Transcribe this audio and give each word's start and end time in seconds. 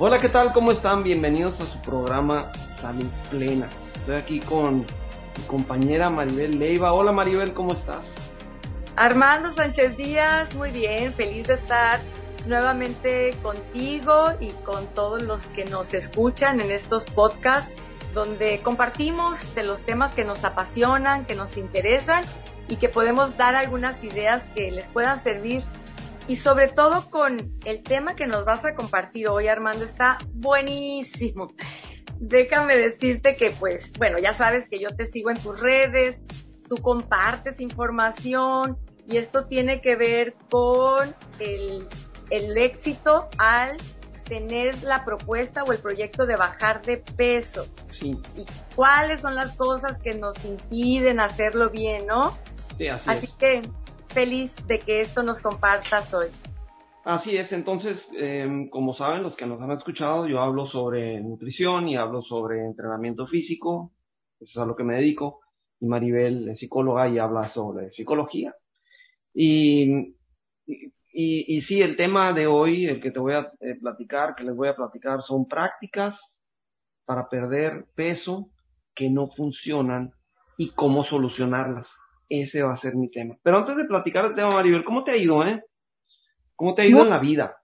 Hola, 0.00 0.18
¿qué 0.18 0.28
tal? 0.28 0.52
¿Cómo 0.52 0.72
están? 0.72 1.04
Bienvenidos 1.04 1.54
a 1.60 1.66
su 1.66 1.78
programa 1.82 2.50
Salud 2.80 3.06
Plena. 3.30 3.68
Estoy 3.94 4.16
aquí 4.16 4.40
con 4.40 4.78
mi 4.78 5.44
compañera 5.46 6.10
Maribel 6.10 6.58
Leiva. 6.58 6.92
Hola 6.92 7.12
Maribel, 7.12 7.52
¿cómo 7.52 7.74
estás? 7.74 8.00
Armando 8.96 9.52
Sánchez 9.52 9.96
Díaz, 9.96 10.52
muy 10.56 10.72
bien, 10.72 11.14
feliz 11.14 11.46
de 11.46 11.54
estar 11.54 12.00
nuevamente 12.44 13.36
contigo 13.40 14.32
y 14.40 14.50
con 14.64 14.84
todos 14.88 15.22
los 15.22 15.46
que 15.54 15.64
nos 15.64 15.94
escuchan 15.94 16.60
en 16.60 16.72
estos 16.72 17.04
podcasts 17.04 17.70
donde 18.14 18.58
compartimos 18.64 19.54
de 19.54 19.62
los 19.62 19.80
temas 19.82 20.12
que 20.12 20.24
nos 20.24 20.42
apasionan, 20.42 21.24
que 21.24 21.36
nos 21.36 21.56
interesan 21.56 22.24
y 22.68 22.76
que 22.76 22.88
podemos 22.88 23.36
dar 23.36 23.54
algunas 23.54 24.02
ideas 24.02 24.42
que 24.56 24.72
les 24.72 24.88
puedan 24.88 25.20
servir. 25.20 25.62
Y 26.26 26.36
sobre 26.36 26.68
todo 26.68 27.10
con 27.10 27.36
el 27.64 27.82
tema 27.82 28.16
que 28.16 28.26
nos 28.26 28.44
vas 28.44 28.64
a 28.64 28.74
compartir 28.74 29.28
hoy, 29.28 29.48
Armando, 29.48 29.84
está 29.84 30.18
buenísimo. 30.32 31.52
Déjame 32.18 32.76
decirte 32.76 33.36
que, 33.36 33.50
pues, 33.50 33.92
bueno, 33.98 34.18
ya 34.18 34.32
sabes 34.32 34.68
que 34.68 34.78
yo 34.78 34.88
te 34.88 35.04
sigo 35.06 35.30
en 35.30 35.36
tus 35.36 35.60
redes, 35.60 36.22
tú 36.68 36.76
compartes 36.76 37.60
información 37.60 38.78
y 39.06 39.18
esto 39.18 39.46
tiene 39.46 39.82
que 39.82 39.96
ver 39.96 40.34
con 40.50 41.14
el, 41.40 41.86
el 42.30 42.56
éxito 42.56 43.28
al 43.36 43.76
tener 44.24 44.82
la 44.84 45.04
propuesta 45.04 45.62
o 45.64 45.72
el 45.72 45.78
proyecto 45.78 46.24
de 46.24 46.36
bajar 46.36 46.80
de 46.82 46.96
peso. 46.96 47.66
Sí. 48.00 48.18
Y 48.36 48.44
cuáles 48.74 49.20
son 49.20 49.34
las 49.34 49.54
cosas 49.56 49.98
que 50.02 50.14
nos 50.14 50.42
impiden 50.44 51.20
hacerlo 51.20 51.68
bien, 51.68 52.06
¿no? 52.06 52.34
Sí, 52.78 52.88
así, 52.88 53.10
Así 53.10 53.26
es. 53.26 53.32
que 53.32 53.62
feliz 54.14 54.54
de 54.68 54.78
que 54.78 55.00
esto 55.00 55.22
nos 55.24 55.42
compartas 55.42 56.14
hoy. 56.14 56.28
Así 57.04 57.36
es, 57.36 57.52
entonces, 57.52 58.00
eh, 58.16 58.68
como 58.70 58.94
saben 58.94 59.24
los 59.24 59.36
que 59.36 59.44
nos 59.44 59.60
han 59.60 59.72
escuchado, 59.72 60.26
yo 60.26 60.40
hablo 60.40 60.66
sobre 60.68 61.20
nutrición 61.20 61.88
y 61.88 61.96
hablo 61.96 62.22
sobre 62.22 62.64
entrenamiento 62.64 63.26
físico, 63.26 63.92
eso 64.40 64.50
es 64.50 64.56
a 64.56 64.64
lo 64.64 64.74
que 64.74 64.84
me 64.84 64.94
dedico, 64.94 65.40
y 65.80 65.86
Maribel 65.86 66.48
es 66.48 66.60
psicóloga 66.60 67.08
y 67.08 67.18
habla 67.18 67.50
sobre 67.50 67.90
psicología. 67.90 68.54
Y, 69.34 70.14
y, 70.66 71.56
y, 71.56 71.60
sí, 71.62 71.82
el 71.82 71.96
tema 71.96 72.32
de 72.32 72.46
hoy, 72.46 72.86
el 72.86 73.02
que 73.02 73.10
te 73.10 73.18
voy 73.18 73.34
a 73.34 73.52
eh, 73.60 73.74
platicar, 73.80 74.34
que 74.34 74.44
les 74.44 74.56
voy 74.56 74.68
a 74.68 74.76
platicar, 74.76 75.22
son 75.22 75.46
prácticas 75.46 76.18
para 77.04 77.28
perder 77.28 77.84
peso 77.94 78.48
que 78.94 79.10
no 79.10 79.28
funcionan 79.28 80.12
y 80.56 80.70
cómo 80.70 81.04
solucionarlas. 81.04 81.86
Ese 82.28 82.62
va 82.62 82.74
a 82.74 82.80
ser 82.80 82.94
mi 82.94 83.10
tema. 83.10 83.36
Pero 83.42 83.58
antes 83.58 83.76
de 83.76 83.84
platicar 83.84 84.24
el 84.26 84.34
tema, 84.34 84.50
Maribel, 84.50 84.84
¿cómo 84.84 85.04
te 85.04 85.12
ha 85.12 85.16
ido, 85.16 85.46
eh? 85.46 85.62
¿Cómo 86.56 86.74
te 86.74 86.82
ha 86.82 86.86
ido 86.86 87.02
en 87.02 87.10
la 87.10 87.18
vida? 87.18 87.56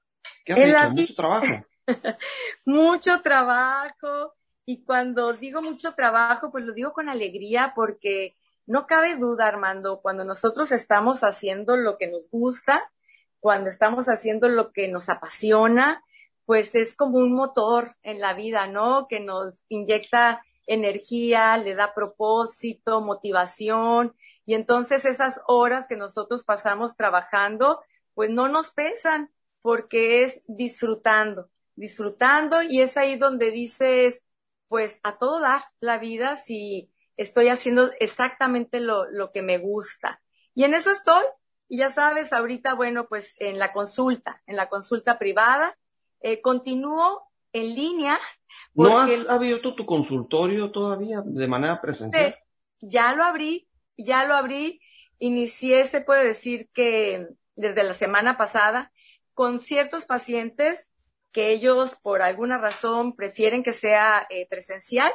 ¿Qué 0.44 0.52
has 0.52 0.58
hecho? 0.58 0.72
la 0.72 0.88
Mucho 0.90 1.14
trabajo. 1.14 1.66
Mucho 2.64 3.22
trabajo 3.22 4.34
y 4.70 4.84
cuando 4.84 5.32
digo 5.32 5.62
mucho 5.62 5.94
trabajo, 5.94 6.52
pues 6.52 6.64
lo 6.64 6.72
digo 6.72 6.92
con 6.92 7.08
alegría 7.08 7.72
porque 7.74 8.36
no 8.66 8.86
cabe 8.86 9.16
duda, 9.16 9.48
Armando, 9.48 10.00
cuando 10.00 10.24
nosotros 10.24 10.70
estamos 10.70 11.24
haciendo 11.24 11.76
lo 11.76 11.98
que 11.98 12.06
nos 12.06 12.22
gusta, 12.30 12.88
cuando 13.40 13.68
estamos 13.68 14.06
haciendo 14.06 14.48
lo 14.48 14.70
que 14.70 14.86
nos 14.86 15.08
apasiona, 15.08 16.04
pues 16.44 16.76
es 16.76 16.94
como 16.94 17.18
un 17.18 17.34
motor 17.34 17.96
en 18.04 18.20
la 18.20 18.32
vida, 18.34 18.68
¿no? 18.68 19.08
Que 19.08 19.18
nos 19.18 19.54
inyecta 19.68 20.40
energía, 20.72 21.56
le 21.56 21.74
da 21.74 21.94
propósito, 21.94 23.00
motivación, 23.00 24.14
y 24.46 24.54
entonces 24.54 25.04
esas 25.04 25.40
horas 25.46 25.86
que 25.88 25.96
nosotros 25.96 26.44
pasamos 26.44 26.96
trabajando, 26.96 27.80
pues 28.14 28.30
no 28.30 28.48
nos 28.48 28.72
pesan, 28.72 29.30
porque 29.62 30.22
es 30.22 30.40
disfrutando, 30.46 31.50
disfrutando, 31.76 32.62
y 32.62 32.80
es 32.80 32.96
ahí 32.96 33.16
donde 33.16 33.50
dices, 33.50 34.22
pues 34.68 34.98
a 35.02 35.18
todo 35.18 35.40
dar 35.40 35.62
la 35.80 35.98
vida 35.98 36.36
si 36.36 36.90
estoy 37.16 37.48
haciendo 37.48 37.90
exactamente 38.00 38.80
lo, 38.80 39.10
lo 39.10 39.32
que 39.32 39.42
me 39.42 39.58
gusta. 39.58 40.22
Y 40.54 40.64
en 40.64 40.74
eso 40.74 40.90
estoy, 40.90 41.24
y 41.68 41.78
ya 41.78 41.90
sabes, 41.90 42.32
ahorita, 42.32 42.74
bueno, 42.74 43.06
pues 43.08 43.34
en 43.38 43.58
la 43.58 43.72
consulta, 43.72 44.42
en 44.46 44.56
la 44.56 44.68
consulta 44.68 45.18
privada, 45.18 45.76
eh, 46.20 46.40
continúo 46.40 47.22
en 47.52 47.74
línea. 47.74 48.18
¿No 48.74 48.98
has 48.98 49.10
abierto 49.28 49.74
tu 49.74 49.84
consultorio 49.84 50.70
todavía 50.70 51.22
de 51.24 51.46
manera 51.46 51.80
presencial? 51.80 52.36
ya 52.80 53.14
lo 53.14 53.24
abrí, 53.24 53.68
ya 53.96 54.24
lo 54.24 54.34
abrí. 54.34 54.80
Inicié, 55.18 55.84
se 55.84 56.00
puede 56.00 56.24
decir 56.24 56.70
que 56.72 57.26
desde 57.56 57.82
la 57.82 57.92
semana 57.92 58.38
pasada, 58.38 58.90
con 59.34 59.60
ciertos 59.60 60.06
pacientes 60.06 60.90
que 61.32 61.50
ellos 61.50 61.96
por 62.02 62.22
alguna 62.22 62.58
razón 62.58 63.14
prefieren 63.14 63.62
que 63.62 63.72
sea 63.72 64.26
eh, 64.30 64.46
presencial 64.48 65.12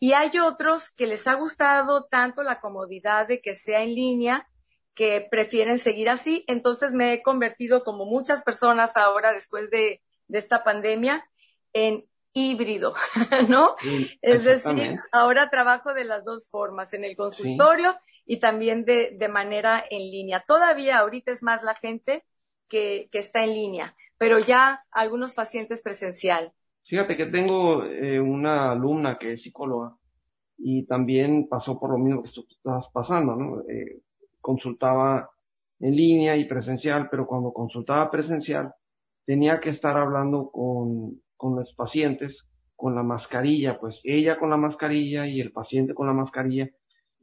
y 0.00 0.12
hay 0.12 0.30
otros 0.38 0.90
que 0.90 1.06
les 1.06 1.26
ha 1.26 1.34
gustado 1.34 2.04
tanto 2.04 2.42
la 2.42 2.60
comodidad 2.60 3.28
de 3.28 3.40
que 3.40 3.54
sea 3.54 3.82
en 3.82 3.94
línea 3.94 4.48
que 4.94 5.26
prefieren 5.30 5.78
seguir 5.78 6.08
así. 6.08 6.44
Entonces 6.46 6.92
me 6.92 7.12
he 7.12 7.22
convertido, 7.22 7.84
como 7.84 8.04
muchas 8.04 8.42
personas 8.42 8.96
ahora 8.96 9.32
después 9.32 9.70
de, 9.70 10.02
de 10.28 10.38
esta 10.38 10.62
pandemia, 10.62 11.24
en 11.72 12.04
híbrido, 12.34 12.94
¿no? 13.48 13.76
Sí, 13.80 14.10
Es 14.20 14.44
decir, 14.44 14.98
ahora 15.12 15.48
trabajo 15.48 15.94
de 15.94 16.04
las 16.04 16.24
dos 16.24 16.50
formas, 16.50 16.92
en 16.92 17.04
el 17.04 17.16
consultorio 17.16 17.96
y 18.26 18.38
también 18.38 18.84
de, 18.84 19.16
de 19.16 19.28
manera 19.28 19.82
en 19.88 20.10
línea. 20.10 20.44
Todavía 20.46 20.98
ahorita 20.98 21.32
es 21.32 21.42
más 21.42 21.62
la 21.62 21.74
gente 21.76 22.24
que, 22.68 23.08
que 23.12 23.18
está 23.18 23.44
en 23.44 23.54
línea, 23.54 23.94
pero 24.18 24.40
ya 24.40 24.84
algunos 24.90 25.32
pacientes 25.32 25.80
presencial. 25.80 26.52
Fíjate 26.86 27.16
que 27.16 27.26
tengo 27.26 27.84
eh, 27.84 28.20
una 28.20 28.72
alumna 28.72 29.16
que 29.18 29.34
es 29.34 29.42
psicóloga 29.42 29.96
y 30.58 30.84
también 30.86 31.48
pasó 31.48 31.78
por 31.78 31.90
lo 31.90 31.98
mismo 31.98 32.22
que 32.22 32.30
tú 32.30 32.46
estabas 32.50 32.86
pasando, 32.92 33.36
¿no? 33.36 33.60
Eh, 33.68 34.00
consultaba 34.40 35.30
en 35.80 35.96
línea 35.96 36.36
y 36.36 36.44
presencial, 36.44 37.08
pero 37.10 37.26
cuando 37.26 37.52
consultaba 37.52 38.10
presencial 38.10 38.72
tenía 39.24 39.60
que 39.60 39.70
estar 39.70 39.96
hablando 39.96 40.50
con, 40.50 41.22
con 41.44 41.56
los 41.56 41.74
pacientes 41.74 42.42
con 42.74 42.94
la 42.94 43.02
mascarilla, 43.02 43.78
pues 43.78 44.00
ella 44.02 44.38
con 44.38 44.48
la 44.48 44.56
mascarilla 44.56 45.26
y 45.26 45.42
el 45.42 45.52
paciente 45.52 45.92
con 45.92 46.06
la 46.06 46.14
mascarilla 46.14 46.70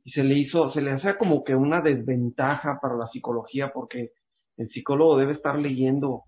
y 0.04 0.12
se 0.12 0.24
le 0.24 0.38
hizo, 0.38 0.70
se 0.70 0.80
le 0.80 0.92
hacía 0.92 1.18
como 1.18 1.44
que 1.44 1.56
una 1.56 1.82
desventaja 1.82 2.78
para 2.80 2.98
la 2.98 3.08
psicología 3.08 3.72
porque 3.74 4.12
el 4.58 4.70
psicólogo 4.70 5.18
debe 5.18 5.34
estar 5.34 5.58
leyendo 5.58 6.26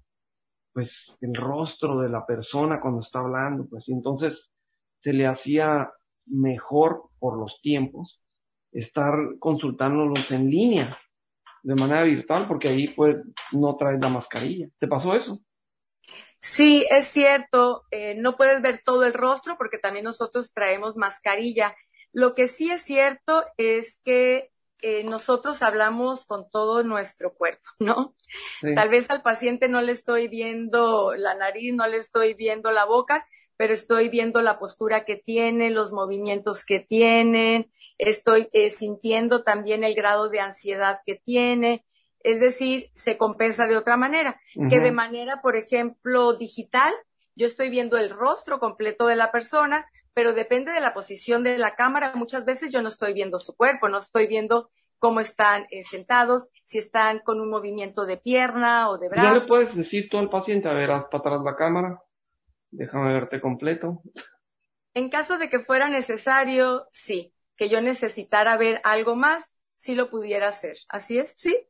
pues 0.74 0.92
el 1.22 1.36
rostro 1.36 2.00
de 2.00 2.09
la 2.09 2.26
persona 2.26 2.82
cuando 2.82 3.02
está 3.02 3.20
hablando, 3.20 3.68
pues 3.70 3.88
y 3.88 3.94
entonces 3.94 4.50
se 5.03 5.14
le 5.14 5.28
hacía 5.28 5.92
mejor 6.26 7.12
por 7.20 7.38
los 7.38 7.59
tiempos 7.62 8.20
estar 8.72 9.14
consultándolos 9.38 10.32
en 10.32 10.50
línea 10.50 10.98
de 11.62 11.76
manera 11.76 12.02
virtual 12.02 12.48
porque 12.48 12.70
ahí 12.70 12.88
pues 12.96 13.18
no 13.52 13.76
traes 13.76 14.00
la 14.00 14.09
mascarilla. 14.09 14.68
¿Te 14.80 14.88
pasó 14.88 15.14
eso? 15.14 15.42
Sí, 16.44 16.86
es 16.90 17.08
cierto, 17.08 17.86
eh, 17.90 18.16
no 18.16 18.36
puedes 18.36 18.62
ver 18.62 18.81
todo 18.84 19.06
el 19.06 19.14
rostro 19.14 19.58
porque 19.58 19.78
también 19.78 20.04
nosotros 20.04 20.52
traemos 20.54 20.98
mascarilla. 20.98 21.74
Lo 22.12 22.36
que 22.36 22.48
sí 22.48 22.70
es 22.70 22.81
cierto 22.81 23.46
es 23.56 24.02
que 24.04 24.52
eh, 24.82 25.06
nosotros 25.06 25.64
hablamos 25.64 26.26
con 26.26 26.50
todo 26.50 26.84
nuestro 26.84 27.34
cuerpo, 27.34 27.64
¿no? 27.80 28.12
Sí. 28.59 28.76
Tal 28.76 28.90
vez 28.90 29.09
al 29.09 29.22
paciente 29.22 29.70
no 29.70 29.82
le 29.82 29.94
estoy 29.94 30.28
viendo 30.28 31.16
la 31.16 31.34
nariz, 31.34 31.74
no 31.74 31.88
le 31.88 31.96
estoy 31.96 32.34
viendo 32.34 32.72
la 32.72 32.84
boca, 32.84 33.26
pero 33.56 33.74
estoy 33.74 34.09
viendo 34.09 34.42
la 34.42 34.59
postura 34.59 35.06
que 35.06 35.16
tiene, 35.16 35.70
los 35.70 35.94
movimientos 35.94 36.66
que 36.66 36.82
tienen, 36.82 37.72
estoy 37.98 38.50
eh, 38.52 38.70
sintiendo 38.70 39.44
también 39.44 39.86
el 39.86 39.96
grado 39.96 40.28
de 40.28 40.42
ansiedad 40.42 41.00
que 41.06 41.16
tiene. 41.16 41.86
Es 42.23 42.40
decir, 42.40 42.90
se 42.93 43.17
compensa 43.17 43.67
de 43.67 43.78
otra 43.78 43.97
manera, 43.97 44.40
que 44.70 44.79
de 44.79 44.91
manera, 44.91 45.41
por 45.41 45.55
ejemplo, 45.55 46.34
digital, 46.34 46.93
yo 47.35 47.46
estoy 47.46 47.70
viendo 47.70 47.97
el 47.97 48.09
rostro 48.09 48.59
completo 48.59 49.08
de 49.08 49.16
la 49.16 49.31
persona, 49.31 49.85
pero 50.14 50.34
depende 50.34 50.72
de 50.72 50.79
la 50.79 50.93
posición 50.93 51.43
de 51.43 51.58
la 51.58 51.75
cámara. 51.75 52.14
Muchas 52.16 52.46
veces 52.46 52.72
yo 52.72 52.81
no 52.81 52.87
estoy 52.87 53.14
viendo 53.14 53.40
su 53.40 53.55
cuerpo, 53.55 53.90
no 53.90 53.97
estoy 53.97 54.28
viendo 54.28 54.70
cómo 54.99 55.20
están 55.20 55.67
eh, 55.70 55.84
sentados, 55.84 56.47
si 56.64 56.78
están 56.78 57.20
con 57.20 57.41
un 57.41 57.49
movimiento 57.49 58.05
de 58.05 58.16
pierna 58.16 58.90
o 58.90 58.97
de 58.97 59.09
¿Ya 59.14 59.23
le 59.23 59.29
brazo. 59.31 59.47
puedes 59.47 59.76
decir 59.76 60.08
tú 60.09 60.17
al 60.17 60.29
paciente, 60.29 60.69
a 60.69 60.73
ver, 60.73 60.91
haz 60.91 61.05
para 61.11 61.19
atrás 61.19 61.41
la 61.43 61.58
cámara, 61.58 62.02
déjame 62.72 63.11
verte 63.11 63.41
completo? 63.41 64.02
En 64.93 65.09
caso 65.09 65.37
de 65.37 65.49
que 65.49 65.59
fuera 65.59 65.90
necesario, 65.90 66.87
sí, 66.93 67.34
que 67.58 67.67
yo 67.67 67.81
necesitara 67.81 68.55
ver 68.55 68.79
algo 68.85 69.17
más, 69.17 69.53
sí 69.76 69.93
lo 69.93 70.09
pudiera 70.09 70.47
hacer. 70.47 70.78
Así 70.87 71.19
es, 71.19 71.34
sí. 71.35 71.67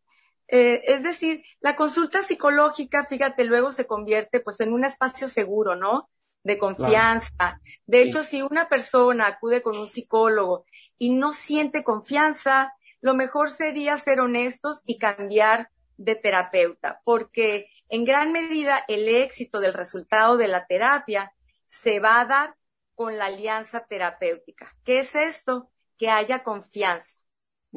Eh, 0.48 0.82
es 0.88 1.04
decir, 1.04 1.44
la 1.62 1.76
consulta 1.76 2.22
psicológica, 2.24 3.06
fíjate, 3.06 3.44
luego 3.46 3.72
se 3.72 3.88
convierte 3.88 4.40
pues 4.40 4.60
en 4.60 4.74
un 4.74 4.84
espacio 4.86 5.28
seguro, 5.28 5.76
¿no? 5.76 6.10
De 6.44 6.58
confianza. 6.58 7.62
De 7.86 8.04
Sí. 8.04 8.10
hecho, 8.10 8.24
si 8.24 8.42
una 8.42 8.70
persona 8.70 9.28
acude 9.28 9.62
con 9.62 9.78
un 9.78 9.88
psicólogo 9.90 10.66
y 10.98 11.12
no 11.12 11.34
siente 11.34 11.84
confianza, 11.84 12.74
lo 13.02 13.14
mejor 13.16 13.50
sería 13.50 13.98
ser 13.98 14.20
honestos 14.20 14.82
y 14.86 14.98
cambiar 15.00 15.70
de 15.98 16.16
terapeuta, 16.16 17.02
porque 17.04 17.68
En 17.90 18.06
gran 18.06 18.32
medida, 18.32 18.84
el 18.88 19.08
éxito 19.08 19.60
del 19.60 19.74
resultado 19.74 20.36
de 20.38 20.48
la 20.48 20.66
terapia 20.66 21.32
se 21.68 22.00
va 22.00 22.22
a 22.22 22.26
dar 22.26 22.56
con 22.96 23.18
la 23.20 23.26
alianza 23.26 23.86
terapéutica. 23.86 24.76
¿Qué 24.84 25.00
es 25.00 25.14
esto? 25.16 25.70
Que 25.98 26.10
haya 26.10 26.44
confianza, 26.44 27.20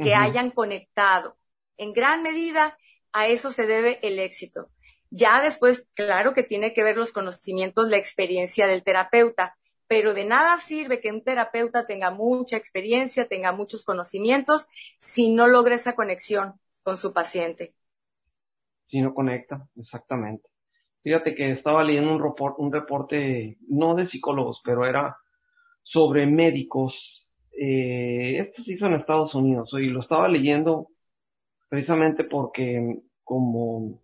que 0.01 0.15
hayan 0.15 0.51
conectado. 0.53 1.37
En 1.76 1.93
gran 1.93 2.23
medida, 2.23 2.76
a 3.12 3.26
eso 3.26 3.50
se 3.50 3.67
debe 3.67 3.99
el 4.02 4.19
éxito. 4.19 4.69
Ya 5.11 5.40
después, 5.40 5.88
claro 5.94 6.34
que 6.34 6.43
tiene 6.43 6.73
que 6.73 6.82
ver 6.82 6.96
los 6.96 7.12
conocimientos, 7.12 7.88
la 7.88 7.96
experiencia 7.96 8.67
del 8.67 8.82
terapeuta, 8.82 9.56
pero 9.87 10.14
de 10.14 10.25
nada 10.25 10.58
sirve 10.58 11.00
que 11.00 11.12
un 11.12 11.23
terapeuta 11.23 11.87
tenga 11.87 12.11
mucha 12.11 12.56
experiencia, 12.56 13.28
tenga 13.28 13.52
muchos 13.52 13.84
conocimientos, 13.84 14.69
si 14.99 15.32
no 15.32 15.46
logra 15.46 15.76
esa 15.76 15.94
conexión 15.94 16.55
con 16.82 16.96
su 16.96 17.12
paciente. 17.12 17.75
Si 18.87 19.00
no 19.00 19.14
conecta, 19.14 19.69
exactamente. 19.76 20.49
Fíjate 21.02 21.34
que 21.34 21.52
estaba 21.52 21.84
leyendo 21.84 22.14
un, 22.14 22.34
un 22.58 22.72
reporte, 22.72 23.58
no 23.69 23.94
de 23.94 24.08
psicólogos, 24.08 24.61
pero 24.64 24.84
era 24.87 25.17
sobre 25.84 26.26
médicos. 26.26 26.94
Eh, 27.58 28.38
esto 28.40 28.62
se 28.62 28.72
hizo 28.72 28.87
en 28.87 28.94
Estados 28.94 29.34
Unidos 29.34 29.70
y 29.75 29.87
lo 29.87 30.00
estaba 30.00 30.29
leyendo 30.29 30.88
precisamente 31.69 32.25
porque 32.25 33.03
como 33.25 34.01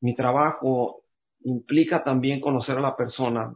mi 0.00 0.14
trabajo 0.14 1.02
implica 1.42 2.02
también 2.02 2.40
conocer 2.40 2.78
a 2.78 2.80
la 2.80 2.96
persona 2.96 3.52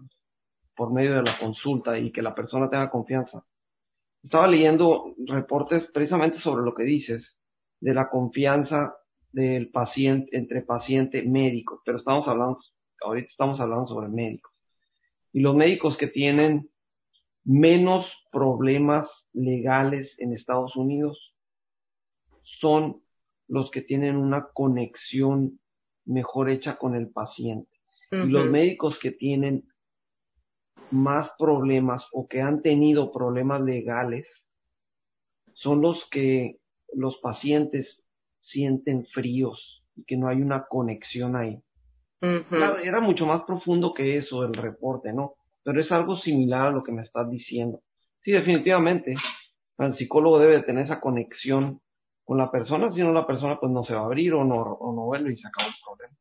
por 0.77 0.93
medio 0.93 1.15
de 1.15 1.23
la 1.23 1.39
consulta 1.39 1.99
y 1.99 2.11
que 2.11 2.23
la 2.23 2.35
persona 2.35 2.69
tenga 2.69 2.91
confianza. 2.91 3.45
Estaba 4.23 4.47
leyendo 4.47 5.15
reportes 5.27 5.85
precisamente 5.93 6.39
sobre 6.41 6.65
lo 6.65 6.75
que 6.75 6.85
dices, 6.85 7.37
de 7.81 7.95
la 7.95 8.09
confianza 8.09 8.95
del 9.31 9.71
paciente, 9.71 10.37
entre 10.37 10.63
paciente 10.63 11.23
médico, 11.23 11.83
pero 11.85 11.99
estamos 11.99 12.27
hablando, 12.29 12.59
ahorita 13.03 13.29
estamos 13.31 13.61
hablando 13.61 13.87
sobre 13.87 14.09
médicos. 14.09 14.53
Y 15.33 15.41
los 15.41 15.55
médicos 15.55 15.97
que 15.97 16.07
tienen 16.07 16.71
menos 17.45 18.07
problemas 18.33 19.09
legales 19.33 20.11
en 20.19 20.33
Estados 20.33 20.75
Unidos 20.77 21.35
son 22.61 23.04
los 23.49 23.71
que 23.71 23.83
tienen 23.83 24.17
una 24.17 24.49
conexión 24.53 25.61
mejor 26.05 26.51
hecha 26.51 26.77
con 26.77 26.95
el 26.95 27.11
paciente. 27.11 27.71
Y 28.11 28.29
los 28.29 28.47
médicos 28.47 28.99
que 29.01 29.11
tienen 29.11 29.65
más 30.91 31.31
problemas 31.37 32.05
o 32.13 32.29
que 32.29 32.41
han 32.41 32.63
tenido 32.63 33.13
problemas 33.13 33.61
legales 33.61 34.27
son 35.55 35.81
los 35.81 35.99
que 36.11 36.59
los 36.93 37.17
pacientes 37.19 38.01
sienten 38.43 39.07
fríos 39.07 39.83
y 39.97 40.05
que 40.05 40.17
no 40.17 40.29
hay 40.29 40.41
una 40.43 40.67
conexión 40.67 41.35
ahí. 41.35 41.61
era 42.21 43.01
mucho 43.01 43.27
más 43.27 43.43
profundo 43.43 43.93
que 43.93 44.19
eso 44.19 44.45
el 44.45 44.55
reporte, 44.55 45.13
¿no? 45.13 45.35
Pero 45.63 45.81
es 45.81 45.91
algo 45.91 46.17
similar 46.17 46.69
a 46.69 46.71
lo 46.71 46.83
que 46.83 46.93
me 46.93 47.03
estás 47.03 47.29
diciendo. 47.29 47.81
Sí, 48.23 48.33
definitivamente, 48.33 49.17
el 49.79 49.95
psicólogo 49.95 50.39
debe 50.39 50.63
tener 50.63 50.85
esa 50.85 51.01
conexión 51.01 51.81
con 52.25 52.39
la 52.39 52.51
persona, 52.51 52.91
si 52.93 53.01
no 53.01 53.13
la 53.13 53.27
persona 53.27 53.59
pues 53.61 53.71
no 53.71 53.85
se 53.85 53.95
va 53.95 54.01
a 54.01 54.05
abrir 54.05 54.33
o 54.35 54.45
no, 54.45 54.57
o 54.57 54.95
no 54.95 55.03
vuelve 55.03 55.33
y 55.33 55.37
se 55.37 55.47
acaba 55.47 55.69
el 55.69 55.75
problema. 55.85 56.15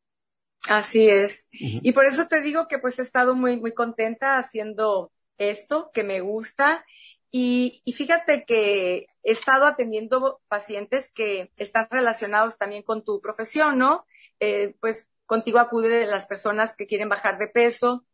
Así 0.68 1.08
es. 1.08 1.46
Y 1.50 1.92
por 1.92 2.06
eso 2.06 2.26
te 2.26 2.40
digo 2.40 2.68
que 2.68 2.78
pues 2.78 2.98
he 2.98 3.02
estado 3.02 3.34
muy, 3.34 3.58
muy 3.58 3.72
contenta 3.72 4.38
haciendo 4.38 5.12
esto, 5.36 5.90
que 5.92 6.04
me 6.04 6.20
gusta. 6.20 6.84
Y, 7.30 7.82
y, 7.84 7.92
fíjate 7.92 8.44
que 8.44 9.06
he 9.24 9.32
estado 9.32 9.66
atendiendo 9.66 10.40
pacientes 10.46 11.10
que 11.12 11.50
están 11.56 11.88
relacionados 11.90 12.58
también 12.58 12.84
con 12.84 13.04
tu 13.04 13.20
profesión, 13.20 13.76
¿no? 13.76 14.06
Eh, 14.38 14.76
pues 14.80 15.08
contigo 15.26 15.58
acude 15.58 16.06
las 16.06 16.26
personas 16.26 16.76
que 16.76 16.86
quieren 16.86 17.08
bajar 17.08 17.38
de 17.38 17.48
peso 17.48 18.04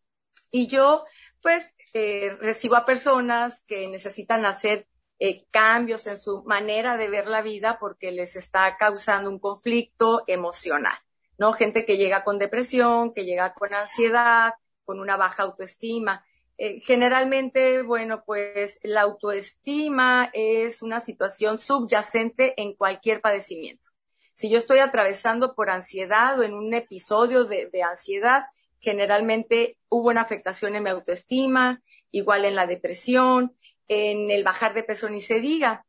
y 0.50 0.66
yo 0.66 1.04
pues 1.42 1.74
eh, 1.92 2.36
recibo 2.40 2.76
a 2.76 2.86
personas 2.86 3.62
que 3.66 3.88
necesitan 3.88 4.44
hacer 4.44 4.86
eh, 5.22 5.44
cambios 5.50 6.06
en 6.06 6.16
su 6.16 6.42
manera 6.44 6.96
de 6.96 7.10
ver 7.10 7.26
la 7.26 7.42
vida 7.42 7.76
porque 7.78 8.10
les 8.10 8.36
está 8.36 8.78
causando 8.78 9.28
un 9.28 9.38
conflicto 9.38 10.22
emocional, 10.26 10.96
¿no? 11.36 11.52
Gente 11.52 11.84
que 11.84 11.98
llega 11.98 12.24
con 12.24 12.38
depresión, 12.38 13.12
que 13.12 13.26
llega 13.26 13.52
con 13.52 13.74
ansiedad, 13.74 14.54
con 14.82 14.98
una 14.98 15.18
baja 15.18 15.42
autoestima. 15.42 16.24
Eh, 16.56 16.80
generalmente, 16.80 17.82
bueno, 17.82 18.22
pues 18.24 18.80
la 18.82 19.02
autoestima 19.02 20.30
es 20.32 20.80
una 20.82 21.00
situación 21.00 21.58
subyacente 21.58 22.54
en 22.56 22.74
cualquier 22.74 23.20
padecimiento. 23.20 23.90
Si 24.32 24.48
yo 24.48 24.56
estoy 24.56 24.78
atravesando 24.78 25.54
por 25.54 25.68
ansiedad 25.68 26.40
o 26.40 26.44
en 26.44 26.54
un 26.54 26.72
episodio 26.72 27.44
de, 27.44 27.68
de 27.70 27.82
ansiedad, 27.82 28.44
generalmente 28.78 29.76
hubo 29.90 30.08
una 30.08 30.22
afectación 30.22 30.76
en 30.76 30.84
mi 30.84 30.88
autoestima, 30.88 31.82
igual 32.10 32.46
en 32.46 32.54
la 32.54 32.66
depresión, 32.66 33.54
en 33.90 34.30
el 34.30 34.44
bajar 34.44 34.72
de 34.72 34.84
peso 34.84 35.10
ni 35.10 35.20
se 35.20 35.40
diga. 35.40 35.84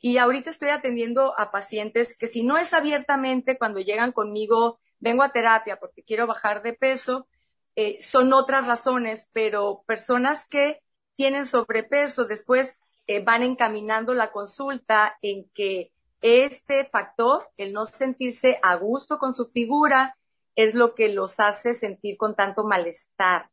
Y 0.00 0.16
ahorita 0.16 0.48
estoy 0.48 0.70
atendiendo 0.70 1.38
a 1.38 1.50
pacientes 1.50 2.16
que 2.16 2.26
si 2.26 2.42
no 2.42 2.56
es 2.56 2.72
abiertamente 2.72 3.58
cuando 3.58 3.78
llegan 3.80 4.12
conmigo, 4.12 4.80
vengo 4.98 5.22
a 5.22 5.30
terapia 5.30 5.78
porque 5.78 6.02
quiero 6.02 6.26
bajar 6.26 6.62
de 6.62 6.72
peso, 6.72 7.28
eh, 7.76 8.02
son 8.02 8.32
otras 8.32 8.66
razones, 8.66 9.28
pero 9.32 9.82
personas 9.86 10.48
que 10.48 10.80
tienen 11.14 11.44
sobrepeso 11.44 12.24
después 12.24 12.78
eh, 13.06 13.22
van 13.22 13.42
encaminando 13.42 14.14
la 14.14 14.32
consulta 14.32 15.18
en 15.20 15.50
que 15.54 15.92
este 16.22 16.86
factor, 16.86 17.50
el 17.58 17.74
no 17.74 17.84
sentirse 17.84 18.58
a 18.62 18.76
gusto 18.76 19.18
con 19.18 19.34
su 19.34 19.50
figura, 19.50 20.16
es 20.56 20.74
lo 20.74 20.94
que 20.94 21.10
los 21.10 21.38
hace 21.38 21.74
sentir 21.74 22.16
con 22.16 22.34
tanto 22.34 22.64
malestar. 22.64 23.50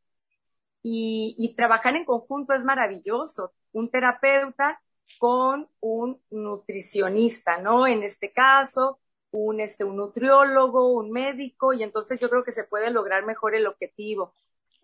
Y, 0.83 1.53
trabajar 1.57 1.95
en 1.97 2.05
conjunto 2.05 2.53
es 2.53 2.63
maravilloso. 2.63 3.53
Un 3.73 3.89
terapeuta 3.89 4.81
con 5.19 5.67
un 5.79 6.19
nutricionista, 6.29 7.57
¿no? 7.57 7.87
En 7.87 8.03
este 8.03 8.31
caso, 8.31 8.99
un, 9.31 9.59
este, 9.59 9.83
un 9.83 9.97
nutriólogo, 9.97 10.93
un 10.93 11.11
médico, 11.11 11.73
y 11.73 11.83
entonces 11.83 12.19
yo 12.19 12.29
creo 12.29 12.43
que 12.43 12.51
se 12.51 12.63
puede 12.63 12.91
lograr 12.91 13.25
mejor 13.25 13.55
el 13.55 13.67
objetivo. 13.67 14.33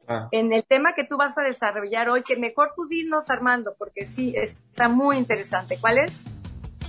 Ah. 0.08 0.28
En 0.32 0.52
el 0.54 0.66
tema 0.66 0.96
que 0.96 1.06
tú 1.06 1.18
vas 1.18 1.38
a 1.38 1.44
desarrollar 1.44 2.10
hoy, 2.10 2.24
que 2.24 2.36
mejor 2.36 2.74
tú 2.76 2.88
dinos, 2.88 3.30
Armando, 3.30 3.76
porque 3.78 4.08
sí, 4.08 4.34
está 4.36 4.90
muy 4.90 5.18
interesante. 5.18 5.78
¿Cuál 5.80 6.00
es? 6.00 6.20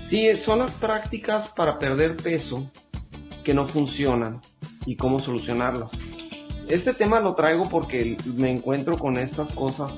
Sí, 0.08 0.34
son 0.36 0.60
las 0.60 0.72
prácticas 0.72 1.48
para 1.50 1.78
perder 1.78 2.16
peso 2.16 2.70
que 3.44 3.54
no 3.54 3.68
funcionan 3.68 4.40
y 4.86 4.96
cómo 4.96 5.18
solucionarlas. 5.18 5.90
Este 6.68 6.94
tema 6.94 7.20
lo 7.20 7.34
traigo 7.34 7.68
porque 7.68 8.16
me 8.36 8.50
encuentro 8.50 8.98
con 8.98 9.16
estas 9.16 9.54
cosas 9.54 9.94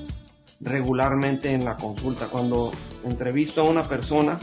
regularmente 0.59 1.51
en 1.51 1.65
la 1.65 1.75
consulta. 1.75 2.27
Cuando 2.27 2.71
entrevisto 3.03 3.61
a 3.61 3.69
una 3.69 3.83
persona, 3.83 4.39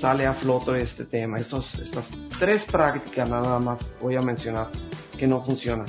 sale 0.00 0.26
a 0.26 0.34
flote 0.34 0.82
este 0.82 1.04
tema. 1.04 1.38
Estos, 1.38 1.66
estas 1.74 2.04
tres 2.38 2.62
prácticas 2.64 3.28
nada 3.28 3.58
más 3.58 3.78
voy 4.00 4.16
a 4.16 4.20
mencionar 4.20 4.68
que 5.16 5.26
no 5.26 5.44
funcionan. 5.44 5.86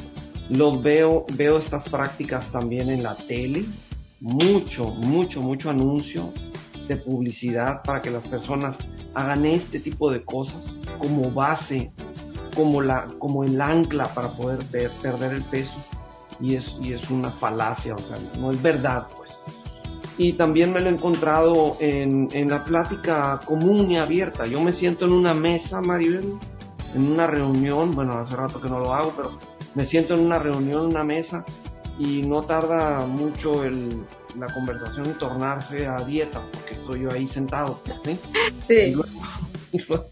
Los 0.50 0.82
veo, 0.82 1.26
veo 1.36 1.60
estas 1.60 1.88
prácticas 1.90 2.46
también 2.52 2.90
en 2.90 3.04
la 3.04 3.16
tele. 3.16 3.66
Mucho, 4.20 4.86
mucho, 4.86 5.40
mucho 5.42 5.70
anuncio 5.70 6.34
de 6.88 6.98
publicidad 6.98 7.82
para 7.84 8.02
que 8.02 8.10
las 8.10 8.28
personas 8.28 8.76
hagan 9.14 9.46
este 9.46 9.80
tipo 9.80 10.12
de 10.12 10.24
cosas 10.24 10.62
como 10.98 11.32
base 11.32 11.92
como, 12.56 12.82
la, 12.82 13.08
como 13.20 13.44
el 13.44 13.62
ancla 13.62 14.06
para 14.14 14.30
poder 14.30 14.60
perder 15.02 15.34
el 15.34 15.44
peso 15.44 15.72
y 16.40 16.56
es, 16.56 16.66
y 16.82 16.94
es 16.94 17.10
una 17.10 17.32
falacia, 17.32 17.96
o 17.96 18.00
sea, 18.00 18.18
no 18.40 18.52
es 18.52 18.62
verdad, 18.62 19.08
pues. 19.16 19.32
Y 20.18 20.34
también 20.34 20.74
me 20.74 20.82
lo 20.82 20.90
he 20.90 20.94
encontrado 20.94 21.78
en, 21.80 22.28
en 22.34 22.50
la 22.50 22.64
plática 22.64 23.40
común 23.46 23.90
y 23.92 23.98
abierta. 23.98 24.46
Yo 24.46 24.62
me 24.62 24.74
siento 24.74 25.06
en 25.06 25.14
una 25.14 25.34
mesa, 25.34 25.80
Maribel, 25.80 26.34
en 26.94 27.12
una 27.12 27.26
reunión, 27.26 27.96
bueno, 27.96 28.14
hace 28.20 28.36
rato 28.36 28.60
que 28.60 28.70
no 28.70 28.80
lo 28.80 28.94
hago, 28.94 29.14
pero 29.16 29.40
me 29.76 29.86
siento 29.86 30.16
en 30.16 30.26
una 30.26 30.40
reunión, 30.40 30.82
en 30.82 30.88
una 30.88 31.04
mesa, 31.04 31.46
y 32.00 32.22
no 32.22 32.42
tarda 32.42 33.06
mucho 33.06 33.64
el, 33.64 34.04
la 34.38 34.48
conversación 34.48 35.06
en 35.06 35.18
tornarse 35.18 35.86
a 35.86 35.96
dieta, 35.98 36.42
porque 36.52 36.74
estoy 36.74 37.02
yo 37.02 37.12
ahí 37.12 37.28
sentado, 37.30 37.80
¿sí? 38.04 38.18
sí. 38.68 38.74
y 39.72 39.80
luego, 39.80 40.06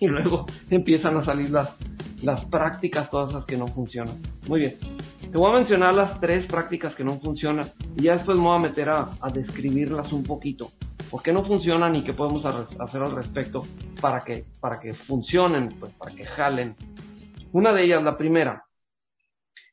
y 0.00 0.06
luego 0.06 0.46
empiezan 0.70 1.16
a 1.18 1.24
salir 1.24 1.50
las, 1.50 1.74
las 2.22 2.44
prácticas, 2.46 3.10
todas 3.10 3.30
esas 3.30 3.44
que 3.44 3.56
no 3.56 3.68
funcionan. 3.68 4.20
Muy 4.48 4.60
bien. 4.60 4.76
Te 5.34 5.38
voy 5.38 5.50
a 5.50 5.58
mencionar 5.58 5.96
las 5.96 6.20
tres 6.20 6.46
prácticas 6.46 6.94
que 6.94 7.02
no 7.02 7.18
funcionan 7.18 7.66
y 7.96 8.04
ya 8.04 8.12
después 8.12 8.38
me 8.38 8.44
voy 8.44 8.56
a 8.56 8.60
meter 8.60 8.88
a, 8.88 9.08
describirlas 9.32 10.12
un 10.12 10.22
poquito. 10.22 10.68
¿Por 11.10 11.24
qué 11.24 11.32
no 11.32 11.44
funcionan 11.44 11.96
y 11.96 12.04
qué 12.04 12.12
podemos 12.12 12.44
hacer 12.44 13.02
al 13.02 13.16
respecto 13.16 13.66
para 14.00 14.22
que, 14.22 14.44
para 14.60 14.78
que 14.78 14.92
funcionen, 14.92 15.70
pues 15.80 15.92
para 15.94 16.14
que 16.14 16.24
jalen? 16.24 16.76
Una 17.50 17.72
de 17.72 17.82
ellas, 17.82 18.04
la 18.04 18.16
primera, 18.16 18.64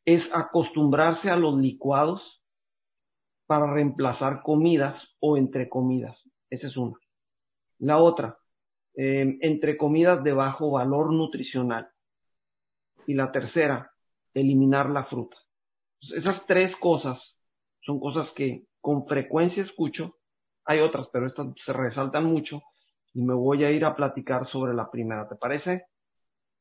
es 0.03 0.27
acostumbrarse 0.33 1.29
a 1.29 1.35
los 1.35 1.55
licuados 1.59 2.41
para 3.45 3.71
reemplazar 3.71 4.41
comidas 4.41 5.09
o 5.19 5.37
entre 5.37 5.69
comidas. 5.69 6.17
Esa 6.49 6.65
es 6.65 6.75
una. 6.75 6.97
La 7.77 7.99
otra, 7.99 8.35
eh, 8.95 9.37
entre 9.41 9.77
comidas 9.77 10.23
de 10.23 10.33
bajo 10.33 10.71
valor 10.71 11.13
nutricional. 11.13 11.87
Y 13.05 13.13
la 13.13 13.31
tercera, 13.31 13.91
eliminar 14.33 14.89
la 14.89 15.03
fruta. 15.03 15.37
Esas 16.15 16.45
tres 16.45 16.75
cosas 16.75 17.35
son 17.81 17.99
cosas 17.99 18.31
que 18.31 18.63
con 18.79 19.07
frecuencia 19.07 19.63
escucho. 19.63 20.17
Hay 20.65 20.79
otras, 20.79 21.07
pero 21.11 21.27
estas 21.27 21.47
se 21.63 21.73
resaltan 21.73 22.25
mucho 22.25 22.61
y 23.13 23.23
me 23.23 23.33
voy 23.33 23.63
a 23.63 23.71
ir 23.71 23.85
a 23.85 23.95
platicar 23.95 24.47
sobre 24.47 24.73
la 24.73 24.89
primera. 24.89 25.27
¿Te 25.27 25.35
parece? 25.35 25.85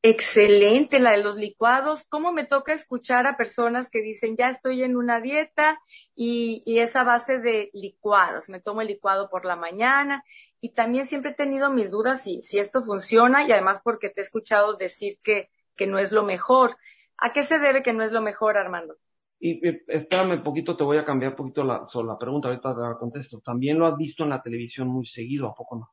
Excelente, 0.02 0.98
la 0.98 1.10
de 1.10 1.22
los 1.22 1.36
licuados. 1.36 2.04
¿Cómo 2.08 2.32
me 2.32 2.46
toca 2.46 2.72
escuchar 2.72 3.26
a 3.26 3.36
personas 3.36 3.90
que 3.90 4.00
dicen, 4.00 4.34
ya 4.34 4.48
estoy 4.48 4.82
en 4.82 4.96
una 4.96 5.20
dieta 5.20 5.78
y, 6.14 6.62
y 6.64 6.78
esa 6.78 7.04
base 7.04 7.38
de 7.38 7.70
licuados? 7.74 8.48
Me 8.48 8.60
tomo 8.60 8.80
el 8.80 8.88
licuado 8.88 9.28
por 9.28 9.44
la 9.44 9.56
mañana 9.56 10.24
y 10.58 10.70
también 10.70 11.06
siempre 11.06 11.32
he 11.32 11.34
tenido 11.34 11.70
mis 11.70 11.90
dudas 11.90 12.22
si, 12.22 12.42
si 12.42 12.58
esto 12.58 12.82
funciona 12.82 13.46
y 13.46 13.52
además 13.52 13.82
porque 13.84 14.08
te 14.08 14.22
he 14.22 14.24
escuchado 14.24 14.76
decir 14.76 15.18
que, 15.22 15.50
que 15.76 15.86
no 15.86 15.98
es 15.98 16.12
lo 16.12 16.22
mejor. 16.22 16.78
¿A 17.18 17.34
qué 17.34 17.42
se 17.42 17.58
debe 17.58 17.82
que 17.82 17.92
no 17.92 18.02
es 18.02 18.10
lo 18.10 18.22
mejor, 18.22 18.56
Armando? 18.56 18.96
Y, 19.42 19.58
espérame 19.88 20.34
un 20.34 20.42
poquito, 20.42 20.76
te 20.76 20.84
voy 20.84 20.98
a 20.98 21.04
cambiar 21.04 21.32
un 21.32 21.36
poquito 21.36 21.64
la, 21.64 21.86
la 22.04 22.18
pregunta, 22.18 22.48
ahorita 22.48 22.74
te 22.74 22.80
la 22.80 22.98
contesto. 22.98 23.40
También 23.40 23.78
lo 23.78 23.86
has 23.86 23.96
visto 23.96 24.22
en 24.22 24.30
la 24.30 24.42
televisión 24.42 24.88
muy 24.88 25.06
seguido, 25.06 25.48
¿a 25.48 25.54
poco 25.54 25.76
no? 25.76 25.88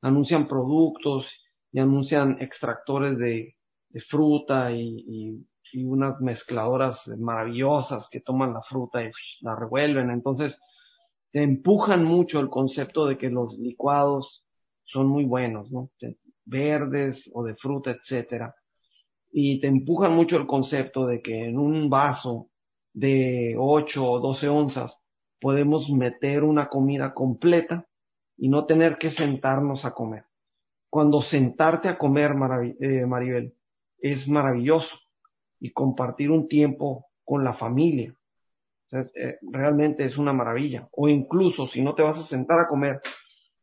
Anuncian 0.00 0.48
productos 0.48 1.26
y 1.72 1.78
anuncian 1.78 2.38
extractores 2.40 3.18
de, 3.18 3.54
de 3.90 4.00
fruta 4.02 4.72
y, 4.72 5.04
y, 5.72 5.84
unas 5.84 6.20
mezcladoras 6.20 6.98
maravillosas 7.06 8.08
que 8.10 8.20
toman 8.20 8.52
la 8.52 8.62
fruta 8.62 9.04
y 9.04 9.12
la 9.40 9.54
revuelven. 9.54 10.10
Entonces, 10.10 10.58
te 11.30 11.44
empujan 11.44 12.02
mucho 12.02 12.40
el 12.40 12.48
concepto 12.48 13.06
de 13.06 13.16
que 13.16 13.30
los 13.30 13.56
licuados 13.56 14.44
son 14.84 15.06
muy 15.06 15.24
buenos, 15.24 15.70
¿no? 15.70 15.90
Verdes 16.44 17.22
o 17.32 17.44
de 17.44 17.54
fruta, 17.54 17.92
etcétera. 17.92 18.52
Y 19.30 19.60
te 19.60 19.68
empujan 19.68 20.12
mucho 20.12 20.36
el 20.38 20.48
concepto 20.48 21.06
de 21.06 21.22
que 21.22 21.44
en 21.44 21.56
un 21.56 21.88
vaso 21.88 22.49
de 22.92 23.54
8 23.58 24.04
o 24.04 24.20
12 24.20 24.48
onzas 24.48 24.92
podemos 25.40 25.88
meter 25.90 26.44
una 26.44 26.68
comida 26.68 27.14
completa 27.14 27.86
y 28.36 28.48
no 28.48 28.66
tener 28.66 28.98
que 28.98 29.10
sentarnos 29.10 29.84
a 29.84 29.92
comer 29.92 30.24
cuando 30.90 31.22
sentarte 31.22 31.88
a 31.88 31.96
comer, 31.96 32.32
eh, 32.80 33.06
Maribel, 33.06 33.54
es 33.98 34.26
maravilloso 34.26 34.90
y 35.60 35.72
compartir 35.72 36.30
un 36.32 36.48
tiempo 36.48 37.06
con 37.24 37.44
la 37.44 37.54
familia. 37.54 38.12
Eh, 38.90 39.38
realmente 39.52 40.04
es 40.04 40.18
una 40.18 40.32
maravilla. 40.32 40.88
O 40.90 41.08
incluso 41.08 41.68
si 41.68 41.80
no 41.80 41.94
te 41.94 42.02
vas 42.02 42.18
a 42.18 42.24
sentar 42.24 42.58
a 42.58 42.66
comer, 42.66 43.00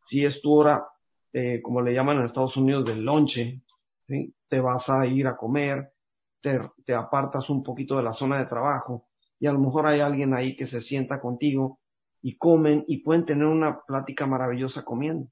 si 0.05 0.23
es 0.23 0.41
tu 0.41 0.53
hora, 0.53 0.87
eh, 1.33 1.61
como 1.61 1.81
le 1.81 1.93
llaman 1.93 2.19
en 2.19 2.25
Estados 2.27 2.55
Unidos, 2.55 2.85
del 2.85 3.03
lonche, 3.03 3.61
te 4.07 4.59
vas 4.61 4.89
a 4.89 5.05
ir 5.05 5.27
a 5.27 5.35
comer, 5.35 5.91
te, 6.41 6.61
te 6.85 6.93
apartas 6.93 7.49
un 7.49 7.61
poquito 7.61 7.97
de 7.97 8.03
la 8.03 8.13
zona 8.13 8.39
de 8.39 8.45
trabajo 8.45 9.06
y 9.39 9.47
a 9.47 9.51
lo 9.51 9.59
mejor 9.59 9.87
hay 9.87 9.99
alguien 9.99 10.33
ahí 10.33 10.55
que 10.55 10.67
se 10.67 10.81
sienta 10.81 11.19
contigo 11.19 11.79
y 12.21 12.37
comen 12.37 12.83
y 12.87 13.03
pueden 13.03 13.25
tener 13.25 13.45
una 13.45 13.81
plática 13.81 14.25
maravillosa 14.25 14.83
comiendo. 14.83 15.27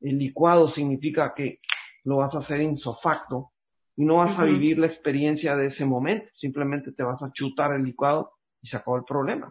El 0.00 0.18
licuado 0.18 0.70
significa 0.72 1.34
que 1.34 1.60
lo 2.04 2.18
vas 2.18 2.34
a 2.34 2.38
hacer 2.38 2.60
insofacto 2.60 3.52
y 3.96 4.04
no 4.04 4.16
vas 4.16 4.38
a 4.38 4.44
vivir 4.44 4.78
la 4.78 4.86
experiencia 4.86 5.56
de 5.56 5.66
ese 5.66 5.84
momento, 5.84 6.28
simplemente 6.36 6.92
te 6.92 7.02
vas 7.02 7.20
a 7.20 7.32
chutar 7.32 7.72
el 7.72 7.82
licuado 7.82 8.32
y 8.62 8.68
se 8.68 8.76
acabó 8.76 8.96
el 8.96 9.04
problema. 9.04 9.50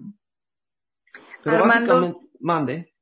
Pero 1.44 1.58
Armando, 1.58 2.22
mande. 2.40 2.94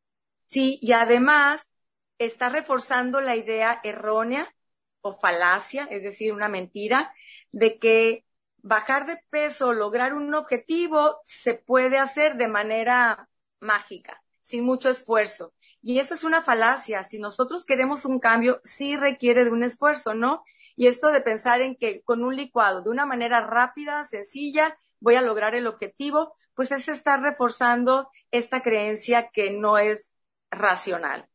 Sí, 0.50 0.80
y 0.82 0.94
además 0.94 1.72
está 2.18 2.50
reforzando 2.50 3.22
la 3.22 3.36
idea 3.36 3.80
errónea 3.84 4.54
o 5.02 5.14
falacia, 5.20 5.88
es 5.92 6.02
decir, 6.02 6.34
una 6.34 6.50
mentira, 6.50 7.14
de 7.52 7.78
que 7.78 8.25
bajar 8.66 9.06
de 9.06 9.20
peso, 9.30 9.74
lograr 9.74 10.16
un 10.16 10.34
objetivo, 10.34 11.20
se 11.24 11.54
puede 11.54 12.00
hacer 12.00 12.36
de 12.36 12.48
manera 12.48 13.30
mágica, 13.60 14.24
sin 14.42 14.66
mucho 14.66 14.90
esfuerzo. 14.90 15.54
Y 15.84 16.00
eso 16.00 16.16
es 16.16 16.24
una 16.24 16.42
falacia. 16.42 17.04
Si 17.04 17.20
nosotros 17.20 17.64
queremos 17.64 18.06
un 18.06 18.20
cambio, 18.20 18.62
sí 18.64 18.98
requiere 18.98 19.46
de 19.46 19.52
un 19.52 19.62
esfuerzo, 19.62 20.16
¿no? 20.16 20.44
Y 20.76 20.88
esto 20.88 21.10
de 21.10 21.22
pensar 21.22 21.62
en 21.62 21.76
que 21.76 22.02
con 22.02 22.24
un 22.24 22.36
licuado, 22.36 22.82
de 22.82 22.90
una 22.90 23.06
manera 23.06 23.46
rápida, 23.46 24.04
sencilla, 24.04 24.76
voy 25.00 25.14
a 25.14 25.22
lograr 25.22 25.54
el 25.54 25.68
objetivo, 25.68 26.34
pues 26.56 26.72
es 26.72 26.88
estar 26.88 27.22
reforzando 27.22 28.10
esta 28.32 28.64
creencia 28.64 29.30
que 29.32 29.52
no 29.52 29.78
es 29.78 30.10
racional. 30.50 31.28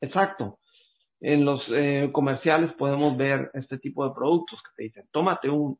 Exacto. 0.00 0.58
En 1.20 1.44
los 1.44 1.62
eh, 1.68 2.08
comerciales 2.12 2.72
podemos 2.72 3.14
ver 3.14 3.50
este 3.52 3.76
tipo 3.76 4.08
de 4.08 4.14
productos 4.14 4.62
que 4.62 4.70
te 4.74 4.82
dicen, 4.84 5.06
tómate 5.12 5.50
un 5.50 5.78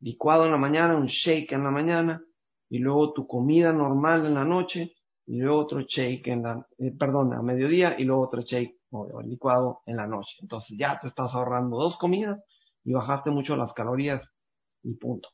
licuado 0.00 0.44
en 0.44 0.52
la 0.52 0.58
mañana, 0.58 0.96
un 0.96 1.06
shake 1.06 1.52
en 1.52 1.64
la 1.64 1.70
mañana 1.70 2.22
y 2.68 2.78
luego 2.78 3.12
tu 3.12 3.26
comida 3.26 3.72
normal 3.72 4.26
en 4.26 4.34
la 4.34 4.44
noche 4.44 4.94
y 5.26 5.38
luego 5.38 5.60
otro 5.60 5.80
shake 5.80 6.26
en 6.28 6.42
la, 6.42 6.66
eh, 6.78 6.92
perdón, 6.98 7.32
a 7.34 7.42
mediodía 7.42 7.94
y 7.98 8.04
luego 8.04 8.22
otro 8.22 8.42
shake 8.42 8.76
o, 8.90 9.22
licuado 9.22 9.80
en 9.86 9.96
la 9.96 10.06
noche. 10.06 10.34
Entonces 10.40 10.76
ya 10.78 10.98
te 11.00 11.08
estás 11.08 11.32
ahorrando 11.32 11.76
dos 11.76 11.96
comidas 11.98 12.40
y 12.84 12.92
bajaste 12.92 13.30
mucho 13.30 13.56
las 13.56 13.72
calorías 13.72 14.22
y 14.82 14.94
punto. 14.94 15.28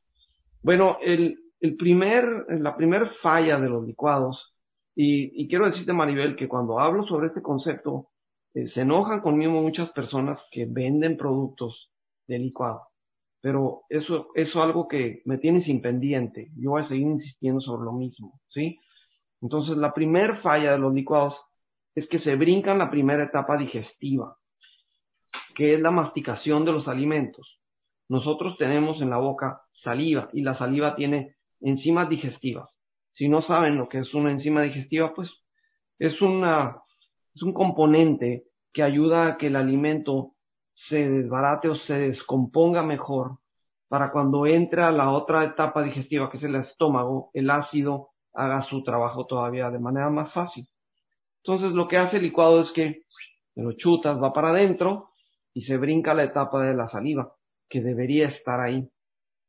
Bueno, 0.62 0.98
el, 1.02 1.38
el 1.60 1.76
primer, 1.76 2.46
la 2.48 2.76
primer 2.76 3.10
falla 3.22 3.58
de 3.58 3.68
los 3.68 3.84
licuados, 3.84 4.54
y, 4.94 5.42
y 5.42 5.48
quiero 5.48 5.66
decirte 5.66 5.92
Maribel 5.92 6.36
que 6.36 6.48
cuando 6.48 6.78
hablo 6.78 7.04
sobre 7.04 7.28
este 7.28 7.42
concepto, 7.42 8.10
eh, 8.54 8.68
se 8.68 8.82
enojan 8.82 9.20
conmigo 9.20 9.52
muchas 9.52 9.90
personas 9.92 10.40
que 10.50 10.66
venden 10.66 11.16
productos 11.16 11.90
de 12.26 12.38
licuado. 12.38 12.89
Pero 13.40 13.82
eso, 13.88 14.28
eso 14.34 14.58
es 14.58 14.64
algo 14.64 14.86
que 14.86 15.22
me 15.24 15.38
tiene 15.38 15.62
sin 15.62 15.80
pendiente. 15.80 16.50
Yo 16.56 16.70
voy 16.70 16.82
a 16.82 16.88
seguir 16.88 17.06
insistiendo 17.06 17.60
sobre 17.60 17.84
lo 17.84 17.92
mismo, 17.92 18.40
¿sí? 18.48 18.78
Entonces, 19.40 19.76
la 19.76 19.94
primera 19.94 20.36
falla 20.40 20.72
de 20.72 20.78
los 20.78 20.92
licuados 20.92 21.36
es 21.94 22.06
que 22.06 22.18
se 22.18 22.36
brincan 22.36 22.78
la 22.78 22.90
primera 22.90 23.24
etapa 23.24 23.56
digestiva, 23.56 24.36
que 25.54 25.74
es 25.74 25.80
la 25.80 25.90
masticación 25.90 26.64
de 26.64 26.72
los 26.72 26.88
alimentos. 26.88 27.60
Nosotros 28.08 28.58
tenemos 28.58 29.00
en 29.00 29.10
la 29.10 29.18
boca 29.18 29.62
saliva 29.72 30.28
y 30.32 30.42
la 30.42 30.56
saliva 30.56 30.94
tiene 30.94 31.36
enzimas 31.60 32.08
digestivas. 32.08 32.70
Si 33.12 33.28
no 33.28 33.42
saben 33.42 33.76
lo 33.76 33.88
que 33.88 33.98
es 33.98 34.14
una 34.14 34.30
enzima 34.30 34.62
digestiva, 34.62 35.14
pues 35.14 35.30
es 35.98 36.20
una, 36.20 36.76
es 37.34 37.42
un 37.42 37.52
componente 37.52 38.44
que 38.72 38.82
ayuda 38.82 39.26
a 39.26 39.36
que 39.36 39.48
el 39.48 39.56
alimento 39.56 40.34
se 40.88 41.08
desbarate 41.08 41.68
o 41.68 41.76
se 41.76 41.94
descomponga 41.94 42.82
mejor 42.82 43.38
para 43.88 44.12
cuando 44.12 44.46
entra 44.46 44.90
la 44.92 45.10
otra 45.10 45.44
etapa 45.44 45.82
digestiva, 45.82 46.30
que 46.30 46.36
es 46.36 46.44
el 46.44 46.54
estómago, 46.54 47.30
el 47.34 47.50
ácido 47.50 48.10
haga 48.32 48.62
su 48.62 48.82
trabajo 48.82 49.26
todavía 49.26 49.70
de 49.70 49.80
manera 49.80 50.10
más 50.10 50.32
fácil. 50.32 50.68
Entonces 51.42 51.72
lo 51.72 51.88
que 51.88 51.98
hace 51.98 52.18
el 52.18 52.22
licuado 52.22 52.60
es 52.60 52.70
que 52.70 53.02
lo 53.56 53.72
chutas, 53.72 54.22
va 54.22 54.32
para 54.32 54.50
adentro 54.50 55.10
y 55.52 55.62
se 55.62 55.76
brinca 55.76 56.14
la 56.14 56.24
etapa 56.24 56.62
de 56.62 56.74
la 56.74 56.88
saliva, 56.88 57.34
que 57.68 57.80
debería 57.80 58.28
estar 58.28 58.60
ahí 58.60 58.88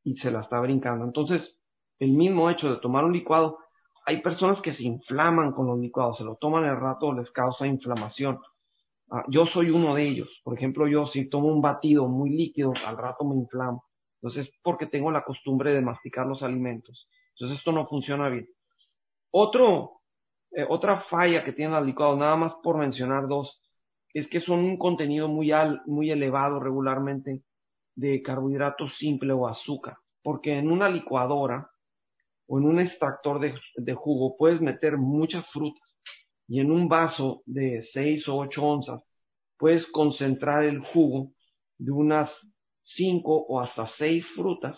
y 0.03 0.17
se 0.17 0.31
la 0.31 0.41
está 0.41 0.59
brincando. 0.59 1.05
Entonces, 1.05 1.55
el 1.99 2.11
mismo 2.11 2.49
hecho 2.49 2.69
de 2.69 2.81
tomar 2.81 3.05
un 3.05 3.13
licuado, 3.13 3.59
hay 4.05 4.21
personas 4.21 4.59
que 4.61 4.73
se 4.73 4.83
inflaman 4.83 5.51
con 5.51 5.67
los 5.67 5.77
licuados, 5.79 6.17
se 6.17 6.23
lo 6.23 6.35
toman 6.35 6.65
el 6.65 6.79
rato, 6.79 7.13
les 7.13 7.29
causa 7.31 7.67
inflamación. 7.67 8.39
Ah, 9.11 9.25
yo 9.27 9.45
soy 9.45 9.69
uno 9.69 9.93
de 9.93 10.07
ellos. 10.07 10.41
Por 10.43 10.57
ejemplo, 10.57 10.87
yo 10.87 11.05
si 11.07 11.29
tomo 11.29 11.49
un 11.49 11.61
batido 11.61 12.07
muy 12.07 12.29
líquido, 12.29 12.73
al 12.85 12.97
rato 12.97 13.25
me 13.25 13.35
inflamo. 13.35 13.85
Entonces, 14.21 14.49
porque 14.63 14.85
tengo 14.85 15.11
la 15.11 15.23
costumbre 15.25 15.73
de 15.73 15.81
masticar 15.81 16.25
los 16.25 16.41
alimentos. 16.43 17.09
Entonces, 17.35 17.59
esto 17.59 17.73
no 17.73 17.87
funciona 17.87 18.29
bien. 18.29 18.47
Otro, 19.31 20.01
eh, 20.51 20.65
otra 20.67 21.01
falla 21.09 21.43
que 21.43 21.51
tienen 21.51 21.75
los 21.75 21.85
licuados, 21.85 22.17
nada 22.17 22.37
más 22.37 22.53
por 22.63 22.77
mencionar 22.77 23.27
dos, 23.27 23.61
es 24.13 24.27
que 24.29 24.39
son 24.39 24.59
un 24.59 24.77
contenido 24.77 25.27
muy, 25.27 25.51
al, 25.51 25.81
muy 25.85 26.09
elevado 26.11 26.59
regularmente 26.59 27.41
de 27.95 28.21
carbohidratos 28.21 28.95
simple 28.97 29.33
o 29.33 29.47
azúcar, 29.47 29.97
porque 30.23 30.57
en 30.57 30.71
una 30.71 30.89
licuadora 30.89 31.69
o 32.47 32.59
en 32.59 32.65
un 32.65 32.79
extractor 32.79 33.39
de, 33.39 33.55
de 33.75 33.93
jugo 33.93 34.37
puedes 34.37 34.61
meter 34.61 34.97
muchas 34.97 35.45
frutas 35.49 35.90
y 36.51 36.59
en 36.59 36.69
un 36.69 36.89
vaso 36.89 37.43
de 37.45 37.81
6 37.81 38.27
o 38.27 38.35
8 38.39 38.61
onzas 38.61 39.01
puedes 39.57 39.87
concentrar 39.87 40.65
el 40.65 40.79
jugo 40.79 41.31
de 41.77 41.93
unas 41.93 42.29
5 42.83 43.45
o 43.47 43.61
hasta 43.61 43.87
6 43.87 44.25
frutas 44.35 44.77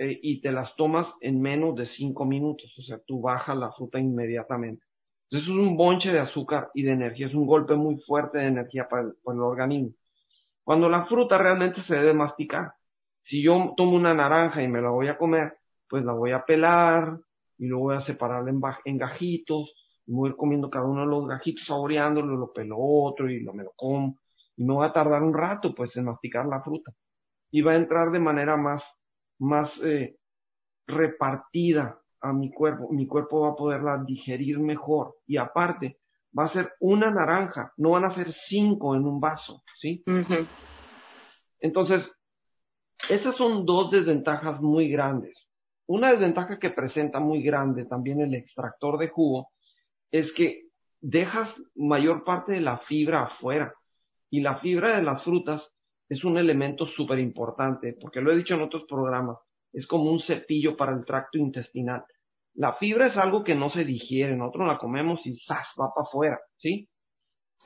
eh, 0.00 0.18
y 0.20 0.40
te 0.40 0.50
las 0.50 0.74
tomas 0.74 1.06
en 1.20 1.40
menos 1.40 1.76
de 1.76 1.86
cinco 1.86 2.24
minutos. 2.24 2.76
O 2.76 2.82
sea, 2.82 2.98
tú 3.06 3.20
bajas 3.20 3.56
la 3.56 3.70
fruta 3.70 4.00
inmediatamente. 4.00 4.84
Entonces 5.30 5.48
es 5.48 5.54
un 5.54 5.76
bonche 5.76 6.10
de 6.10 6.18
azúcar 6.18 6.72
y 6.74 6.82
de 6.82 6.92
energía, 6.94 7.28
es 7.28 7.34
un 7.34 7.46
golpe 7.46 7.76
muy 7.76 8.00
fuerte 8.00 8.38
de 8.38 8.46
energía 8.46 8.88
para 8.88 9.02
el, 9.02 9.12
para 9.22 9.36
el 9.36 9.42
organismo. 9.42 9.94
Cuando 10.64 10.88
la 10.88 11.04
fruta 11.04 11.38
realmente 11.38 11.80
se 11.82 11.94
debe 11.94 12.12
masticar. 12.12 12.72
Si 13.22 13.40
yo 13.40 13.72
tomo 13.76 13.94
una 13.94 14.14
naranja 14.14 14.64
y 14.64 14.66
me 14.66 14.82
la 14.82 14.90
voy 14.90 15.06
a 15.06 15.16
comer, 15.16 15.58
pues 15.88 16.04
la 16.04 16.12
voy 16.12 16.32
a 16.32 16.44
pelar 16.44 17.20
y 17.56 17.66
luego 17.66 17.84
voy 17.84 17.96
a 17.98 18.00
separar 18.00 18.48
en, 18.48 18.60
en 18.84 18.98
gajitos 18.98 19.79
y 20.10 20.12
voy 20.12 20.28
a 20.28 20.30
ir 20.30 20.36
comiendo 20.36 20.68
cada 20.68 20.86
uno 20.86 21.02
de 21.02 21.06
los 21.06 21.28
gajitos, 21.28 21.66
saboreándolo, 21.66 22.36
lo 22.36 22.52
pelo 22.52 22.76
otro 22.78 23.30
y 23.30 23.44
lo 23.44 23.54
me 23.54 23.62
lo 23.62 23.70
como. 23.76 24.18
Y 24.56 24.64
me 24.64 24.74
va 24.74 24.86
a 24.86 24.92
tardar 24.92 25.22
un 25.22 25.32
rato 25.32 25.72
pues 25.72 25.96
en 25.96 26.06
masticar 26.06 26.46
la 26.46 26.60
fruta. 26.62 26.90
Y 27.52 27.62
va 27.62 27.72
a 27.72 27.76
entrar 27.76 28.10
de 28.10 28.18
manera 28.18 28.56
más 28.56 28.82
más 29.38 29.70
eh, 29.84 30.16
repartida 30.84 31.96
a 32.20 32.32
mi 32.32 32.50
cuerpo, 32.50 32.88
mi 32.90 33.06
cuerpo 33.06 33.42
va 33.42 33.50
a 33.50 33.56
poderla 33.56 34.02
digerir 34.04 34.58
mejor 34.58 35.14
y 35.28 35.36
aparte 35.36 35.98
va 36.36 36.44
a 36.44 36.48
ser 36.48 36.72
una 36.80 37.08
naranja, 37.10 37.72
no 37.76 37.90
van 37.90 38.04
a 38.04 38.14
ser 38.14 38.32
cinco 38.32 38.96
en 38.96 39.06
un 39.06 39.20
vaso, 39.20 39.62
¿sí? 39.80 40.02
Entonces, 41.60 42.10
esas 43.08 43.36
son 43.36 43.64
dos 43.64 43.92
desventajas 43.92 44.60
muy 44.60 44.88
grandes. 44.90 45.46
Una 45.86 46.10
desventaja 46.10 46.58
que 46.58 46.70
presenta 46.70 47.20
muy 47.20 47.42
grande 47.42 47.84
también 47.84 48.20
el 48.20 48.34
extractor 48.34 48.98
de 48.98 49.08
jugo 49.08 49.50
es 50.10 50.32
que 50.32 50.68
dejas 51.00 51.50
mayor 51.74 52.24
parte 52.24 52.52
de 52.52 52.60
la 52.60 52.78
fibra 52.78 53.24
afuera 53.24 53.74
y 54.30 54.40
la 54.40 54.58
fibra 54.58 54.96
de 54.96 55.02
las 55.02 55.22
frutas 55.24 55.70
es 56.08 56.24
un 56.24 56.36
elemento 56.38 56.86
súper 56.86 57.18
importante 57.18 57.96
porque 58.00 58.20
lo 58.20 58.32
he 58.32 58.36
dicho 58.36 58.54
en 58.54 58.62
otros 58.62 58.84
programas, 58.88 59.38
es 59.72 59.86
como 59.86 60.10
un 60.10 60.20
cepillo 60.20 60.76
para 60.76 60.92
el 60.92 61.04
tracto 61.04 61.38
intestinal. 61.38 62.04
La 62.54 62.74
fibra 62.74 63.06
es 63.06 63.16
algo 63.16 63.44
que 63.44 63.54
no 63.54 63.70
se 63.70 63.84
digiere, 63.84 64.36
nosotros 64.36 64.66
la 64.66 64.78
comemos 64.78 65.24
y 65.24 65.38
¡zas! 65.46 65.66
va 65.80 65.94
para 65.94 66.06
afuera, 66.06 66.40
¿sí? 66.56 66.88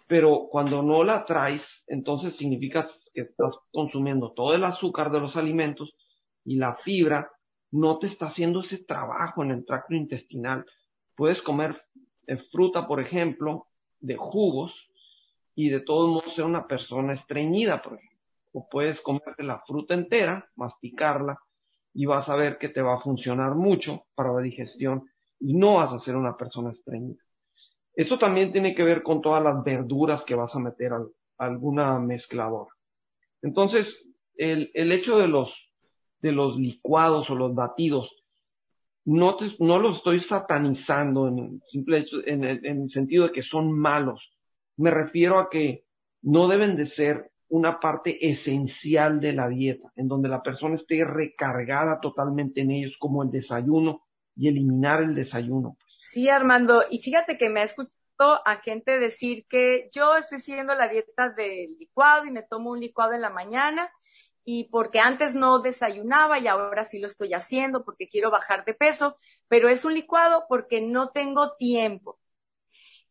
Pero 0.06 0.48
cuando 0.50 0.82
no 0.82 1.02
la 1.02 1.24
traes, 1.24 1.62
entonces 1.86 2.36
significa 2.36 2.88
que 3.14 3.22
estás 3.22 3.54
consumiendo 3.72 4.32
todo 4.32 4.54
el 4.54 4.64
azúcar 4.64 5.10
de 5.10 5.20
los 5.20 5.36
alimentos 5.36 5.94
y 6.44 6.56
la 6.56 6.76
fibra 6.84 7.30
no 7.70 7.98
te 7.98 8.08
está 8.08 8.26
haciendo 8.26 8.62
ese 8.62 8.84
trabajo 8.84 9.42
en 9.42 9.52
el 9.52 9.64
tracto 9.64 9.94
intestinal. 9.94 10.66
Puedes 11.16 11.40
comer 11.42 11.80
eh, 12.26 12.36
fruta, 12.50 12.86
por 12.86 13.00
ejemplo, 13.00 13.66
de 14.00 14.16
jugos 14.16 14.72
y 15.54 15.68
de 15.68 15.80
todos 15.80 16.10
modos 16.10 16.34
ser 16.34 16.44
una 16.44 16.66
persona 16.66 17.14
estreñida, 17.14 17.82
por 17.82 17.94
ejemplo. 17.94 18.18
O 18.52 18.68
puedes 18.68 19.00
comerte 19.00 19.42
la 19.42 19.60
fruta 19.66 19.94
entera, 19.94 20.48
masticarla 20.56 21.38
y 21.92 22.06
vas 22.06 22.28
a 22.28 22.36
ver 22.36 22.58
que 22.58 22.68
te 22.68 22.82
va 22.82 22.94
a 22.94 23.00
funcionar 23.00 23.54
mucho 23.54 24.04
para 24.14 24.32
la 24.32 24.40
digestión 24.40 25.08
y 25.40 25.54
no 25.54 25.74
vas 25.74 25.92
a 25.92 25.98
ser 25.98 26.16
una 26.16 26.36
persona 26.36 26.70
estreñida. 26.70 27.22
Eso 27.94 28.18
también 28.18 28.52
tiene 28.52 28.74
que 28.74 28.82
ver 28.82 29.02
con 29.02 29.22
todas 29.22 29.42
las 29.42 29.62
verduras 29.62 30.24
que 30.24 30.34
vas 30.34 30.54
a 30.54 30.58
meter 30.58 30.92
a, 30.92 31.04
alguna 31.38 31.98
mezcladora. 31.98 32.70
Entonces, 33.42 34.00
el, 34.36 34.70
el 34.74 34.92
hecho 34.92 35.16
de 35.18 35.28
los, 35.28 35.52
de 36.20 36.32
los 36.32 36.56
licuados 36.56 37.28
o 37.30 37.34
los 37.34 37.54
batidos, 37.54 38.10
no, 39.04 39.36
te, 39.36 39.54
no 39.58 39.78
los 39.78 39.98
estoy 39.98 40.22
satanizando 40.24 41.28
en, 41.28 41.62
simple 41.70 42.06
en, 42.26 42.44
el, 42.44 42.64
en 42.64 42.82
el 42.82 42.90
sentido 42.90 43.26
de 43.26 43.32
que 43.32 43.42
son 43.42 43.72
malos. 43.72 44.32
Me 44.76 44.90
refiero 44.90 45.38
a 45.38 45.50
que 45.50 45.84
no 46.22 46.48
deben 46.48 46.76
de 46.76 46.86
ser 46.86 47.30
una 47.48 47.78
parte 47.78 48.30
esencial 48.30 49.20
de 49.20 49.32
la 49.32 49.48
dieta, 49.48 49.92
en 49.96 50.08
donde 50.08 50.28
la 50.28 50.42
persona 50.42 50.76
esté 50.76 51.04
recargada 51.04 52.00
totalmente 52.00 52.62
en 52.62 52.70
ellos, 52.70 52.96
como 52.98 53.22
el 53.22 53.30
desayuno 53.30 54.04
y 54.34 54.48
eliminar 54.48 55.02
el 55.02 55.14
desayuno. 55.14 55.76
Sí, 56.10 56.28
Armando, 56.28 56.82
y 56.90 56.98
fíjate 56.98 57.36
que 57.36 57.50
me 57.50 57.60
ha 57.60 57.64
escuchado 57.64 57.92
a 58.44 58.56
gente 58.62 58.98
decir 58.98 59.46
que 59.48 59.90
yo 59.92 60.16
estoy 60.16 60.40
siguiendo 60.40 60.74
la 60.74 60.88
dieta 60.88 61.30
del 61.30 61.76
licuado 61.78 62.26
y 62.26 62.30
me 62.30 62.42
tomo 62.42 62.70
un 62.70 62.80
licuado 62.80 63.12
en 63.12 63.20
la 63.20 63.30
mañana 63.30 63.90
y 64.44 64.64
porque 64.64 65.00
antes 65.00 65.34
no 65.34 65.58
desayunaba 65.60 66.38
y 66.38 66.46
ahora 66.46 66.84
sí 66.84 66.98
lo 66.98 67.06
estoy 67.06 67.32
haciendo 67.34 67.84
porque 67.84 68.08
quiero 68.08 68.30
bajar 68.30 68.64
de 68.64 68.74
peso, 68.74 69.16
pero 69.48 69.68
es 69.68 69.84
un 69.84 69.94
licuado 69.94 70.44
porque 70.48 70.80
no 70.80 71.10
tengo 71.10 71.54
tiempo. 71.56 72.18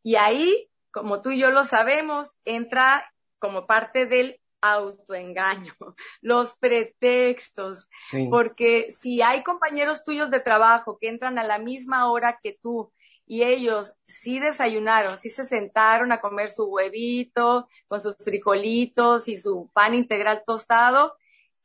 Y 0.04 0.16
ahí, 0.16 0.70
como 0.92 1.22
tú 1.22 1.32
y 1.32 1.40
yo 1.40 1.50
lo 1.50 1.64
sabemos, 1.64 2.30
entra 2.46 3.12
como 3.40 3.66
parte 3.66 4.06
del 4.06 4.40
autoengaño, 4.62 5.74
los 6.22 6.54
pretextos, 6.54 7.90
porque 8.30 8.92
si 8.92 9.22
hay 9.22 9.44
compañeros 9.44 10.04
tuyos 10.04 10.32
de 10.32 10.40
trabajo 10.40 10.98
que 11.00 11.10
entran 11.10 11.38
a 11.38 11.44
la 11.44 11.58
misma 11.58 12.10
hora 12.10 12.40
que 12.42 12.58
tú 12.62 12.94
y 13.26 13.44
ellos 13.44 13.94
sí 14.06 14.40
desayunaron, 14.40 15.18
sí 15.18 15.30
se 15.30 15.44
sentaron 15.44 16.12
a 16.12 16.22
comer 16.22 16.50
su 16.50 16.66
huevito 16.66 17.68
con 17.88 18.02
sus 18.02 18.16
frijolitos 18.18 19.28
y 19.28 19.38
su 19.38 19.70
pan 19.74 19.96
integral 19.96 20.44
tostado, 20.46 21.16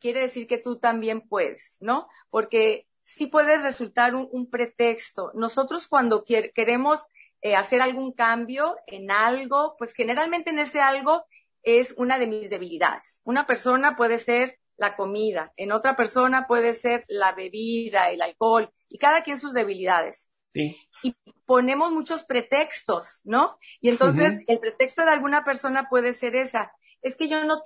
quiere 0.01 0.21
decir 0.21 0.47
que 0.47 0.59
tú 0.59 0.79
también 0.79 1.21
puedes, 1.21 1.77
¿no? 1.81 2.09
Porque 2.31 2.87
sí 3.03 3.27
puede 3.27 3.59
resultar 3.59 4.15
un, 4.15 4.51
pretexto. 4.51 5.33
Nosotros 5.35 5.89
cuando 5.89 6.25
queremos 6.25 7.01
eh, 7.41 7.57
hacer 7.57 7.81
algún 7.81 8.13
cambio 8.13 8.77
en 8.87 9.11
algo, 9.11 9.77
pues 9.79 9.95
generalmente 9.95 10.51
en 10.51 10.59
ese 10.59 10.81
algo 10.81 11.25
es 11.63 11.95
una 11.97 12.19
de 12.19 12.27
mis 12.27 12.51
debilidades. 12.51 13.21
Una 13.25 13.47
persona 13.47 13.97
puede 13.97 14.19
ser 14.19 14.59
la 14.77 14.95
comida, 14.95 15.53
en 15.57 15.73
otra 15.73 15.97
persona 15.97 16.47
puede 16.47 16.73
ser 16.73 17.05
la 17.09 17.33
bebida, 17.33 18.11
el 18.11 18.23
alcohol, 18.23 18.71
y 18.89 18.99
cada 18.99 19.23
quien 19.23 19.39
sus 19.39 19.53
debilidades. 19.53 20.29
Sí. 20.55 20.77
Y 21.03 21.17
ponemos 21.47 21.93
muchos 21.93 22.25
pretextos, 22.25 23.21
¿no? 23.25 23.59
Y 23.81 23.89
entonces 23.89 24.41
el 24.47 24.59
pretexto 24.61 25.05
de 25.05 25.11
alguna 25.11 25.45
persona 25.45 25.89
puede 25.89 26.13
ser 26.13 26.37
esa. 26.37 26.73
Es 27.09 27.17
que 27.17 27.27
yo 27.27 27.39
no, 27.43 27.63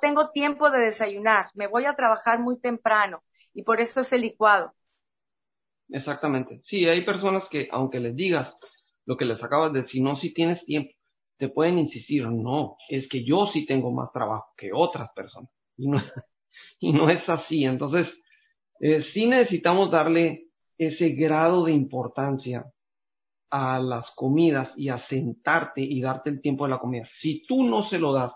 tengo 0.00 0.30
tiempo 0.32 0.70
de 0.70 0.80
desayunar, 0.80 1.46
me 1.54 1.66
voy 1.66 1.86
a 1.86 1.94
trabajar 1.94 2.38
muy 2.40 2.60
temprano 2.60 3.22
y 3.54 3.62
por 3.62 3.80
eso 3.80 4.02
es 4.02 4.12
el 4.12 4.20
licuado. 4.20 4.74
Exactamente. 5.88 6.60
Sí, 6.64 6.86
hay 6.86 7.02
personas 7.02 7.48
que, 7.48 7.70
aunque 7.72 8.00
les 8.00 8.14
digas 8.14 8.54
lo 9.06 9.16
que 9.16 9.24
les 9.24 9.42
acabas 9.42 9.72
de 9.72 9.80
decir, 9.80 10.02
no, 10.02 10.16
si 10.16 10.34
tienes 10.34 10.62
tiempo, 10.66 10.92
te 11.38 11.48
pueden 11.48 11.78
insistir, 11.78 12.26
no, 12.28 12.76
es 12.90 13.08
que 13.08 13.24
yo 13.24 13.46
sí 13.46 13.64
tengo 13.64 13.90
más 13.92 14.12
trabajo 14.12 14.52
que 14.58 14.72
otras 14.74 15.08
personas. 15.16 15.50
Y 15.78 15.88
no, 15.88 15.96
y 16.78 16.92
no 16.92 17.08
es 17.08 17.26
así. 17.30 17.64
Entonces, 17.64 18.14
eh, 18.78 19.00
sí 19.00 19.24
necesitamos 19.26 19.90
darle 19.90 20.48
ese 20.76 21.12
grado 21.12 21.64
de 21.64 21.72
importancia 21.72 22.66
a 23.48 23.78
las 23.78 24.10
comidas 24.10 24.70
y 24.76 24.90
a 24.90 24.98
sentarte 24.98 25.80
y 25.80 26.02
darte 26.02 26.28
el 26.28 26.42
tiempo 26.42 26.64
de 26.64 26.72
la 26.72 26.78
comida. 26.78 27.08
Si 27.14 27.46
tú 27.46 27.64
no 27.64 27.84
se 27.84 27.98
lo 27.98 28.12
das, 28.12 28.32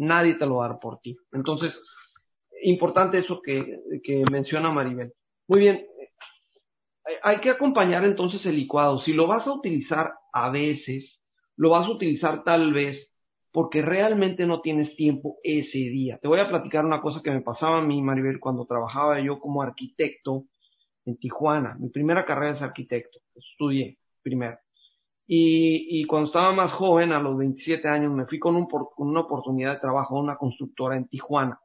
nadie 0.00 0.34
te 0.34 0.46
lo 0.46 0.56
va 0.56 0.66
a 0.66 0.68
dar 0.70 0.78
por 0.80 0.98
ti. 1.00 1.16
Entonces, 1.32 1.74
importante 2.62 3.18
eso 3.18 3.40
que, 3.42 3.80
que 4.02 4.24
menciona 4.30 4.70
Maribel. 4.70 5.12
Muy 5.46 5.60
bien, 5.60 5.86
hay 7.22 7.40
que 7.40 7.50
acompañar 7.50 8.04
entonces 8.04 8.44
el 8.46 8.56
licuado. 8.56 9.00
Si 9.00 9.12
lo 9.12 9.26
vas 9.26 9.46
a 9.46 9.52
utilizar 9.52 10.14
a 10.32 10.50
veces, 10.50 11.20
lo 11.56 11.70
vas 11.70 11.86
a 11.86 11.90
utilizar 11.90 12.44
tal 12.44 12.72
vez 12.72 13.10
porque 13.52 13.82
realmente 13.82 14.46
no 14.46 14.60
tienes 14.60 14.94
tiempo 14.94 15.38
ese 15.42 15.78
día. 15.78 16.18
Te 16.18 16.28
voy 16.28 16.38
a 16.38 16.48
platicar 16.48 16.84
una 16.84 17.00
cosa 17.00 17.20
que 17.22 17.32
me 17.32 17.40
pasaba 17.40 17.78
a 17.78 17.82
mí, 17.82 18.00
Maribel, 18.00 18.38
cuando 18.38 18.64
trabajaba 18.64 19.20
yo 19.20 19.40
como 19.40 19.60
arquitecto 19.60 20.44
en 21.04 21.16
Tijuana. 21.16 21.76
Mi 21.78 21.88
primera 21.88 22.24
carrera 22.24 22.56
es 22.56 22.62
arquitecto, 22.62 23.18
estudié 23.34 23.98
primero. 24.22 24.56
Y, 25.32 26.00
y 26.00 26.06
cuando 26.06 26.26
estaba 26.26 26.50
más 26.50 26.72
joven, 26.72 27.12
a 27.12 27.20
los 27.20 27.38
27 27.38 27.86
años, 27.86 28.12
me 28.12 28.26
fui 28.26 28.40
con, 28.40 28.56
un, 28.56 28.66
una 28.96 29.20
oportunidad 29.20 29.74
de 29.74 29.78
trabajo 29.78 30.16
a 30.16 30.20
una 30.20 30.36
constructora 30.36 30.96
en 30.96 31.06
Tijuana. 31.06 31.60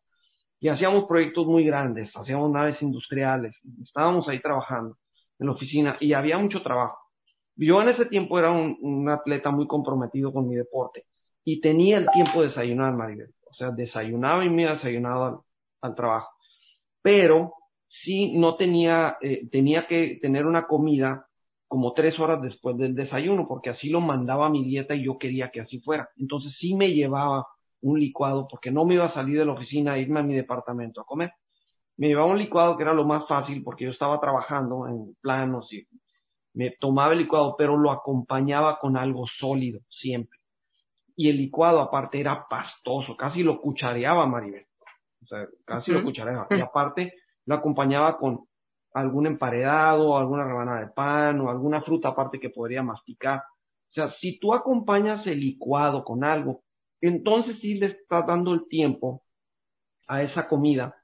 Y 0.60 0.67
hacíamos 0.67 1.06
proyectos 1.06 1.47
muy 1.47 1.65
grandes, 1.65 2.15
hacíamos 2.15 2.51
naves 2.51 2.80
industriales, 2.84 3.60
estábamos 3.82 4.30
ahí 4.30 4.39
trabajando 4.39 4.99
en 5.39 5.47
la 5.47 5.54
oficina 5.54 5.97
y 5.99 6.13
había 6.13 6.38
mucho 6.38 6.62
trabajo. 6.62 6.99
Yo 7.56 7.82
en 7.82 7.89
ese 7.89 8.06
tiempo 8.06 8.38
era 8.38 8.51
un, 8.51 9.10
atleta 9.10 9.49
muy 9.49 9.65
comprometido 9.65 10.32
con 10.32 10.47
mi 10.47 10.56
deporte 10.56 11.06
y 11.43 11.60
tenía 11.60 11.97
el 11.97 12.06
tiempo 12.13 12.41
de 12.41 12.49
desayunar, 12.49 12.93
Maribel. 12.93 13.34
O 13.49 13.54
sea, 13.56 13.71
desayunaba 13.71 14.45
y 14.45 14.49
me 14.51 14.69
desayunado 14.69 15.43
al, 15.82 15.95
trabajo. 15.95 16.30
Pero 17.01 17.56
sí 17.88 18.38
no 18.38 18.58
tenía, 18.58 19.17
eh, 19.21 19.49
tenía 19.49 19.88
que 19.88 20.19
tener 20.21 20.45
una 20.45 20.67
comida 20.67 21.25
como 21.67 21.93
tres 21.93 22.19
horas 22.19 22.41
después 22.41 22.78
del 22.78 22.95
desayuno, 22.95 23.47
porque 23.47 23.69
así 23.69 23.89
lo 23.89 24.01
mandaba 24.01 24.49
mi 24.49 24.63
dieta 24.63 24.95
y 24.95 25.06
yo 25.06 25.17
quería 25.17 25.49
que 25.51 25.62
así 25.62 25.80
fuera. 25.80 26.10
Entonces 26.17 26.56
sí 26.58 26.75
me 26.75 26.93
llevaba 26.93 27.47
un 27.82 27.99
licuado, 27.99 28.47
porque 28.49 28.71
no 28.71 28.86
me 28.86 28.95
iba 28.95 29.06
a 29.06 29.12
salir 29.12 29.38
de 29.38 29.45
la 29.45 29.54
oficina 29.54 29.93
a 29.93 29.97
irme 29.97 30.19
a 30.19 30.23
mi 30.23 30.36
departamento 30.36 31.01
a 31.01 31.06
comer. 31.06 31.34
Me 31.97 32.08
llevaba 32.08 32.32
un 32.32 32.38
licuado 32.38 32.75
que 32.75 32.84
era 32.84 32.93
lo 32.93 33.06
más 33.06 33.28
fácil 33.28 33.63
porque 33.63 33.86
yo 33.86 33.91
estaba 33.91 34.19
trabajando 34.19 34.88
en 34.88 35.15
planos 35.21 35.71
y 35.71 35.88
me 36.54 36.71
tomaba 36.71 37.13
el 37.13 37.19
licuado, 37.19 37.56
pero 37.58 37.78
lo 37.78 37.91
acompañaba 37.91 38.80
con 38.80 38.97
algo 38.97 39.28
sólido 39.28 39.82
siempre. 39.89 40.39
Y 41.15 41.30
el 41.30 41.38
licuado 41.38 41.80
aparte 41.80 42.19
era 42.19 42.47
pastoso, 42.47 43.15
casi 43.15 43.43
lo 43.43 43.62
cuchareaba 43.62 44.25
Maribel. 44.25 44.65
O 45.21 45.28
sea, 45.28 45.47
casi 45.65 45.91
lo 45.91 46.04
cuchareaba. 46.04 46.47
Y 46.51 46.62
aparte 46.62 47.13
lo 47.45 47.56
acompañaba 47.56 48.17
con 48.17 48.47
algún 48.95 49.27
emparedado, 49.27 50.17
alguna 50.17 50.45
rebanada 50.45 50.79
de 50.79 50.88
pan 50.88 51.41
o 51.41 51.49
alguna 51.49 51.81
fruta 51.81 52.10
aparte 52.10 52.39
que 52.39 52.49
podría 52.49 52.81
masticar. 52.81 53.39
O 53.39 53.91
sea, 53.91 54.10
si 54.10 54.39
tú 54.39 54.53
acompañas 54.53 55.27
el 55.27 55.41
licuado 55.41 56.05
con 56.05 56.23
algo, 56.23 56.63
entonces 57.01 57.60
sí 57.60 57.75
le 57.75 57.88
estás 57.88 58.25
dando 58.25 58.53
el 58.53 58.69
tiempo 58.69 59.21
a 60.08 60.23
esa 60.23 60.47
comida 60.47 60.95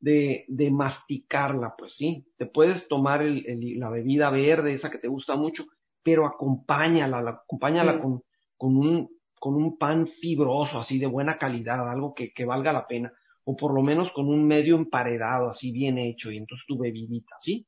de, 0.00 0.44
de 0.48 0.70
masticarla, 0.72 1.74
pues 1.78 1.94
sí, 1.94 2.26
te 2.36 2.46
puedes 2.46 2.88
tomar 2.88 3.22
el, 3.22 3.44
la 3.78 3.90
bebida 3.90 4.28
verde, 4.30 4.74
esa 4.74 4.90
que 4.90 4.98
te 4.98 5.08
gusta 5.08 5.36
mucho, 5.36 5.66
pero 6.02 6.26
acompáñala, 6.26 7.22
la, 7.22 7.30
acompáñala 7.30 8.00
con, 8.00 8.22
con, 8.56 8.76
un, 8.76 9.08
con 9.38 9.54
un 9.54 9.78
pan 9.78 10.08
fibroso, 10.20 10.80
así 10.80 10.98
de 10.98 11.06
buena 11.06 11.38
calidad, 11.38 11.88
algo 11.88 12.12
que, 12.12 12.32
que 12.32 12.44
valga 12.44 12.72
la 12.72 12.88
pena. 12.88 13.12
O 13.48 13.56
por 13.56 13.72
lo 13.72 13.80
menos 13.80 14.10
con 14.12 14.28
un 14.28 14.44
medio 14.44 14.74
emparedado, 14.74 15.50
así 15.50 15.70
bien 15.70 15.98
hecho, 15.98 16.32
y 16.32 16.36
entonces 16.36 16.66
tu 16.66 16.76
bebidita, 16.76 17.36
¿sí? 17.40 17.64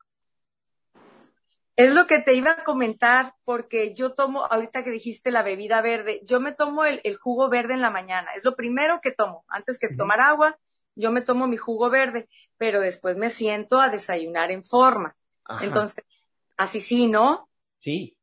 Es 1.76 1.94
lo 1.94 2.08
que 2.08 2.18
te 2.18 2.34
iba 2.34 2.50
a 2.50 2.64
comentar, 2.64 3.34
porque 3.44 3.94
yo 3.94 4.12
tomo, 4.12 4.44
ahorita 4.44 4.82
que 4.82 4.90
dijiste 4.90 5.30
la 5.30 5.44
bebida 5.44 5.80
verde, 5.80 6.20
yo 6.24 6.40
me 6.40 6.50
tomo 6.50 6.84
el, 6.84 7.00
jugo 7.18 7.48
verde 7.48 7.74
en 7.74 7.80
la 7.80 7.90
mañana, 7.90 8.32
es 8.36 8.42
lo 8.42 8.56
primero 8.56 9.00
que 9.00 9.12
tomo, 9.12 9.44
antes 9.46 9.78
que 9.78 9.94
tomar 9.94 10.20
agua, 10.20 10.58
yo 10.96 11.12
me 11.12 11.22
tomo 11.22 11.46
mi 11.46 11.56
jugo 11.56 11.90
verde, 11.90 12.28
pero 12.56 12.80
después 12.80 13.16
me 13.16 13.30
siento 13.30 13.80
a 13.80 13.88
desayunar 13.88 14.50
en 14.50 14.64
forma. 14.64 15.14
Entonces, 15.60 16.04
así 16.56 16.80
sí, 16.80 17.06
¿no? 17.06 17.48
Sí. 17.78 18.16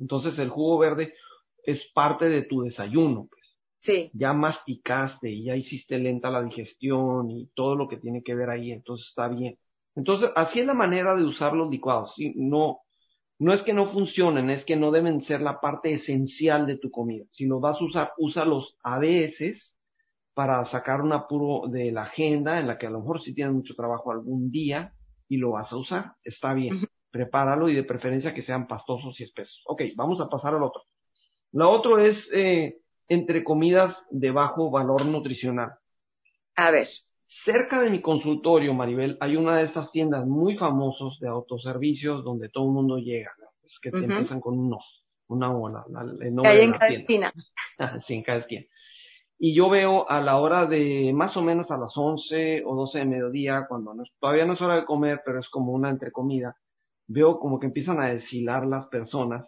Entonces 0.00 0.38
el 0.38 0.48
jugo 0.48 0.78
verde 0.78 1.12
es 1.64 1.82
parte 1.92 2.30
de 2.30 2.42
tu 2.44 2.62
desayuno, 2.62 3.28
pues. 3.30 3.43
Sí. 3.84 4.10
Ya 4.14 4.32
masticaste 4.32 5.28
y 5.30 5.44
ya 5.44 5.56
hiciste 5.56 5.98
lenta 5.98 6.30
la 6.30 6.42
digestión 6.42 7.30
y 7.30 7.50
todo 7.54 7.76
lo 7.76 7.86
que 7.86 7.98
tiene 7.98 8.22
que 8.22 8.34
ver 8.34 8.48
ahí, 8.48 8.72
entonces 8.72 9.08
está 9.08 9.28
bien. 9.28 9.58
Entonces, 9.94 10.30
así 10.36 10.60
es 10.60 10.66
la 10.66 10.72
manera 10.72 11.14
de 11.14 11.24
usar 11.24 11.52
los 11.52 11.70
licuados. 11.70 12.14
¿sí? 12.16 12.32
No, 12.34 12.80
no 13.38 13.52
es 13.52 13.62
que 13.62 13.74
no 13.74 13.92
funcionen, 13.92 14.48
es 14.48 14.64
que 14.64 14.76
no 14.76 14.90
deben 14.90 15.20
ser 15.20 15.42
la 15.42 15.60
parte 15.60 15.92
esencial 15.92 16.66
de 16.66 16.78
tu 16.78 16.90
comida. 16.90 17.26
Si 17.32 17.44
los 17.44 17.60
vas 17.60 17.78
a 17.78 17.84
usar, 17.84 18.12
úsalos 18.16 18.74
a 18.82 18.98
veces 18.98 19.74
para 20.32 20.64
sacar 20.64 21.02
un 21.02 21.12
apuro 21.12 21.68
de 21.68 21.92
la 21.92 22.04
agenda 22.04 22.58
en 22.58 22.66
la 22.66 22.78
que 22.78 22.86
a 22.86 22.90
lo 22.90 23.00
mejor 23.00 23.22
si 23.22 23.34
tienes 23.34 23.52
mucho 23.52 23.74
trabajo 23.74 24.10
algún 24.10 24.50
día 24.50 24.94
y 25.28 25.36
lo 25.36 25.50
vas 25.50 25.70
a 25.70 25.76
usar, 25.76 26.12
está 26.24 26.54
bien. 26.54 26.88
Prepáralo 27.10 27.68
y 27.68 27.74
de 27.74 27.84
preferencia 27.84 28.32
que 28.32 28.42
sean 28.42 28.66
pastosos 28.66 29.20
y 29.20 29.24
espesos. 29.24 29.62
Ok, 29.66 29.82
vamos 29.94 30.22
a 30.22 30.28
pasar 30.30 30.54
al 30.54 30.62
otro. 30.62 30.84
Lo 31.52 31.70
otro 31.70 31.98
es 31.98 32.30
eh, 32.32 32.78
entre 33.08 33.44
comidas 33.44 33.96
de 34.10 34.30
bajo 34.30 34.70
valor 34.70 35.04
nutricional. 35.06 35.74
A 36.56 36.70
ver. 36.70 36.88
Cerca 37.26 37.80
de 37.80 37.90
mi 37.90 38.00
consultorio, 38.00 38.74
Maribel, 38.74 39.16
hay 39.20 39.36
una 39.36 39.56
de 39.56 39.64
estas 39.64 39.90
tiendas 39.90 40.24
muy 40.26 40.56
famosos 40.56 41.18
de 41.20 41.28
autoservicios 41.28 42.22
donde 42.22 42.48
todo 42.48 42.64
el 42.66 42.72
mundo 42.72 42.98
llega. 42.98 43.32
Es 43.64 43.78
que 43.80 43.90
te 43.90 44.04
empiezan 44.04 44.40
con 44.40 44.58
un 44.58 44.70
no, 44.70 44.78
una 45.28 45.84
el 46.20 46.34
nombre 46.34 46.62
en 46.62 46.72
cada 46.72 46.88
esquina. 46.88 47.32
sí, 48.06 48.14
en 48.14 48.22
cada 48.22 48.38
esquina. 48.38 48.64
Y 49.38 49.54
yo 49.54 49.68
veo 49.68 50.08
a 50.08 50.20
la 50.20 50.38
hora 50.38 50.66
de 50.66 51.12
más 51.12 51.36
o 51.36 51.42
menos 51.42 51.70
a 51.70 51.76
las 51.76 51.96
11 51.96 52.62
o 52.64 52.76
12 52.76 53.00
de 53.00 53.04
mediodía, 53.04 53.66
cuando 53.68 53.94
todavía 54.20 54.46
no 54.46 54.52
es 54.52 54.60
hora 54.60 54.76
de 54.76 54.84
comer, 54.84 55.22
pero 55.24 55.40
es 55.40 55.48
como 55.48 55.72
una 55.72 55.90
entrecomida, 55.90 56.56
veo 57.08 57.38
como 57.40 57.58
que 57.58 57.66
empiezan 57.66 58.00
a 58.00 58.08
desfilar 58.08 58.64
las 58.64 58.86
personas 58.86 59.44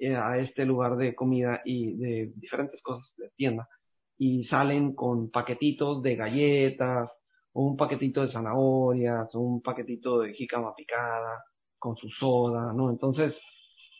eh, 0.00 0.16
a 0.16 0.38
este 0.38 0.64
lugar 0.64 0.96
de 0.96 1.14
comida 1.14 1.60
y 1.64 1.94
de 1.96 2.32
diferentes 2.36 2.80
cosas 2.82 3.12
de 3.18 3.28
tienda 3.36 3.68
y 4.16 4.44
salen 4.44 4.94
con 4.94 5.30
paquetitos 5.30 6.02
de 6.02 6.16
galletas 6.16 7.10
o 7.52 7.64
un 7.64 7.76
paquetito 7.76 8.22
de 8.22 8.32
zanahorias 8.32 9.34
o 9.34 9.40
un 9.40 9.62
paquetito 9.62 10.20
de 10.20 10.32
jícama 10.32 10.74
picada 10.74 11.44
con 11.78 11.96
su 11.96 12.08
soda, 12.08 12.72
¿no? 12.72 12.90
Entonces, 12.90 13.38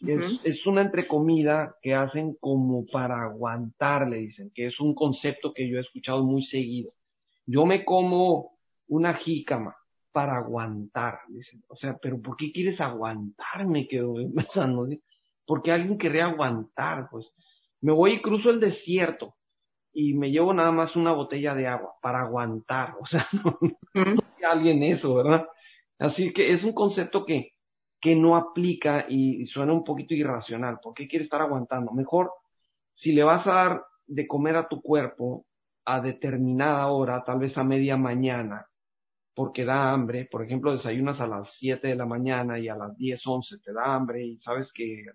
es, 0.06 0.40
es 0.44 0.66
una 0.66 0.82
entrecomida 0.82 1.76
que 1.82 1.94
hacen 1.94 2.34
como 2.40 2.86
para 2.86 3.22
aguantar, 3.22 4.08
le 4.08 4.18
dicen, 4.18 4.50
que 4.54 4.66
es 4.66 4.80
un 4.80 4.94
concepto 4.94 5.52
que 5.52 5.68
yo 5.68 5.76
he 5.78 5.82
escuchado 5.82 6.24
muy 6.24 6.44
seguido. 6.44 6.92
Yo 7.46 7.66
me 7.66 7.84
como 7.84 8.52
una 8.88 9.14
jícama 9.14 9.76
para 10.12 10.36
aguantar, 10.36 11.20
dicen. 11.28 11.62
O 11.68 11.76
sea, 11.76 11.96
pero 12.00 12.20
¿por 12.20 12.36
qué 12.36 12.52
quieres 12.52 12.80
aguantarme? 12.80 13.86
Quedo 13.88 14.14
pensando, 14.34 14.86
¿sí? 14.86 15.02
Porque 15.50 15.72
alguien 15.72 15.98
querría 15.98 16.26
aguantar, 16.26 17.08
pues. 17.10 17.28
Me 17.80 17.90
voy 17.90 18.12
y 18.12 18.22
cruzo 18.22 18.50
el 18.50 18.60
desierto 18.60 19.34
y 19.92 20.14
me 20.14 20.30
llevo 20.30 20.54
nada 20.54 20.70
más 20.70 20.94
una 20.94 21.10
botella 21.10 21.56
de 21.56 21.66
agua 21.66 21.94
para 22.00 22.20
aguantar. 22.20 22.94
O 23.00 23.06
sea, 23.06 23.26
no, 23.32 23.58
no, 23.60 24.22
alguien 24.48 24.84
eso, 24.84 25.12
¿verdad? 25.12 25.48
Así 25.98 26.32
que 26.32 26.52
es 26.52 26.62
un 26.62 26.72
concepto 26.72 27.26
que, 27.26 27.54
que 28.00 28.14
no 28.14 28.36
aplica 28.36 29.06
y, 29.08 29.44
suena 29.46 29.72
un 29.72 29.82
poquito 29.82 30.14
irracional. 30.14 30.78
¿Por 30.80 30.94
qué 30.94 31.08
quiere 31.08 31.24
estar 31.24 31.42
aguantando? 31.42 31.90
Mejor, 31.90 32.30
si 32.94 33.10
le 33.10 33.24
vas 33.24 33.44
a 33.48 33.54
dar 33.54 33.84
de 34.06 34.28
comer 34.28 34.54
a 34.54 34.68
tu 34.68 34.80
cuerpo 34.80 35.46
a 35.84 36.00
determinada 36.00 36.86
hora, 36.86 37.24
tal 37.24 37.40
vez 37.40 37.58
a 37.58 37.64
media 37.64 37.96
mañana, 37.96 38.68
porque 39.34 39.64
da 39.64 39.90
hambre, 39.90 40.28
por 40.30 40.44
ejemplo, 40.44 40.70
desayunas 40.70 41.20
a 41.20 41.26
las 41.26 41.54
7 41.54 41.88
de 41.88 41.96
la 41.96 42.06
mañana 42.06 42.56
y 42.56 42.68
a 42.68 42.76
las 42.76 42.96
10, 42.96 43.26
11 43.26 43.58
te 43.58 43.72
da 43.72 43.96
hambre 43.96 44.24
y 44.24 44.38
sabes 44.38 44.72
que 44.72 45.06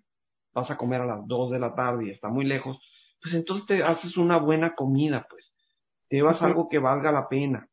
vas 0.55 0.71
a 0.71 0.77
comer 0.77 1.01
a 1.01 1.05
las 1.05 1.27
2 1.27 1.51
de 1.51 1.59
la 1.59 1.75
tarde 1.75 2.07
y 2.07 2.11
está 2.11 2.29
muy 2.29 2.45
lejos, 2.45 2.79
pues 3.21 3.35
entonces 3.35 3.67
te 3.67 3.83
haces 3.83 4.17
una 4.17 4.37
buena 4.37 4.73
comida, 4.73 5.27
pues. 5.29 5.53
Te 6.07 6.15
llevas 6.15 6.41
algo 6.41 6.69
que 6.69 6.79
valga 6.79 7.11
la 7.11 7.27
pena. 7.27 7.67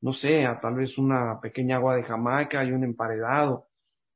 No 0.00 0.12
sé, 0.14 0.48
tal 0.62 0.74
vez 0.76 0.96
una 0.96 1.40
pequeña 1.40 1.76
agua 1.76 1.96
de 1.96 2.04
Jamaica 2.04 2.64
y 2.64 2.72
un 2.72 2.84
emparedado 2.84 3.66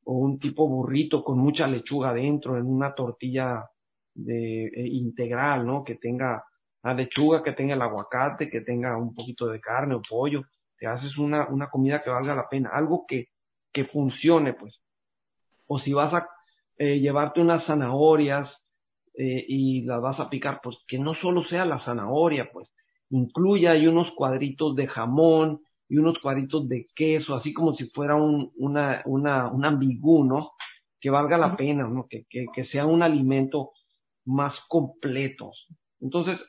o 0.04 0.14
un 0.14 0.38
tipo 0.38 0.68
burrito 0.68 1.24
con 1.24 1.38
mucha 1.38 1.66
lechuga 1.66 2.14
dentro 2.14 2.56
en 2.56 2.66
una 2.66 2.94
tortilla 2.94 3.68
de 4.14 4.66
eh, 4.66 4.86
integral, 4.86 5.66
¿no? 5.66 5.82
Que 5.82 5.96
tenga 5.96 6.44
la 6.82 6.94
lechuga, 6.94 7.42
que 7.42 7.52
tenga 7.52 7.74
el 7.74 7.82
aguacate, 7.82 8.48
que 8.48 8.60
tenga 8.60 8.96
un 8.96 9.14
poquito 9.14 9.48
de 9.48 9.60
carne 9.60 9.96
o 9.96 10.02
pollo. 10.02 10.42
Te 10.78 10.86
haces 10.86 11.18
una, 11.18 11.48
una 11.48 11.68
comida 11.68 12.02
que 12.02 12.10
valga 12.10 12.34
la 12.34 12.48
pena, 12.48 12.70
algo 12.72 13.04
que, 13.08 13.30
que 13.72 13.84
funcione, 13.86 14.52
pues. 14.52 14.80
O 15.66 15.78
si 15.78 15.92
vas 15.92 16.12
a 16.14 16.28
eh, 16.78 17.00
llevarte 17.00 17.40
unas 17.40 17.64
zanahorias 17.64 18.64
eh, 19.14 19.44
y 19.46 19.82
las 19.82 20.00
vas 20.00 20.20
a 20.20 20.28
picar, 20.30 20.60
pues 20.62 20.78
que 20.86 20.98
no 20.98 21.14
solo 21.14 21.44
sea 21.44 21.64
la 21.64 21.78
zanahoria, 21.78 22.50
pues. 22.52 22.72
Incluya 23.10 23.72
ahí 23.72 23.86
unos 23.86 24.10
cuadritos 24.12 24.74
de 24.74 24.86
jamón, 24.86 25.60
y 25.88 25.98
unos 25.98 26.18
cuadritos 26.18 26.68
de 26.68 26.88
queso, 26.94 27.34
así 27.34 27.52
como 27.52 27.74
si 27.74 27.88
fuera 27.90 28.16
un, 28.16 28.52
una, 28.56 29.02
una, 29.04 29.48
un 29.50 29.64
ambigú, 29.64 30.24
¿no? 30.24 30.52
Que 31.00 31.10
valga 31.10 31.36
la 31.36 31.56
pena, 31.56 31.86
¿no? 31.86 32.06
Que, 32.08 32.24
que, 32.28 32.46
que 32.52 32.64
sea 32.64 32.86
un 32.86 33.02
alimento 33.02 33.72
más 34.24 34.60
completo. 34.68 35.52
Entonces, 36.00 36.42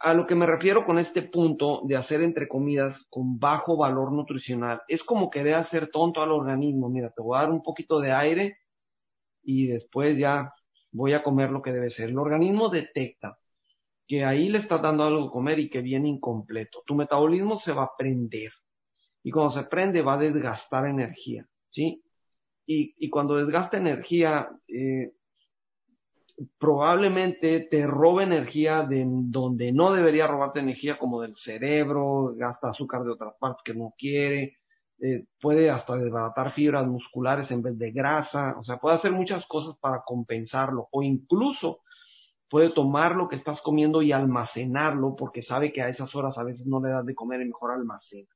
a 0.00 0.14
lo 0.14 0.26
que 0.26 0.34
me 0.34 0.46
refiero 0.46 0.84
con 0.84 0.98
este 0.98 1.22
punto 1.22 1.82
de 1.84 1.96
hacer 1.96 2.22
entre 2.22 2.48
comidas 2.48 3.04
con 3.10 3.38
bajo 3.38 3.76
valor 3.76 4.12
nutricional, 4.12 4.80
es 4.88 5.02
como 5.02 5.30
querer 5.30 5.54
hacer 5.54 5.90
tonto 5.90 6.22
al 6.22 6.32
organismo. 6.32 6.88
Mira, 6.88 7.10
te 7.10 7.22
voy 7.22 7.36
a 7.36 7.42
dar 7.42 7.50
un 7.50 7.62
poquito 7.62 8.00
de 8.00 8.12
aire 8.12 8.56
y 9.42 9.66
después 9.68 10.18
ya 10.18 10.52
voy 10.92 11.14
a 11.14 11.22
comer 11.22 11.50
lo 11.50 11.62
que 11.62 11.72
debe 11.72 11.90
ser. 11.90 12.10
El 12.10 12.18
organismo 12.18 12.68
detecta 12.68 13.38
que 14.06 14.24
ahí 14.24 14.48
le 14.48 14.58
estás 14.58 14.82
dando 14.82 15.04
algo 15.04 15.28
a 15.28 15.32
comer 15.32 15.58
y 15.58 15.70
que 15.70 15.80
viene 15.80 16.08
incompleto. 16.08 16.82
Tu 16.86 16.94
metabolismo 16.94 17.58
se 17.58 17.72
va 17.72 17.84
a 17.84 17.96
prender. 17.96 18.52
Y 19.22 19.30
cuando 19.30 19.52
se 19.52 19.64
prende 19.64 20.02
va 20.02 20.14
a 20.14 20.18
desgastar 20.18 20.86
energía, 20.86 21.46
¿sí? 21.70 22.02
Y, 22.66 22.94
y 22.98 23.08
cuando 23.08 23.36
desgasta 23.36 23.76
energía, 23.76 24.48
eh, 24.68 25.12
probablemente 26.58 27.60
te 27.70 27.86
robe 27.86 28.24
energía 28.24 28.82
de 28.82 29.04
donde 29.06 29.72
no 29.72 29.92
debería 29.92 30.26
robarte 30.26 30.60
energía, 30.60 30.98
como 30.98 31.20
del 31.20 31.36
cerebro, 31.36 32.34
gasta 32.36 32.70
azúcar 32.70 33.04
de 33.04 33.10
otras 33.10 33.34
partes 33.38 33.62
que 33.64 33.74
no 33.74 33.94
quiere, 33.96 34.58
eh, 35.04 35.24
puede 35.40 35.68
hasta 35.68 35.96
desbaratar 35.96 36.52
fibras 36.52 36.86
musculares 36.86 37.50
en 37.50 37.60
vez 37.60 37.76
de 37.76 37.90
grasa, 37.90 38.54
o 38.56 38.62
sea, 38.62 38.76
puede 38.76 38.94
hacer 38.94 39.10
muchas 39.10 39.44
cosas 39.46 39.76
para 39.80 40.02
compensarlo, 40.06 40.86
o 40.92 41.02
incluso 41.02 41.80
puede 42.48 42.70
tomar 42.70 43.16
lo 43.16 43.28
que 43.28 43.34
estás 43.34 43.60
comiendo 43.62 44.00
y 44.00 44.12
almacenarlo 44.12 45.16
porque 45.16 45.42
sabe 45.42 45.72
que 45.72 45.82
a 45.82 45.88
esas 45.88 46.14
horas 46.14 46.38
a 46.38 46.44
veces 46.44 46.66
no 46.66 46.80
le 46.80 46.90
das 46.90 47.04
de 47.04 47.16
comer 47.16 47.40
y 47.40 47.46
mejor 47.46 47.72
almacena. 47.72 48.28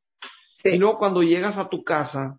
Y 0.64 0.76
luego 0.76 0.98
cuando 0.98 1.22
llegas 1.22 1.56
a 1.56 1.68
tu 1.68 1.84
casa, 1.84 2.36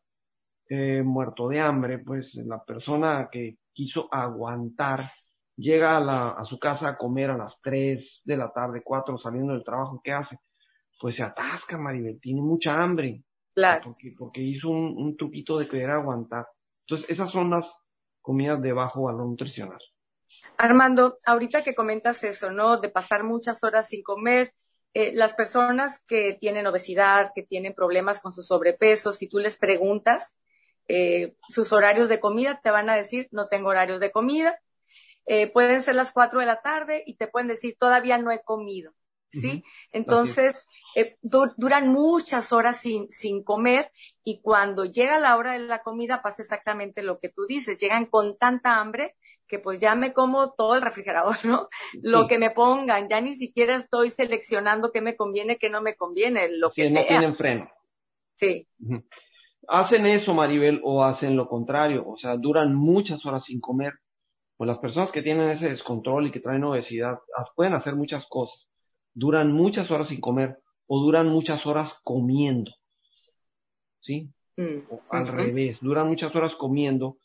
eh, 0.68 1.02
muerto 1.06 1.48
de 1.48 1.62
hambre, 1.62 2.00
pues 2.00 2.36
la 2.36 2.62
persona 2.66 3.30
que 3.32 3.58
quiso 3.72 4.14
aguantar 4.14 5.10
llega 5.56 5.96
a, 5.96 6.02
la, 6.02 6.30
a 6.32 6.44
su 6.44 6.60
casa 6.60 6.90
a 6.90 6.98
comer 6.98 7.30
a 7.30 7.38
las 7.38 7.54
3 7.62 8.24
de 8.26 8.36
la 8.36 8.52
tarde, 8.52 8.82
4 8.84 9.18
saliendo 9.18 9.54
del 9.54 9.64
trabajo, 9.64 10.02
¿qué 10.04 10.12
hace? 10.12 10.38
Pues 11.00 11.16
se 11.16 11.24
atasca, 11.24 11.78
Maribel, 11.78 12.20
tiene 12.20 12.42
mucha 12.42 12.74
hambre. 12.74 13.24
Claro. 13.58 13.82
Porque, 13.86 14.14
porque 14.16 14.40
hizo 14.40 14.70
un, 14.70 14.96
un 14.96 15.18
truquito 15.18 15.58
de 15.58 15.68
querer 15.68 15.90
aguantar. 15.90 16.46
Entonces, 16.82 17.10
esas 17.10 17.32
son 17.32 17.50
las 17.50 17.66
comidas 18.22 18.62
de 18.62 18.72
bajo 18.72 19.02
valor 19.02 19.26
nutricional. 19.26 19.80
Armando, 20.60 21.18
ahorita 21.26 21.64
que 21.64 21.74
comentas 21.74 22.24
eso, 22.24 22.52
¿no? 22.52 22.80
De 22.80 22.90
pasar 22.90 23.24
muchas 23.24 23.64
horas 23.64 23.88
sin 23.88 24.04
comer, 24.04 24.54
eh, 24.94 25.12
las 25.12 25.34
personas 25.34 26.04
que 26.08 26.38
tienen 26.40 26.68
obesidad, 26.68 27.32
que 27.34 27.42
tienen 27.42 27.74
problemas 27.74 28.22
con 28.22 28.32
su 28.32 28.44
sobrepeso, 28.44 29.12
si 29.12 29.28
tú 29.28 29.40
les 29.40 29.58
preguntas 29.58 30.38
eh, 30.88 31.36
sus 31.50 31.74
horarios 31.74 32.10
de 32.10 32.20
comida, 32.20 32.62
te 32.62 32.70
van 32.70 32.92
a 32.92 32.96
decir, 32.96 33.28
no 33.32 33.48
tengo 33.48 33.70
horarios 33.70 34.00
de 34.00 34.12
comida. 34.12 34.60
Eh, 35.26 35.52
pueden 35.52 35.82
ser 35.82 35.96
las 35.96 36.12
cuatro 36.12 36.42
de 36.42 36.46
la 36.46 36.62
tarde 36.62 37.02
y 37.08 37.16
te 37.16 37.28
pueden 37.28 37.48
decir, 37.48 37.76
todavía 37.80 38.20
no 38.20 38.32
he 38.32 38.44
comido, 38.44 38.94
¿sí? 39.32 39.64
Entonces, 39.92 40.64
eh, 41.00 41.16
duran 41.22 41.90
muchas 41.90 42.52
horas 42.52 42.82
sin, 42.82 43.08
sin 43.12 43.44
comer 43.44 43.92
y 44.24 44.42
cuando 44.42 44.84
llega 44.84 45.20
la 45.20 45.38
hora 45.38 45.52
de 45.52 45.60
la 45.60 45.84
comida 45.84 46.24
pasa 46.24 46.42
exactamente 46.42 47.04
lo 47.04 47.20
que 47.20 47.30
tú 47.30 47.46
dices, 47.48 47.78
llegan 47.78 48.08
con 48.08 48.36
tanta 48.36 48.80
hambre 48.80 49.14
que 49.48 49.60
pues 49.60 49.78
ya 49.78 49.94
me 49.94 50.12
como 50.12 50.54
todo 50.54 50.76
el 50.76 50.82
refrigerador, 50.82 51.36
¿no? 51.46 51.70
Lo 52.02 52.28
que 52.28 52.40
me 52.40 52.50
pongan, 52.50 53.08
ya 53.10 53.22
ni 53.22 53.36
siquiera 53.36 53.76
estoy 53.76 54.10
seleccionando 54.10 54.92
qué 54.92 55.02
me 55.02 55.16
conviene, 55.16 55.60
qué 55.60 55.70
no 55.70 55.84
me 55.84 55.96
conviene, 55.96 56.50
lo 56.50 56.72
que 56.72 56.90
no 56.90 57.06
tienen 57.06 57.36
freno. 57.36 57.70
Sí. 58.38 58.68
Hacen 59.68 60.08
eso, 60.08 60.34
Maribel, 60.34 60.82
o 60.84 61.04
hacen 61.04 61.38
lo 61.38 61.48
contrario, 61.48 62.08
o 62.08 62.18
sea, 62.18 62.38
duran 62.38 62.74
muchas 62.74 63.24
horas 63.24 63.44
sin 63.44 63.62
comer. 63.62 63.94
Pues 64.58 64.68
las 64.68 64.80
personas 64.80 65.12
que 65.12 65.22
tienen 65.22 65.52
ese 65.52 65.70
descontrol 65.70 66.26
y 66.26 66.32
que 66.32 66.40
traen 66.40 66.64
obesidad 66.64 67.20
pueden 67.56 67.76
hacer 67.76 67.96
muchas 67.96 68.26
cosas. 68.28 68.68
Duran 69.14 69.52
muchas 69.52 69.92
horas 69.92 70.08
sin 70.08 70.20
comer 70.20 70.58
o 70.88 71.00
duran 71.00 71.28
muchas 71.28 71.66
horas 71.66 71.94
comiendo. 72.04 72.72
¿Sí? 74.02 74.32
Mm, 74.56 74.90
o 74.90 75.02
al 75.10 75.28
revés, 75.28 75.78
duran 75.82 76.08
muchas 76.08 76.36
horas 76.36 76.56
comiendo 76.56 77.18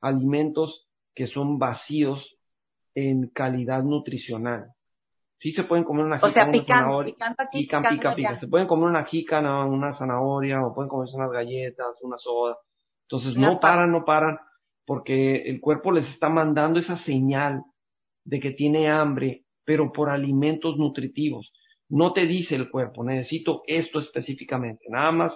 alimentos 0.00 0.86
que 1.14 1.26
son 1.26 1.58
vacíos 1.58 2.36
en 2.94 3.28
calidad 3.28 3.82
nutricional. 3.82 4.72
Sí 5.38 5.52
se 5.52 5.64
pueden 5.64 5.84
comer 5.84 6.06
una 6.06 6.16
jícana, 6.16 6.28
o 6.28 6.32
sea, 6.32 6.50
pican, 6.50 7.04
pican, 7.52 7.82
pica, 7.82 8.14
pica, 8.14 8.40
Se 8.40 8.48
pueden 8.48 8.66
comer 8.66 8.88
una 8.88 9.04
jícana, 9.04 9.64
una 9.66 9.96
zanahoria, 9.98 10.64
o 10.64 10.74
pueden 10.74 10.88
comerse 10.88 11.16
unas 11.16 11.30
galletas, 11.30 11.96
una 12.02 12.16
soda. 12.18 12.56
Entonces 13.02 13.36
no 13.36 13.60
paran, 13.60 13.92
no 13.92 14.04
paran, 14.04 14.38
porque 14.84 15.42
el 15.42 15.60
cuerpo 15.60 15.92
les 15.92 16.08
está 16.08 16.28
mandando 16.28 16.80
esa 16.80 16.96
señal 16.96 17.62
de 18.24 18.40
que 18.40 18.52
tiene 18.52 18.88
hambre, 18.90 19.44
pero 19.64 19.92
por 19.92 20.08
alimentos 20.08 20.76
nutritivos. 20.78 21.52
No 21.88 22.12
te 22.12 22.26
dice 22.26 22.54
el 22.56 22.70
cuerpo, 22.70 23.04
necesito 23.04 23.62
esto 23.66 24.00
específicamente. 24.00 24.86
Nada 24.88 25.12
más 25.12 25.32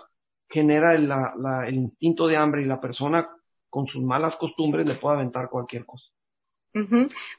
genera 0.48 0.94
el 0.94 1.74
instinto 1.74 2.26
de 2.26 2.36
hambre 2.36 2.62
y 2.62 2.66
la 2.66 2.80
persona 2.80 3.28
con 3.68 3.86
sus 3.86 4.02
malas 4.02 4.34
costumbres 4.36 4.86
le 4.86 4.96
puede 4.96 5.16
aventar 5.16 5.48
cualquier 5.48 5.86
cosa. 5.86 6.06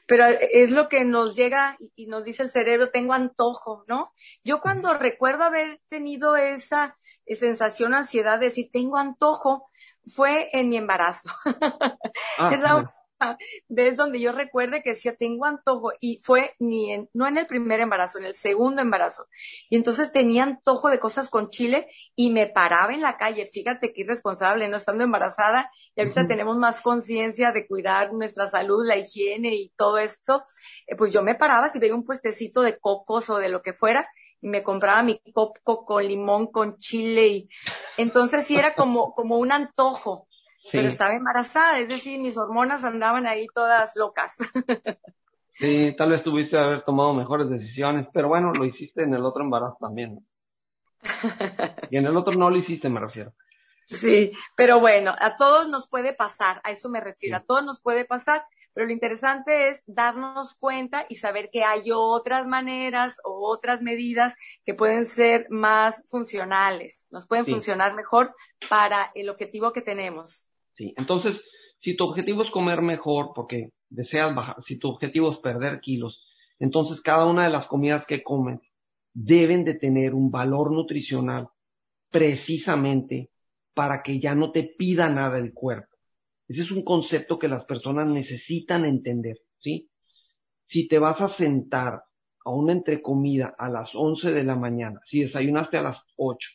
Pero 0.06 0.26
es 0.26 0.70
lo 0.70 0.88
que 0.88 1.04
nos 1.04 1.34
llega 1.34 1.76
y, 1.96 2.06
nos 2.06 2.24
dice 2.24 2.42
el 2.42 2.50
cerebro, 2.50 2.90
tengo 2.90 3.14
antojo, 3.14 3.84
¿no? 3.88 4.12
Yo 4.44 4.60
cuando 4.60 4.92
recuerdo 4.94 5.44
haber 5.44 5.80
tenido 5.88 6.36
esa 6.36 6.98
sensación, 7.26 7.94
ansiedad 7.94 8.38
de 8.38 8.46
decir, 8.46 8.68
tengo 8.70 8.98
antojo, 8.98 9.70
fue 10.06 10.50
en 10.52 10.68
mi 10.68 10.76
embarazo. 10.76 11.30
Ah, 12.38 12.50
es 12.52 12.60
la 12.60 12.94
vez 13.68 13.96
donde 13.96 14.20
yo 14.20 14.32
recuerde 14.32 14.82
que 14.82 14.90
decía, 14.90 15.14
tengo 15.16 15.46
antojo, 15.46 15.92
y 16.00 16.20
fue 16.22 16.54
ni 16.58 16.92
en, 16.92 17.08
no 17.12 17.26
en 17.26 17.38
el 17.38 17.46
primer 17.46 17.80
embarazo, 17.80 18.18
en 18.18 18.26
el 18.26 18.34
segundo 18.34 18.82
embarazo. 18.82 19.26
Y 19.70 19.76
entonces 19.76 20.12
tenía 20.12 20.44
antojo 20.44 20.88
de 20.88 20.98
cosas 20.98 21.28
con 21.28 21.50
chile 21.50 21.88
y 22.14 22.30
me 22.30 22.46
paraba 22.46 22.92
en 22.92 23.00
la 23.00 23.16
calle. 23.16 23.46
Fíjate 23.46 23.92
qué 23.92 24.02
irresponsable, 24.02 24.68
no 24.68 24.76
estando 24.76 25.04
embarazada, 25.04 25.70
y 25.94 26.00
ahorita 26.00 26.26
tenemos 26.26 26.56
más 26.56 26.80
conciencia 26.80 27.52
de 27.52 27.66
cuidar 27.66 28.12
nuestra 28.12 28.46
salud, 28.46 28.84
la 28.86 28.96
higiene 28.96 29.54
y 29.54 29.72
todo 29.76 29.98
esto. 29.98 30.44
Eh, 30.86 30.96
pues 30.96 31.12
yo 31.12 31.22
me 31.22 31.34
paraba 31.34 31.68
si 31.68 31.78
veía 31.78 31.94
un 31.94 32.04
puestecito 32.04 32.62
de 32.62 32.78
cocos 32.78 33.30
o 33.30 33.38
de 33.38 33.48
lo 33.48 33.62
que 33.62 33.72
fuera, 33.72 34.08
y 34.40 34.48
me 34.48 34.62
compraba 34.62 35.02
mi 35.02 35.20
coco 35.32 35.84
con 35.84 36.04
limón, 36.04 36.48
con 36.48 36.78
chile 36.78 37.28
y 37.28 37.48
entonces 37.96 38.44
sí 38.44 38.56
era 38.56 38.74
como, 38.74 39.14
como 39.14 39.38
un 39.38 39.52
antojo 39.52 40.26
pero 40.70 40.88
estaba 40.88 41.14
embarazada, 41.14 41.80
es 41.80 41.88
decir, 41.88 42.20
mis 42.20 42.36
hormonas 42.36 42.84
andaban 42.84 43.26
ahí 43.26 43.46
todas 43.54 43.96
locas. 43.96 44.36
sí, 45.58 45.94
tal 45.96 46.10
vez 46.10 46.22
tuviste 46.22 46.52
que 46.52 46.58
haber 46.58 46.84
tomado 46.84 47.14
mejores 47.14 47.48
decisiones, 47.48 48.06
pero 48.12 48.28
bueno, 48.28 48.52
lo 48.52 48.64
hiciste 48.64 49.02
en 49.02 49.14
el 49.14 49.24
otro 49.24 49.42
embarazo 49.42 49.76
también. 49.80 50.24
y 51.90 51.96
en 51.96 52.06
el 52.06 52.16
otro 52.16 52.34
no 52.34 52.50
lo 52.50 52.56
hiciste, 52.56 52.88
me 52.88 53.00
refiero. 53.00 53.32
Sí, 53.90 54.32
pero 54.56 54.80
bueno, 54.80 55.14
a 55.18 55.36
todos 55.36 55.68
nos 55.68 55.88
puede 55.88 56.14
pasar, 56.14 56.60
a 56.64 56.70
eso 56.70 56.88
me 56.88 57.00
refiero, 57.00 57.36
a 57.36 57.44
todos 57.44 57.64
nos 57.64 57.80
puede 57.80 58.04
pasar, 58.04 58.44
pero 58.72 58.86
lo 58.86 58.92
interesante 58.92 59.68
es 59.68 59.82
darnos 59.86 60.54
cuenta 60.54 61.04
y 61.10 61.16
saber 61.16 61.50
que 61.52 61.62
hay 61.62 61.90
otras 61.92 62.46
maneras 62.46 63.16
o 63.22 63.46
otras 63.50 63.82
medidas 63.82 64.34
que 64.64 64.72
pueden 64.72 65.04
ser 65.04 65.46
más 65.50 66.02
funcionales, 66.08 67.04
nos 67.10 67.26
pueden 67.26 67.44
funcionar 67.44 67.94
mejor 67.94 68.34
para 68.70 69.10
el 69.14 69.28
objetivo 69.28 69.72
que 69.72 69.82
tenemos. 69.82 70.48
Sí, 70.74 70.94
entonces, 70.96 71.42
si 71.80 71.96
tu 71.96 72.04
objetivo 72.04 72.42
es 72.42 72.50
comer 72.50 72.80
mejor 72.82 73.32
porque 73.34 73.70
deseas 73.88 74.34
bajar, 74.34 74.56
si 74.64 74.78
tu 74.78 74.88
objetivo 74.88 75.32
es 75.32 75.38
perder 75.38 75.80
kilos, 75.80 76.24
entonces 76.58 77.00
cada 77.00 77.26
una 77.26 77.44
de 77.44 77.50
las 77.50 77.66
comidas 77.66 78.04
que 78.06 78.22
comes 78.22 78.60
deben 79.12 79.64
de 79.64 79.74
tener 79.74 80.14
un 80.14 80.30
valor 80.30 80.72
nutricional 80.72 81.48
precisamente 82.10 83.30
para 83.74 84.02
que 84.02 84.20
ya 84.20 84.34
no 84.34 84.52
te 84.52 84.62
pida 84.62 85.08
nada 85.08 85.38
el 85.38 85.52
cuerpo. 85.52 85.96
Ese 86.48 86.62
es 86.62 86.70
un 86.70 86.84
concepto 86.84 87.38
que 87.38 87.48
las 87.48 87.64
personas 87.64 88.06
necesitan 88.06 88.84
entender, 88.84 89.38
¿sí? 89.58 89.90
Si 90.66 90.88
te 90.88 90.98
vas 90.98 91.20
a 91.20 91.28
sentar 91.28 92.02
a 92.44 92.50
una 92.50 92.72
entrecomida 92.72 93.54
a 93.58 93.68
las 93.68 93.94
11 93.94 94.32
de 94.32 94.44
la 94.44 94.56
mañana, 94.56 95.00
si 95.06 95.20
desayunaste 95.20 95.76
a 95.78 95.82
las 95.82 95.98
8 96.16 96.50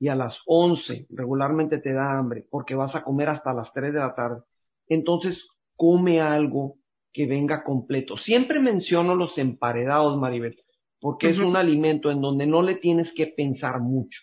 y 0.00 0.08
a 0.08 0.14
las 0.14 0.38
11 0.46 1.06
regularmente 1.10 1.78
te 1.78 1.92
da 1.92 2.18
hambre 2.18 2.46
porque 2.50 2.74
vas 2.74 2.94
a 2.94 3.02
comer 3.02 3.28
hasta 3.28 3.52
las 3.52 3.72
3 3.72 3.92
de 3.92 3.98
la 3.98 4.14
tarde, 4.14 4.42
entonces 4.86 5.46
come 5.76 6.20
algo 6.20 6.76
que 7.12 7.26
venga 7.26 7.64
completo. 7.64 8.16
Siempre 8.16 8.60
menciono 8.60 9.14
los 9.14 9.38
emparedados, 9.38 10.16
Maribel, 10.18 10.56
porque 11.00 11.30
es 11.30 11.38
un 11.38 11.56
alimento 11.56 12.10
en 12.10 12.20
donde 12.20 12.46
no 12.46 12.62
le 12.62 12.76
tienes 12.76 13.12
que 13.12 13.26
pensar 13.26 13.80
mucho. 13.80 14.20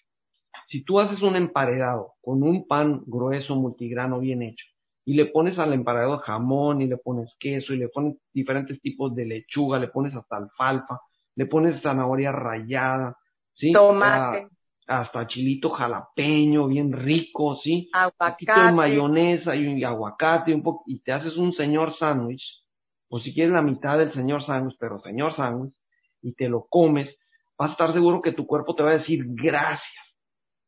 Si 0.67 0.83
tú 0.83 0.99
haces 0.99 1.21
un 1.21 1.35
emparedado 1.35 2.13
con 2.21 2.41
un 2.43 2.67
pan 2.67 3.03
grueso 3.05 3.55
multigrano 3.55 4.19
bien 4.19 4.41
hecho 4.41 4.65
y 5.03 5.13
le 5.13 5.27
pones 5.27 5.59
al 5.59 5.73
emparedado 5.73 6.17
jamón 6.19 6.81
y 6.81 6.88
le 6.88 6.97
pones 6.97 7.35
queso 7.39 7.73
y 7.73 7.77
le 7.77 7.89
pones 7.89 8.17
diferentes 8.33 8.81
tipos 8.81 9.13
de 9.13 9.25
lechuga, 9.25 9.77
le 9.77 9.89
pones 9.89 10.15
hasta 10.15 10.38
alfalfa, 10.38 10.99
le 11.35 11.45
pones 11.45 11.81
zanahoria 11.81 12.31
rallada, 12.31 13.15
¿sí? 13.53 13.71
Tomate 13.71 14.47
hasta 14.88 15.28
chilito 15.28 15.69
jalapeño, 15.71 16.67
bien 16.67 16.91
rico, 16.91 17.56
¿sí? 17.58 17.89
Aguacate. 17.93 18.26
Un 18.26 18.32
poquito 18.32 18.65
de 18.65 18.71
mayonesa 18.71 19.56
y, 19.56 19.84
aguacate, 19.84 20.54
un 20.54 20.63
poco, 20.63 20.84
y 20.88 21.00
te 21.00 21.12
haces 21.12 21.38
un 21.38 21.54
señor 21.54 21.98
sándwich, 21.98 22.63
o 23.10 23.19
si 23.19 23.34
quieres 23.34 23.54
la 23.54 23.62
mitad 23.62 23.98
del 23.98 24.13
señor 24.13 24.43
sándwich, 24.43 24.78
pero 24.80 25.00
señor 25.00 25.34
sándwich, 25.34 25.76
y 26.21 26.34
te 26.34 26.50
lo 26.50 26.65
comes, 26.69 27.17
vas 27.58 27.69
a 27.69 27.71
estar 27.74 27.93
seguro 27.93 28.21
que 28.21 28.32
tu 28.32 28.45
cuerpo 28.45 28.76
te 28.76 28.84
va 28.84 28.89
a 28.89 28.93
decir 28.93 29.24
gracias. 29.26 30.04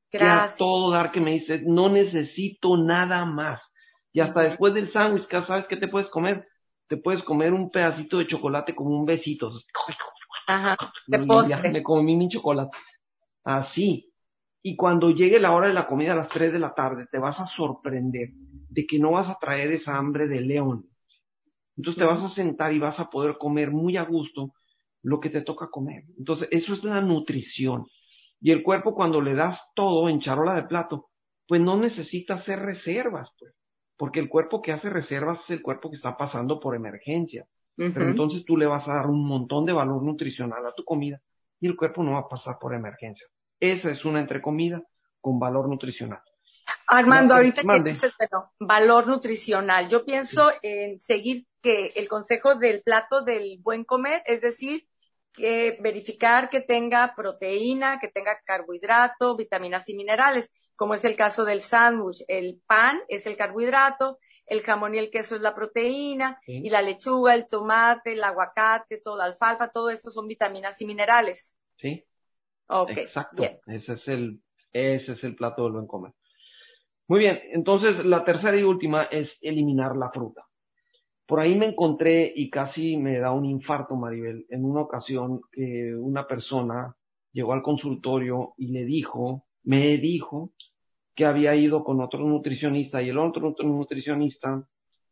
Gracias. 0.09 0.53
a 0.53 0.57
todo 0.57 0.91
dar 0.91 1.11
que 1.11 1.19
me 1.19 1.33
dices, 1.33 1.63
no 1.65 1.89
necesito 1.89 2.77
nada 2.77 3.25
más. 3.25 3.61
Y 4.13 4.21
hasta 4.21 4.41
después 4.41 4.73
del 4.73 4.89
sándwich, 4.89 5.27
¿sabes 5.45 5.67
qué 5.67 5.75
te 5.75 5.89
puedes 5.89 6.07
comer? 6.07 6.47
Te 6.87 6.95
puedes 6.95 7.21
comer 7.23 7.53
un 7.53 7.69
pedacito 7.69 8.17
de 8.17 8.27
chocolate 8.27 8.73
como 8.73 8.97
un 8.97 9.05
besito. 9.05 9.51
Ajá, 10.47 10.77
de 11.07 11.19
postre. 11.27 11.69
Me 11.71 11.83
comí 11.83 12.15
mi 12.15 12.29
chocolate 12.29 12.75
así. 13.47 14.13
Y 14.61 14.75
cuando 14.75 15.11
llegue 15.11 15.39
la 15.39 15.53
hora 15.53 15.67
de 15.67 15.73
la 15.73 15.87
comida 15.87 16.11
a 16.11 16.15
las 16.15 16.29
3 16.29 16.51
de 16.51 16.59
la 16.59 16.73
tarde, 16.73 17.07
te 17.09 17.19
vas 17.19 17.39
a 17.39 17.47
sorprender 17.47 18.31
de 18.69 18.85
que 18.85 18.99
no 18.99 19.11
vas 19.11 19.29
a 19.29 19.37
traer 19.39 19.71
esa 19.71 19.97
hambre 19.97 20.27
de 20.27 20.41
león. 20.41 20.85
Entonces 21.77 21.99
te 21.99 22.05
vas 22.05 22.23
a 22.23 22.29
sentar 22.29 22.73
y 22.73 22.79
vas 22.79 22.99
a 22.99 23.09
poder 23.09 23.37
comer 23.37 23.71
muy 23.71 23.97
a 23.97 24.03
gusto 24.03 24.53
lo 25.03 25.19
que 25.19 25.29
te 25.29 25.41
toca 25.41 25.69
comer. 25.69 26.03
Entonces 26.17 26.49
eso 26.51 26.73
es 26.73 26.83
la 26.83 26.99
nutrición. 27.01 27.85
Y 28.41 28.51
el 28.51 28.63
cuerpo 28.63 28.93
cuando 28.93 29.21
le 29.21 29.35
das 29.35 29.59
todo 29.75 30.09
en 30.09 30.19
charola 30.19 30.55
de 30.55 30.63
plato, 30.63 31.09
pues 31.47 31.61
no 31.61 31.77
necesita 31.77 32.33
hacer 32.33 32.59
reservas, 32.59 33.29
pues. 33.39 33.53
Porque 33.95 34.19
el 34.19 34.27
cuerpo 34.27 34.61
que 34.61 34.73
hace 34.73 34.89
reservas 34.89 35.39
es 35.45 35.51
el 35.51 35.61
cuerpo 35.61 35.89
que 35.89 35.95
está 35.95 36.17
pasando 36.17 36.59
por 36.59 36.75
emergencia. 36.75 37.47
Pero 37.75 38.09
entonces 38.09 38.43
tú 38.43 38.57
le 38.57 38.65
vas 38.65 38.87
a 38.87 38.93
dar 38.95 39.07
un 39.07 39.25
montón 39.25 39.65
de 39.65 39.71
valor 39.71 40.03
nutricional 40.03 40.65
a 40.65 40.73
tu 40.73 40.83
comida 40.83 41.21
y 41.59 41.67
el 41.67 41.75
cuerpo 41.75 42.03
no 42.03 42.13
va 42.13 42.19
a 42.19 42.27
pasar 42.27 42.57
por 42.59 42.73
emergencia. 42.73 43.27
Esa 43.59 43.91
es 43.91 44.05
una 44.05 44.19
entrecomida 44.19 44.83
con 45.21 45.39
valor 45.39 45.67
nutricional. 45.67 46.21
Armando, 46.87 47.33
ahorita 47.33 47.61
que 47.63 47.81
dices, 47.81 48.13
bueno, 48.17 48.51
valor 48.59 49.07
nutricional, 49.07 49.89
yo 49.89 50.05
pienso 50.05 50.51
en 50.61 50.99
seguir 50.99 51.45
que 51.61 51.93
el 51.95 52.07
consejo 52.07 52.55
del 52.55 52.81
plato 52.81 53.23
del 53.23 53.59
buen 53.61 53.83
comer, 53.83 54.21
es 54.25 54.41
decir, 54.41 54.87
que 55.33 55.77
verificar 55.81 56.49
que 56.49 56.61
tenga 56.61 57.13
proteína, 57.15 57.99
que 57.99 58.07
tenga 58.07 58.39
carbohidrato, 58.43 59.35
vitaminas 59.35 59.87
y 59.89 59.95
minerales, 59.95 60.49
como 60.75 60.93
es 60.93 61.05
el 61.05 61.15
caso 61.15 61.45
del 61.45 61.61
sándwich. 61.61 62.23
El 62.27 62.61
pan 62.65 63.01
es 63.07 63.27
el 63.27 63.37
carbohidrato, 63.37 64.19
el 64.45 64.61
jamón 64.61 64.95
y 64.95 64.99
el 64.99 65.11
queso 65.11 65.35
es 65.35 65.41
la 65.41 65.53
proteína, 65.53 66.39
y 66.45 66.69
la 66.69 66.81
lechuga, 66.81 67.35
el 67.35 67.47
tomate, 67.47 68.13
el 68.13 68.23
aguacate, 68.23 69.01
toda 69.01 69.17
la 69.17 69.23
alfalfa, 69.25 69.69
todo 69.69 69.89
esto 69.89 70.09
son 70.09 70.27
vitaminas 70.27 70.81
y 70.81 70.85
minerales. 70.85 71.53
Sí. 71.77 72.03
Ok. 72.69 72.91
Exacto. 72.91 73.43
Ese 73.65 73.93
es 73.93 74.07
el, 74.07 74.41
ese 74.73 75.13
es 75.13 75.23
el 75.23 75.35
plato 75.35 75.63
del 75.63 75.73
buen 75.73 75.87
comer. 75.87 76.13
Muy 77.07 77.19
bien. 77.19 77.39
Entonces, 77.51 78.03
la 78.05 78.23
tercera 78.23 78.57
y 78.57 78.63
última 78.63 79.03
es 79.03 79.37
eliminar 79.41 79.95
la 79.95 80.11
fruta. 80.11 80.45
Por 81.25 81.39
ahí 81.39 81.55
me 81.55 81.67
encontré 81.67 82.31
y 82.35 82.49
casi 82.49 82.97
me 82.97 83.19
da 83.19 83.31
un 83.31 83.45
infarto, 83.45 83.95
Maribel, 83.95 84.45
en 84.49 84.63
una 84.63 84.81
ocasión 84.81 85.41
que 85.51 85.93
una 85.95 86.25
persona 86.25 86.95
llegó 87.33 87.53
al 87.53 87.61
consultorio 87.61 88.53
y 88.57 88.67
le 88.67 88.85
dijo, 88.85 89.45
me 89.63 89.97
dijo 89.97 90.53
que 91.15 91.25
había 91.25 91.55
ido 91.55 91.83
con 91.83 91.99
otro 91.99 92.19
nutricionista 92.19 93.01
y 93.01 93.09
el 93.09 93.17
otro, 93.17 93.49
otro 93.49 93.67
nutricionista 93.67 94.65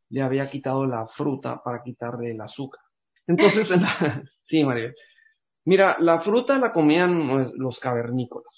le 0.09 0.21
había 0.21 0.49
quitado 0.49 0.85
la 0.85 1.07
fruta 1.07 1.61
para 1.63 1.83
quitarle 1.83 2.31
el 2.31 2.41
azúcar. 2.41 2.81
Entonces, 3.27 3.69
sí, 4.47 4.63
María. 4.63 4.93
Mira, 5.65 5.97
la 5.99 6.21
fruta 6.21 6.57
la 6.59 6.71
comían 6.71 7.51
los 7.55 7.79
cavernícolas. 7.79 8.53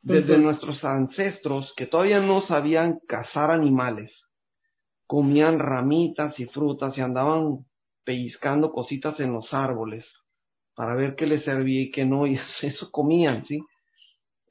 Desde 0.00 0.36
nuestros 0.38 0.84
ancestros 0.84 1.72
que 1.76 1.86
todavía 1.86 2.18
no 2.18 2.42
sabían 2.42 2.98
cazar 3.06 3.52
animales, 3.52 4.12
comían 5.06 5.60
ramitas 5.60 6.40
y 6.40 6.46
frutas 6.46 6.98
y 6.98 7.00
andaban 7.00 7.64
pellizcando 8.04 8.72
cositas 8.72 9.20
en 9.20 9.32
los 9.32 9.54
árboles 9.54 10.04
para 10.74 10.96
ver 10.96 11.14
qué 11.14 11.26
les 11.26 11.44
servía 11.44 11.82
y 11.82 11.90
qué 11.92 12.04
no, 12.04 12.26
y 12.26 12.36
eso 12.62 12.90
comían, 12.90 13.44
¿sí? 13.46 13.60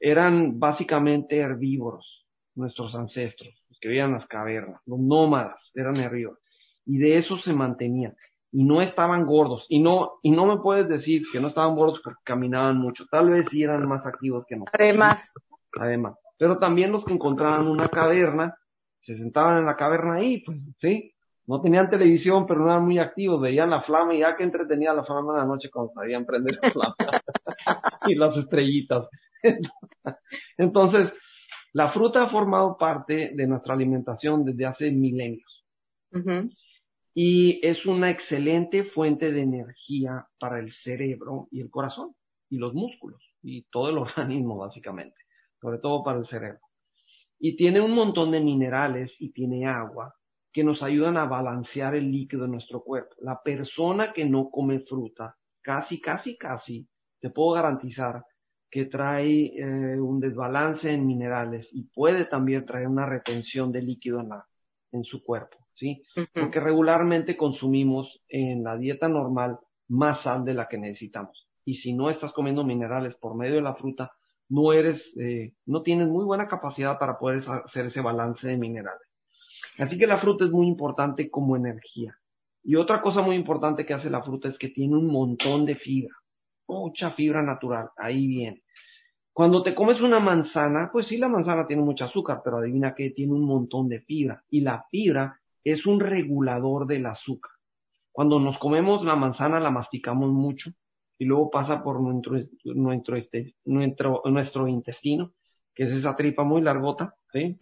Eran 0.00 0.58
básicamente 0.58 1.36
herbívoros 1.36 2.26
nuestros 2.54 2.94
ancestros, 2.94 3.52
los 3.68 3.78
que 3.78 3.88
vivían 3.88 4.10
en 4.10 4.18
las 4.18 4.26
cavernas, 4.28 4.80
los 4.86 4.98
nómadas, 4.98 5.58
eran 5.74 5.96
herbívoros, 5.96 6.38
y 6.86 6.96
de 6.96 7.18
eso 7.18 7.38
se 7.38 7.52
mantenían, 7.52 8.14
y 8.52 8.64
no 8.64 8.82
estaban 8.82 9.24
gordos, 9.24 9.64
y 9.68 9.80
no, 9.80 10.20
y 10.22 10.30
no 10.30 10.46
me 10.46 10.58
puedes 10.58 10.88
decir 10.88 11.22
que 11.32 11.40
no 11.40 11.48
estaban 11.48 11.74
gordos 11.74 12.00
porque 12.04 12.20
caminaban 12.22 12.76
mucho, 12.76 13.06
tal 13.10 13.30
vez 13.30 13.46
sí 13.50 13.62
eran 13.62 13.88
más 13.88 14.04
activos 14.04 14.44
que 14.46 14.56
nosotros. 14.56 14.78
Además. 14.78 15.32
Además. 15.80 16.14
Pero 16.38 16.58
también 16.58 16.92
los 16.92 17.04
que 17.04 17.14
encontraban 17.14 17.66
una 17.66 17.88
caverna, 17.88 18.54
se 19.00 19.16
sentaban 19.16 19.58
en 19.58 19.66
la 19.66 19.76
caverna 19.76 20.14
ahí, 20.16 20.42
pues, 20.44 20.58
sí, 20.80 21.12
no 21.46 21.60
tenían 21.60 21.90
televisión, 21.90 22.46
pero 22.46 22.60
no 22.60 22.66
eran 22.66 22.84
muy 22.84 22.98
activos, 22.98 23.40
veían 23.40 23.70
la 23.70 23.82
flama 23.82 24.14
y 24.14 24.20
ya 24.20 24.36
que 24.36 24.44
entretenía 24.44 24.92
la 24.92 25.04
flama 25.04 25.32
en 25.32 25.38
la 25.38 25.44
noche 25.46 25.70
cuando 25.70 25.92
sabían 25.92 26.24
prender 26.24 26.58
la 26.62 26.70
flama 26.70 26.94
y 28.06 28.14
las 28.14 28.36
estrellitas. 28.36 29.08
Entonces, 30.58 31.10
la 31.72 31.90
fruta 31.90 32.22
ha 32.22 32.28
formado 32.28 32.76
parte 32.76 33.32
de 33.34 33.46
nuestra 33.46 33.74
alimentación 33.74 34.44
desde 34.44 34.66
hace 34.66 34.90
milenios. 34.90 35.64
Y 37.14 37.64
es 37.66 37.84
una 37.84 38.10
excelente 38.10 38.84
fuente 38.84 39.30
de 39.32 39.42
energía 39.42 40.26
para 40.38 40.58
el 40.58 40.72
cerebro 40.72 41.48
y 41.50 41.60
el 41.60 41.70
corazón 41.70 42.14
y 42.48 42.58
los 42.58 42.74
músculos 42.74 43.22
y 43.42 43.62
todo 43.70 43.90
el 43.90 43.98
organismo 43.98 44.56
básicamente, 44.56 45.16
sobre 45.60 45.78
todo 45.78 46.02
para 46.02 46.18
el 46.18 46.26
cerebro. 46.26 46.60
Y 47.38 47.56
tiene 47.56 47.80
un 47.80 47.92
montón 47.92 48.30
de 48.30 48.40
minerales 48.40 49.14
y 49.18 49.32
tiene 49.32 49.66
agua 49.66 50.14
que 50.52 50.62
nos 50.62 50.82
ayudan 50.82 51.16
a 51.16 51.24
balancear 51.24 51.94
el 51.94 52.10
líquido 52.10 52.42
de 52.42 52.48
nuestro 52.48 52.82
cuerpo. 52.82 53.14
La 53.20 53.42
persona 53.42 54.12
que 54.12 54.24
no 54.24 54.50
come 54.50 54.80
fruta, 54.80 55.36
casi, 55.62 56.00
casi, 56.00 56.36
casi, 56.36 56.86
te 57.20 57.30
puedo 57.30 57.52
garantizar 57.52 58.24
que 58.70 58.86
trae 58.86 59.52
eh, 59.54 60.00
un 60.00 60.18
desbalance 60.18 60.90
en 60.90 61.06
minerales 61.06 61.68
y 61.72 61.84
puede 61.84 62.24
también 62.24 62.64
traer 62.64 62.88
una 62.88 63.06
retención 63.06 63.70
de 63.70 63.82
líquido 63.82 64.20
en, 64.20 64.30
la, 64.30 64.46
en 64.92 65.04
su 65.04 65.22
cuerpo, 65.22 65.58
¿sí? 65.82 66.04
Porque 66.32 66.60
regularmente 66.60 67.36
consumimos 67.36 68.22
en 68.28 68.62
la 68.62 68.76
dieta 68.76 69.08
normal 69.08 69.58
más 69.88 70.20
sal 70.20 70.44
de 70.44 70.54
la 70.54 70.68
que 70.68 70.78
necesitamos. 70.78 71.48
Y 71.64 71.74
si 71.74 71.92
no 71.92 72.08
estás 72.08 72.32
comiendo 72.32 72.62
minerales 72.62 73.16
por 73.16 73.34
medio 73.34 73.56
de 73.56 73.62
la 73.62 73.74
fruta, 73.74 74.12
no 74.48 74.72
eres, 74.72 75.12
eh, 75.18 75.54
no 75.66 75.82
tienes 75.82 76.06
muy 76.06 76.24
buena 76.24 76.46
capacidad 76.46 76.98
para 77.00 77.18
poder 77.18 77.42
hacer 77.64 77.86
ese 77.86 78.00
balance 78.00 78.46
de 78.46 78.56
minerales. 78.56 79.08
Así 79.78 79.98
que 79.98 80.06
la 80.06 80.18
fruta 80.18 80.44
es 80.44 80.52
muy 80.52 80.68
importante 80.68 81.28
como 81.28 81.56
energía. 81.56 82.16
Y 82.62 82.76
otra 82.76 83.02
cosa 83.02 83.22
muy 83.22 83.34
importante 83.34 83.84
que 83.84 83.94
hace 83.94 84.08
la 84.08 84.22
fruta 84.22 84.48
es 84.48 84.58
que 84.58 84.68
tiene 84.68 84.96
un 84.96 85.08
montón 85.08 85.66
de 85.66 85.74
fibra, 85.74 86.14
mucha 86.68 87.10
fibra 87.10 87.42
natural, 87.42 87.88
ahí 87.96 88.28
viene. 88.28 88.62
Cuando 89.32 89.62
te 89.62 89.74
comes 89.74 90.00
una 90.00 90.20
manzana, 90.20 90.90
pues 90.92 91.06
sí, 91.06 91.16
la 91.16 91.26
manzana 91.26 91.66
tiene 91.66 91.82
mucho 91.82 92.04
azúcar, 92.04 92.42
pero 92.44 92.58
adivina 92.58 92.94
que 92.94 93.10
tiene 93.10 93.32
un 93.32 93.46
montón 93.46 93.88
de 93.88 94.00
fibra. 94.00 94.44
Y 94.50 94.60
la 94.60 94.84
fibra 94.90 95.41
es 95.64 95.86
un 95.86 96.00
regulador 96.00 96.86
del 96.86 97.06
azúcar. 97.06 97.52
Cuando 98.10 98.38
nos 98.38 98.58
comemos 98.58 99.04
la 99.04 99.16
manzana, 99.16 99.58
la 99.60 99.70
masticamos 99.70 100.30
mucho 100.30 100.70
y 101.18 101.24
luego 101.24 101.50
pasa 101.50 101.82
por 101.82 102.00
nuestro, 102.00 102.38
nuestro, 102.64 103.16
este, 103.16 103.54
nuestro, 103.64 104.22
nuestro 104.26 104.68
intestino, 104.68 105.32
que 105.74 105.84
es 105.84 105.92
esa 105.92 106.14
tripa 106.16 106.44
muy 106.44 106.60
largota, 106.60 107.14
¿sí? 107.32 107.58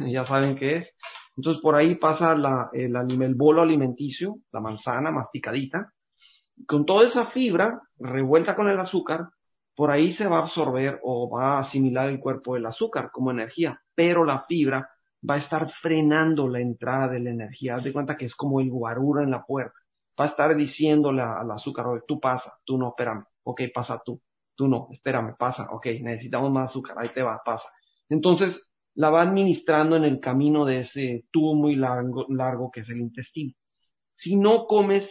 Ya 0.00 0.26
saben 0.26 0.56
qué 0.56 0.76
es. 0.78 0.88
Entonces 1.36 1.62
por 1.62 1.74
ahí 1.74 1.94
pasa 1.94 2.34
la, 2.34 2.70
el, 2.72 2.94
el 2.96 3.34
bolo 3.34 3.62
alimenticio, 3.62 4.36
la 4.52 4.60
manzana 4.60 5.10
masticadita, 5.10 5.92
con 6.66 6.86
toda 6.86 7.06
esa 7.06 7.26
fibra 7.26 7.80
revuelta 7.98 8.54
con 8.54 8.68
el 8.68 8.78
azúcar, 8.78 9.28
por 9.74 9.90
ahí 9.90 10.12
se 10.12 10.26
va 10.26 10.38
a 10.38 10.42
absorber 10.42 11.00
o 11.02 11.28
va 11.28 11.56
a 11.56 11.60
asimilar 11.60 12.08
el 12.08 12.20
cuerpo 12.20 12.56
el 12.56 12.66
azúcar 12.66 13.10
como 13.10 13.30
energía, 13.30 13.80
pero 13.94 14.24
la 14.24 14.44
fibra 14.44 14.88
va 15.28 15.34
a 15.34 15.38
estar 15.38 15.70
frenando 15.80 16.48
la 16.48 16.60
entrada 16.60 17.08
de 17.08 17.20
la 17.20 17.30
energía. 17.30 17.76
Haz 17.76 17.84
de 17.84 17.92
cuenta 17.92 18.16
que 18.16 18.26
es 18.26 18.34
como 18.34 18.60
el 18.60 18.70
guarura 18.70 19.22
en 19.22 19.30
la 19.30 19.44
puerta. 19.44 19.78
Va 20.18 20.26
a 20.26 20.28
estar 20.28 20.54
diciéndole 20.56 21.22
al 21.22 21.50
azúcar, 21.50 21.86
oye, 21.86 22.02
tú 22.06 22.20
pasa, 22.20 22.52
tú 22.64 22.78
no, 22.78 22.88
espérame, 22.88 23.24
ok, 23.42 23.62
pasa 23.74 24.00
tú, 24.04 24.20
tú 24.54 24.68
no, 24.68 24.88
espérame, 24.92 25.34
pasa, 25.36 25.68
ok, 25.70 25.86
necesitamos 26.02 26.52
más 26.52 26.70
azúcar, 26.70 26.96
ahí 26.98 27.08
te 27.12 27.22
va, 27.22 27.40
pasa. 27.44 27.68
Entonces, 28.08 28.62
la 28.94 29.10
va 29.10 29.22
administrando 29.22 29.96
en 29.96 30.04
el 30.04 30.20
camino 30.20 30.64
de 30.64 30.80
ese 30.80 31.24
tubo 31.32 31.54
muy 31.54 31.74
largo, 31.74 32.26
largo 32.28 32.70
que 32.70 32.80
es 32.80 32.88
el 32.88 33.00
intestino. 33.00 33.54
Si 34.16 34.36
no 34.36 34.66
comes 34.66 35.10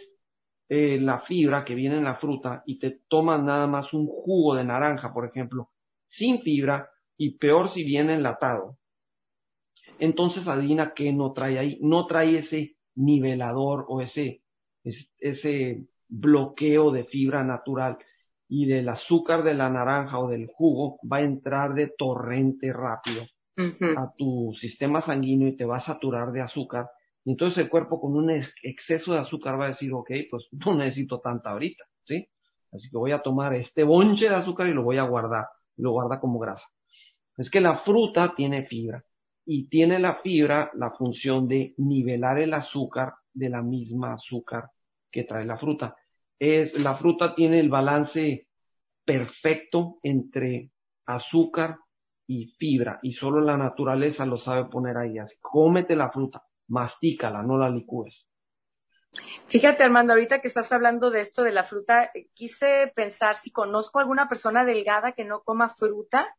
eh, 0.69 0.99
la 1.01 1.19
fibra 1.21 1.65
que 1.65 1.75
viene 1.75 1.97
en 1.97 2.05
la 2.05 2.15
fruta 2.15 2.63
y 2.65 2.79
te 2.79 3.01
tomas 3.09 3.41
nada 3.43 3.67
más 3.67 3.93
un 3.93 4.07
jugo 4.07 4.55
de 4.55 4.63
naranja, 4.63 5.13
por 5.13 5.25
ejemplo, 5.25 5.71
sin 6.07 6.41
fibra 6.41 6.89
y 7.17 7.37
peor 7.37 7.73
si 7.73 7.83
viene 7.83 8.13
enlatado, 8.13 8.77
entonces 9.99 10.47
adivina 10.47 10.93
que 10.93 11.11
no 11.13 11.33
trae 11.33 11.59
ahí, 11.59 11.79
no 11.81 12.05
trae 12.07 12.39
ese 12.39 12.75
nivelador 12.95 13.85
o 13.87 14.01
ese, 14.01 14.41
ese 15.19 15.85
bloqueo 16.07 16.91
de 16.91 17.05
fibra 17.05 17.43
natural 17.43 17.97
y 18.47 18.65
del 18.65 18.89
azúcar 18.89 19.43
de 19.43 19.53
la 19.53 19.69
naranja 19.69 20.19
o 20.19 20.29
del 20.29 20.47
jugo 20.47 20.99
va 21.11 21.17
a 21.17 21.21
entrar 21.21 21.73
de 21.73 21.87
torrente 21.97 22.71
rápido 22.71 23.23
a 23.55 24.11
tu 24.17 24.53
sistema 24.59 25.01
sanguíneo 25.01 25.47
y 25.47 25.57
te 25.57 25.65
va 25.65 25.77
a 25.77 25.85
saturar 25.85 26.31
de 26.31 26.41
azúcar. 26.41 26.89
Y 27.25 27.31
entonces 27.31 27.59
el 27.59 27.69
cuerpo 27.69 28.01
con 28.01 28.15
un 28.15 28.29
exceso 28.63 29.13
de 29.13 29.19
azúcar 29.19 29.59
va 29.59 29.65
a 29.65 29.69
decir, 29.69 29.93
ok, 29.93 30.11
pues 30.29 30.47
no 30.65 30.75
necesito 30.75 31.19
tanta 31.19 31.51
ahorita, 31.51 31.83
¿sí? 32.03 32.27
Así 32.71 32.89
que 32.89 32.97
voy 32.97 33.11
a 33.11 33.21
tomar 33.21 33.53
este 33.53 33.83
bonche 33.83 34.27
de 34.27 34.35
azúcar 34.35 34.67
y 34.67 34.73
lo 34.73 34.83
voy 34.83 34.97
a 34.97 35.03
guardar, 35.03 35.45
lo 35.77 35.91
guarda 35.91 36.19
como 36.19 36.39
grasa. 36.39 36.65
Es 37.37 37.49
que 37.49 37.61
la 37.61 37.79
fruta 37.79 38.33
tiene 38.35 38.65
fibra 38.65 39.03
y 39.45 39.67
tiene 39.67 39.99
la 39.99 40.15
fibra 40.21 40.71
la 40.75 40.91
función 40.91 41.47
de 41.47 41.73
nivelar 41.77 42.39
el 42.39 42.53
azúcar 42.53 43.13
de 43.33 43.49
la 43.49 43.61
misma 43.61 44.13
azúcar 44.13 44.69
que 45.11 45.23
trae 45.23 45.45
la 45.45 45.57
fruta. 45.57 45.95
Es, 46.39 46.73
la 46.73 46.97
fruta 46.97 47.35
tiene 47.35 47.59
el 47.59 47.69
balance 47.69 48.47
perfecto 49.05 49.99
entre 50.03 50.71
azúcar 51.05 51.77
y 52.25 52.47
fibra 52.57 52.99
y 53.03 53.13
solo 53.13 53.41
la 53.41 53.57
naturaleza 53.57 54.25
lo 54.25 54.37
sabe 54.37 54.65
poner 54.65 54.97
ahí. 54.97 55.19
Así, 55.19 55.35
cómete 55.41 55.95
la 55.95 56.09
fruta, 56.09 56.43
mastícala, 56.67 57.43
no 57.43 57.57
la 57.57 57.69
licúes. 57.69 58.27
Fíjate, 59.47 59.83
Armando, 59.83 60.13
ahorita 60.13 60.41
que 60.41 60.47
estás 60.47 60.71
hablando 60.71 61.11
de 61.11 61.21
esto 61.21 61.43
de 61.43 61.51
la 61.51 61.63
fruta, 61.63 62.09
eh, 62.13 62.29
quise 62.33 62.91
pensar 62.95 63.35
si 63.35 63.51
conozco 63.51 63.99
alguna 63.99 64.27
persona 64.27 64.65
delgada 64.65 65.11
que 65.11 65.25
no 65.25 65.43
coma 65.43 65.69
fruta, 65.69 66.35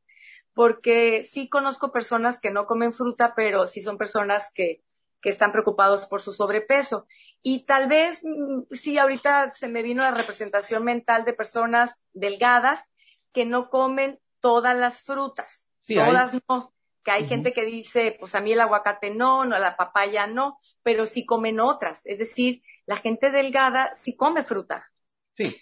porque 0.55 1.25
sí 1.25 1.49
conozco 1.49 1.93
personas 1.93 2.41
que 2.41 2.51
no 2.51 2.67
comen 2.67 2.93
fruta, 2.93 3.35
pero 3.35 3.67
sí 3.67 3.83
son 3.83 3.99
personas 3.99 4.51
que, 4.55 4.83
que 5.21 5.31
están 5.31 5.53
preocupados 5.53 6.07
por 6.07 6.21
su 6.21 6.33
sobrepeso. 6.33 7.07
Y 7.43 7.65
tal 7.65 7.89
vez, 7.89 8.21
mm, 8.23 8.73
sí, 8.73 8.97
ahorita 8.99 9.51
se 9.51 9.69
me 9.69 9.83
vino 9.83 10.03
la 10.03 10.13
representación 10.13 10.85
mental 10.85 11.25
de 11.25 11.35
personas 11.35 11.99
delgadas 12.13 12.85
que 13.33 13.45
no 13.45 13.69
comen 13.69 14.21
todas 14.41 14.77
las 14.77 15.03
frutas 15.03 15.65
todas 15.87 16.33
no. 16.49 16.73
Que 17.05 17.11
hay 17.11 17.27
gente 17.27 17.53
que 17.53 17.67
dice, 17.67 18.17
pues 18.19 18.35
a 18.35 18.41
mí 18.41 18.53
el 18.53 18.61
aguacate 18.63 19.11
no, 19.11 19.45
no, 19.45 19.59
la 19.59 19.77
papaya 19.77 20.27
no, 20.27 20.59
pero 20.83 21.05
sí 21.05 21.27
comen 21.27 21.61
otras. 21.61 22.01
Es 22.07 22.19
decir, 22.19 22.63
la 22.87 22.97
gente 22.97 23.31
delgada 23.31 23.93
sí 23.95 24.17
come 24.17 24.43
fruta. 24.43 24.91
Sí. 25.37 25.55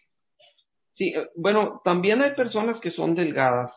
Sí, 0.94 1.08
eh, 1.08 1.30
bueno, 1.34 1.80
también 1.84 2.22
hay 2.22 2.36
personas 2.36 2.78
que 2.78 2.92
son 2.92 3.16
delgadas 3.16 3.72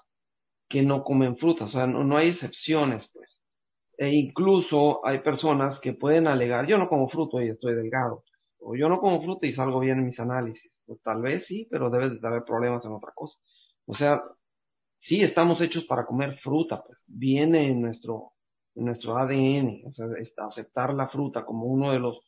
que 0.70 0.82
no 0.82 1.04
comen 1.04 1.38
fruta, 1.38 1.66
o 1.66 1.70
sea, 1.70 1.88
no, 1.88 2.18
hay 2.18 2.30
excepciones, 2.30 3.08
pues. 3.14 3.30
E 3.98 4.10
incluso 4.10 5.06
hay 5.06 5.20
personas 5.20 5.80
que 5.80 5.94
pueden 5.94 6.28
alegar, 6.28 6.68
yo 6.68 6.78
no 6.78 6.90
como 6.90 7.10
fruta 7.10 7.44
y 7.44 7.50
estoy 7.50 7.76
delgado, 7.76 8.24
o 8.60 8.76
yo 8.76 8.90
no 8.90 9.00
como 9.00 9.22
fruta 9.22 9.48
y 9.48 9.54
salgo 9.54 9.80
bien 9.80 10.00
en 10.00 10.06
mis 10.08 10.20
análisis. 10.20 10.72
Pues 10.86 11.02
tal 11.02 11.22
vez 11.22 11.46
sí, 11.48 11.68
pero 11.72 11.90
debes 11.90 12.22
de 12.22 12.28
haber 12.28 12.44
problemas 12.44 12.84
en 12.86 12.92
otra 12.92 13.12
cosa. 13.16 13.38
O 13.86 13.96
sea, 13.96 14.22
sí 15.00 15.22
estamos 15.22 15.62
hechos 15.62 15.86
para 15.86 16.06
comer 16.06 16.38
fruta, 16.40 16.84
pues 16.84 17.00
viene 17.08 17.68
en 17.68 17.82
nuestro, 17.82 18.34
en 18.76 18.86
nuestro 18.86 19.18
ADN, 19.18 19.84
o 19.86 19.94
sea, 19.94 20.08
aceptar 20.48 20.94
la 20.94 21.08
fruta 21.10 21.46
como 21.46 21.66
uno 21.66 21.92
de 21.92 22.00
los 22.00 22.20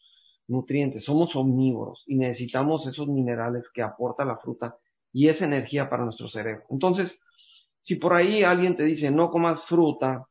nutrientes. 0.47 1.03
Somos 1.03 1.35
omnívoros 1.35 2.03
y 2.07 2.15
necesitamos 2.15 2.87
esos 2.87 3.07
minerales 3.07 3.65
que 3.73 3.81
aporta 3.81 4.25
la 4.25 4.37
fruta 4.37 4.77
y 5.11 5.29
es 5.29 5.41
energía 5.41 5.89
para 5.89 6.05
nuestro 6.05 6.29
cerebro. 6.29 6.65
Entonces, 6.69 7.17
si 7.87 7.95
por 7.95 8.13
ahí 8.13 8.43
alguien 8.43 8.75
te 8.75 8.83
dice 8.83 9.09
no 9.09 9.31
comas 9.31 9.63
fruta 9.65 10.27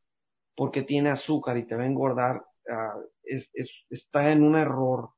porque 0.55 0.83
tiene 0.83 1.09
azúcar 1.09 1.57
y 1.57 1.65
te 1.65 1.75
va 1.75 1.83
a 1.83 1.87
engordar, 1.87 2.43
ah, 2.69 2.95
está 3.89 4.31
en 4.31 4.43
un 4.43 4.55
error 4.55 5.09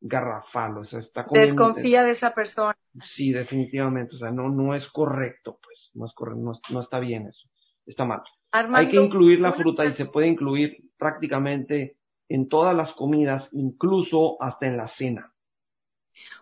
garrafal, 0.00 0.78
o 0.78 0.84
sea, 0.84 1.00
está 1.00 1.24
Desconfía 1.30 2.02
de 2.02 2.10
esa 2.10 2.34
persona. 2.34 2.76
Sí, 3.14 3.32
definitivamente, 3.32 4.16
o 4.16 4.18
sea, 4.18 4.30
no, 4.30 4.48
no 4.48 4.74
es 4.74 4.86
correcto, 4.88 5.58
pues, 5.62 5.90
no 5.94 6.06
es 6.06 6.12
correcto, 6.14 6.60
no, 6.70 6.80
está 6.80 6.98
bien 6.98 7.28
eso, 7.28 7.48
está 7.86 8.04
mal. 8.04 8.22
Hay 8.50 8.88
que 8.88 8.96
incluir 8.96 9.40
la 9.40 9.52
fruta 9.52 9.84
y 9.84 9.92
se 9.92 10.06
puede 10.06 10.28
incluir 10.28 10.90
prácticamente 10.96 11.96
en 12.28 12.48
todas 12.48 12.76
las 12.76 12.92
comidas, 12.92 13.48
incluso 13.52 14.40
hasta 14.42 14.66
en 14.66 14.76
la 14.76 14.88
cena. 14.88 15.32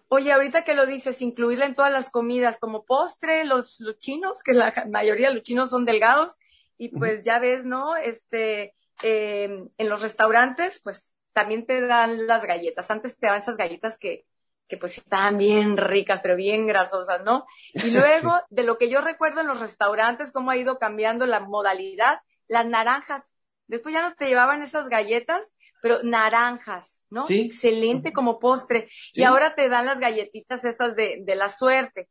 Oye, 0.09 0.33
ahorita 0.33 0.65
que 0.65 0.75
lo 0.75 0.87
dices, 0.87 1.23
incluirla 1.23 1.67
en 1.67 1.75
todas 1.75 1.93
las 1.93 2.11
comidas 2.11 2.59
como 2.59 2.85
postre, 2.85 3.45
los, 3.45 3.81
los 3.81 3.99
chinos, 3.99 4.43
que 4.43 4.53
la 4.53 4.73
mayoría 4.91 5.29
de 5.29 5.35
los 5.35 5.43
chinos 5.43 5.71
son 5.71 5.85
delgados, 5.85 6.37
y 6.79 6.89
pues 6.89 7.23
ya 7.23 7.39
ves, 7.39 7.65
¿no? 7.65 7.97
Este, 7.97 8.75
eh, 9.03 9.69
en 9.77 9.89
los 9.89 10.03
restaurantes, 10.03 10.81
pues 10.83 11.13
también 11.33 11.67
te 11.67 11.81
dan 11.81 12.27
las 12.27 12.43
galletas. 12.43 12.91
Antes 12.91 13.17
te 13.17 13.27
daban 13.27 13.43
esas 13.43 13.57
galletas 13.57 13.99
que, 13.99 14.27
que 14.69 14.79
pues 14.79 14.99
estaban 14.99 15.39
bien 15.39 15.77
ricas, 15.77 16.21
pero 16.23 16.35
bien 16.35 16.67
grasosas, 16.67 17.23
¿no? 17.25 17.47
Y 17.75 17.91
luego, 17.91 18.41
de 18.51 18.65
lo 18.65 18.79
que 18.79 18.89
yo 18.89 19.01
recuerdo 19.01 19.43
en 19.43 19.49
los 19.49 19.61
restaurantes, 19.61 20.33
cómo 20.33 20.51
ha 20.51 20.57
ido 20.57 20.79
cambiando 20.79 21.27
la 21.27 21.41
modalidad, 21.41 22.21
las 22.49 22.67
naranjas. 22.67 23.23
Después 23.67 23.95
ya 23.95 24.03
no 24.03 24.15
te 24.15 24.27
llevaban 24.27 24.63
esas 24.63 24.89
galletas, 24.89 25.53
pero 25.83 26.03
naranjas, 26.03 27.02
¿no? 27.13 27.27
Excelente 27.29 28.13
como 28.13 28.41
postre. 28.41 28.89
Y 29.13 29.23
ahora 29.23 29.55
te 29.55 29.69
dan 29.69 29.87
las 29.87 30.01
galletitas 30.01 30.65
esas 30.65 30.97
de, 30.97 31.19
de 31.23 31.35
la 31.37 31.49
suerte 31.49 32.09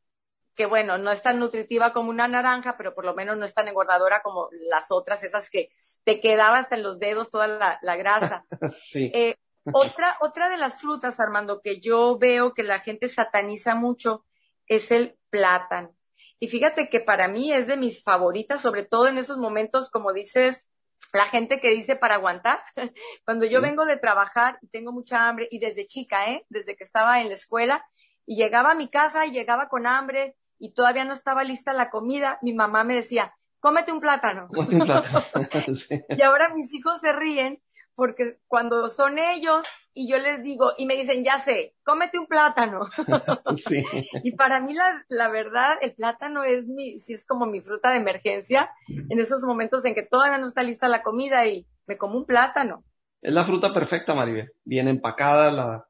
que 0.56 0.66
bueno, 0.66 0.98
no 0.98 1.12
es 1.12 1.22
tan 1.22 1.40
nutritiva 1.40 1.94
como 1.94 2.10
una 2.10 2.28
naranja, 2.28 2.76
pero 2.78 2.94
por 2.94 3.06
lo 3.06 3.16
menos 3.16 3.38
no 3.38 3.46
es 3.46 3.54
tan 3.54 3.68
engordadora 3.68 4.22
como 4.22 4.50
las 4.70 4.92
otras, 4.92 5.24
esas 5.24 5.50
que 5.50 5.70
te 6.04 6.20
quedaba 6.20 6.60
hasta 6.60 6.76
en 6.76 6.84
los 6.84 7.00
dedos 7.00 7.32
toda 7.32 7.80
la, 7.82 7.96
grasa. 7.96 8.46
Eh, 8.94 9.36
otra, 9.74 10.18
otra 10.22 10.50
de 10.50 10.58
las 10.58 10.82
frutas, 10.82 11.20
Armando, 11.20 11.62
que 11.62 11.80
yo 11.80 12.18
veo 12.18 12.54
que 12.54 12.64
la 12.64 12.80
gente 12.80 13.08
sataniza 13.08 13.76
mucho 13.76 14.26
es 14.68 14.92
el 14.92 15.18
plátano. 15.30 15.96
Y 16.40 16.48
fíjate 16.48 16.90
que 16.90 17.00
para 17.00 17.28
mí 17.28 17.54
es 17.54 17.68
de 17.68 17.78
mis 17.78 18.04
favoritas, 18.04 18.62
sobre 18.62 18.86
todo 18.86 19.08
en 19.08 19.20
esos 19.20 19.38
momentos, 19.38 19.92
como 19.92 20.14
dices, 20.14 20.68
la 21.14 21.26
gente 21.26 21.60
que 21.60 21.70
dice 21.72 21.96
para 21.96 22.16
aguantar. 22.16 22.64
Cuando 23.26 23.46
yo 23.46 23.62
vengo 23.62 23.86
de 23.86 23.98
trabajar 23.98 24.58
y 24.62 24.68
tengo 24.68 24.92
mucha 24.92 25.28
hambre, 25.28 25.48
y 25.52 25.60
desde 25.60 25.88
chica, 25.88 26.30
¿eh? 26.30 26.46
Desde 26.50 26.76
que 26.76 26.84
estaba 26.84 27.22
en 27.22 27.28
la 27.28 27.34
escuela, 27.34 27.86
y 28.26 28.36
llegaba 28.36 28.72
a 28.72 28.76
mi 28.76 28.90
casa 28.90 29.26
y 29.26 29.32
llegaba 29.32 29.68
con 29.68 29.88
hambre, 29.88 30.36
y 30.58 30.74
todavía 30.74 31.04
no 31.04 31.14
estaba 31.14 31.44
lista 31.44 31.74
la 31.74 31.90
comida, 31.90 32.38
mi 32.42 32.54
mamá 32.54 32.84
me 32.84 32.96
decía, 32.96 33.34
cómete 33.60 33.92
un 33.92 34.00
plátano. 34.00 34.48
y 36.10 36.22
ahora 36.22 36.54
mis 36.54 36.74
hijos 36.74 37.00
se 37.02 37.14
ríen 37.14 37.62
porque 37.96 38.38
cuando 38.48 38.90
son 38.90 39.20
ellos 39.20 39.64
y 39.94 40.10
yo 40.10 40.18
les 40.18 40.44
digo 40.44 40.72
y 40.78 40.86
me 40.86 40.96
dicen, 40.96 41.24
ya 41.24 41.38
sé, 41.38 41.76
cómete 41.84 42.20
un 42.20 42.28
plátano. 42.28 42.82
Y 44.24 44.36
para 44.36 44.62
mí 44.62 44.74
la, 44.74 45.06
la, 45.10 45.30
verdad, 45.30 45.78
el 45.82 45.94
plátano 45.94 46.44
es 46.44 46.68
mi, 46.68 47.00
sí 47.00 47.14
es 47.14 47.26
como 47.26 47.46
mi 47.46 47.62
fruta 47.62 47.92
de 47.92 47.98
emergencia 47.98 48.70
en 48.88 49.20
esos 49.20 49.44
momentos 49.44 49.84
en 49.86 49.94
que 49.94 50.04
todavía 50.04 50.38
no 50.38 50.48
está 50.48 50.64
lista 50.64 50.88
la 50.88 51.04
comida 51.04 51.46
y 51.48 51.66
me 51.88 51.98
como 51.98 52.18
un 52.18 52.26
plátano. 52.26 52.84
Es 53.22 53.34
la 53.34 53.46
fruta 53.46 53.74
perfecta, 53.74 54.14
Maribel. 54.14 54.52
Bien 54.64 54.88
empacada, 54.88 55.52
la, 55.52 55.86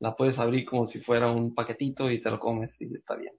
la 0.00 0.16
puedes 0.16 0.38
abrir 0.38 0.64
como 0.64 0.88
si 0.88 1.00
fuera 1.00 1.30
un 1.30 1.54
paquetito 1.54 2.10
y 2.10 2.20
te 2.20 2.30
lo 2.30 2.38
comes 2.38 2.70
y 2.80 2.94
está 2.94 3.16
bien. 3.16 3.34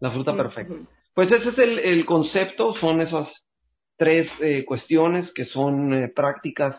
La 0.00 0.10
fruta 0.10 0.36
perfecta. 0.36 0.74
Pues 1.14 1.30
ese 1.30 1.50
es 1.50 1.58
el, 1.58 2.04
concepto, 2.04 2.74
son 2.74 3.00
esas 3.00 3.28
tres 3.96 4.30
eh, 4.40 4.64
cuestiones 4.64 5.32
que 5.32 5.44
son 5.44 5.94
eh, 5.94 6.08
prácticas 6.08 6.76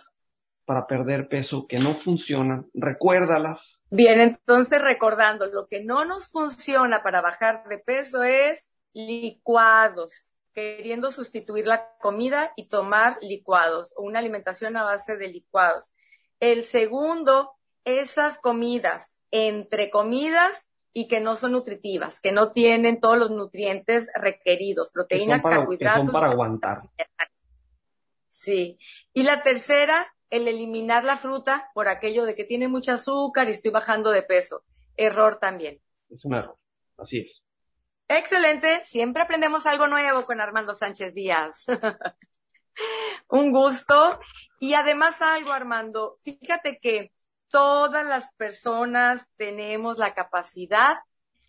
para 0.66 0.88
perder 0.88 1.28
peso 1.28 1.66
que 1.68 1.80
no 1.80 2.00
funcionan. 2.02 2.68
Recuérdalas. 2.74 3.62
Bien, 3.90 4.20
entonces 4.20 4.82
recordando, 4.82 5.46
lo 5.48 5.68
que 5.68 5.84
no 5.84 6.06
nos 6.06 6.32
funciona 6.32 7.04
para 7.04 7.22
bajar 7.22 7.68
de 7.68 7.78
peso 7.78 8.24
es 8.24 8.68
licuados, 8.94 10.14
queriendo 10.54 11.12
sustituir 11.12 11.68
la 11.68 11.90
comida 12.00 12.54
y 12.56 12.68
tomar 12.68 13.18
licuados 13.22 13.94
o 13.98 14.04
una 14.04 14.20
alimentación 14.20 14.78
a 14.78 14.84
base 14.84 15.18
de 15.18 15.28
licuados. 15.28 15.94
El 16.40 16.64
segundo, 16.64 17.52
esas 17.84 18.40
comidas 18.40 19.16
entre 19.32 19.90
comidas 19.90 20.68
y 20.94 21.10
que 21.10 21.20
no 21.20 21.36
son 21.36 21.52
nutritivas, 21.52 22.22
que 22.22 22.32
no 22.32 22.54
tienen 22.54 23.02
todos 23.02 23.18
los 23.18 23.30
nutrientes 23.30 24.10
requeridos, 24.16 24.92
proteína, 24.92 25.42
carbohidratos. 25.42 26.02
Que 26.02 26.06
son 26.06 26.14
para 26.14 26.32
aguantar. 26.32 26.84
Sí. 28.30 28.80
Y 29.14 29.24
la 29.24 29.44
tercera, 29.44 30.15
el 30.36 30.48
eliminar 30.48 31.04
la 31.04 31.18
fruta 31.18 31.70
por 31.74 31.88
aquello 31.88 32.26
de 32.26 32.36
que 32.36 32.44
tiene 32.44 32.68
mucho 32.68 32.94
azúcar 32.94 33.48
y 33.48 33.52
estoy 33.52 33.72
bajando 33.72 34.12
de 34.12 34.24
peso. 34.24 34.64
Error 34.98 35.40
también. 35.40 35.80
Es 36.10 36.24
un 36.26 36.34
error. 36.34 36.58
Así 36.98 37.20
es. 37.20 37.42
Excelente. 38.08 38.84
Siempre 38.86 39.24
aprendemos 39.24 39.66
algo 39.66 39.88
nuevo 39.88 40.26
con 40.26 40.42
Armando 40.42 40.76
Sánchez 40.76 41.14
Díaz. 41.14 41.66
un 43.30 43.52
gusto. 43.52 44.20
Y 44.60 44.74
además 44.74 45.22
algo, 45.22 45.52
Armando. 45.52 46.20
Fíjate 46.24 46.80
que 46.80 47.12
todas 47.50 48.06
las 48.06 48.32
personas 48.34 49.26
tenemos 49.38 49.98
la 49.98 50.14
capacidad 50.14 50.98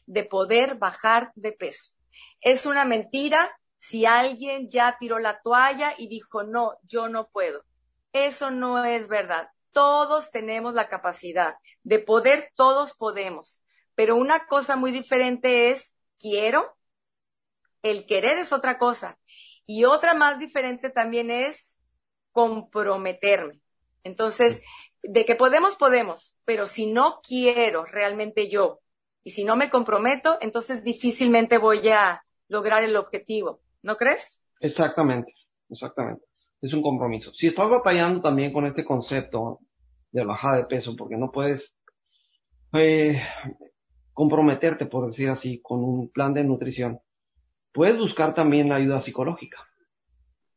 de 0.06 0.24
poder 0.24 0.76
bajar 0.76 1.32
de 1.34 1.52
peso. 1.52 1.92
Es 2.40 2.64
una 2.66 2.84
mentira 2.84 3.50
si 3.78 4.06
alguien 4.06 4.68
ya 4.70 4.96
tiró 4.98 5.18
la 5.18 5.40
toalla 5.42 5.94
y 5.96 6.08
dijo, 6.08 6.42
no, 6.42 6.74
yo 6.84 7.08
no 7.08 7.28
puedo. 7.28 7.62
Eso 8.24 8.50
no 8.50 8.82
es 8.84 9.08
verdad. 9.08 9.48
Todos 9.72 10.30
tenemos 10.30 10.72
la 10.72 10.88
capacidad 10.88 11.56
de 11.82 11.98
poder, 11.98 12.50
todos 12.54 12.94
podemos. 12.94 13.62
Pero 13.94 14.16
una 14.16 14.46
cosa 14.46 14.76
muy 14.76 14.90
diferente 14.90 15.68
es 15.68 15.92
quiero. 16.18 16.76
El 17.82 18.06
querer 18.06 18.38
es 18.38 18.54
otra 18.54 18.78
cosa. 18.78 19.18
Y 19.66 19.84
otra 19.84 20.14
más 20.14 20.38
diferente 20.38 20.88
también 20.88 21.30
es 21.30 21.76
comprometerme. 22.32 23.60
Entonces, 24.02 24.62
de 25.02 25.26
que 25.26 25.34
podemos, 25.34 25.76
podemos, 25.76 26.36
pero 26.46 26.66
si 26.66 26.86
no 26.86 27.20
quiero 27.22 27.84
realmente 27.84 28.48
yo 28.48 28.80
y 29.24 29.32
si 29.32 29.44
no 29.44 29.56
me 29.56 29.68
comprometo, 29.68 30.38
entonces 30.40 30.82
difícilmente 30.84 31.58
voy 31.58 31.88
a 31.90 32.24
lograr 32.48 32.82
el 32.82 32.96
objetivo, 32.96 33.60
¿no 33.82 33.96
crees? 33.96 34.40
Exactamente, 34.60 35.34
exactamente. 35.68 36.24
Es 36.66 36.72
un 36.74 36.82
compromiso. 36.82 37.32
Si 37.34 37.46
estás 37.46 37.70
batallando 37.70 38.20
también 38.20 38.52
con 38.52 38.66
este 38.66 38.84
concepto 38.84 39.60
de 40.10 40.24
bajada 40.24 40.56
de 40.56 40.64
peso, 40.64 40.96
porque 40.96 41.16
no 41.16 41.30
puedes 41.30 41.72
eh, 42.72 43.22
comprometerte, 44.12 44.86
por 44.86 45.06
decir 45.06 45.28
así, 45.28 45.60
con 45.62 45.84
un 45.84 46.10
plan 46.10 46.34
de 46.34 46.42
nutrición, 46.42 46.98
puedes 47.72 47.96
buscar 47.96 48.34
también 48.34 48.68
la 48.68 48.76
ayuda 48.76 49.00
psicológica, 49.02 49.58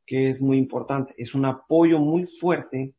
que 0.07 0.31
es 0.31 0.41
muy 0.41 0.57
importante. 0.57 1.13
Es 1.15 1.35
un 1.35 1.45
apoyo 1.45 1.99
muy 1.99 2.25
fuerte 2.39 2.95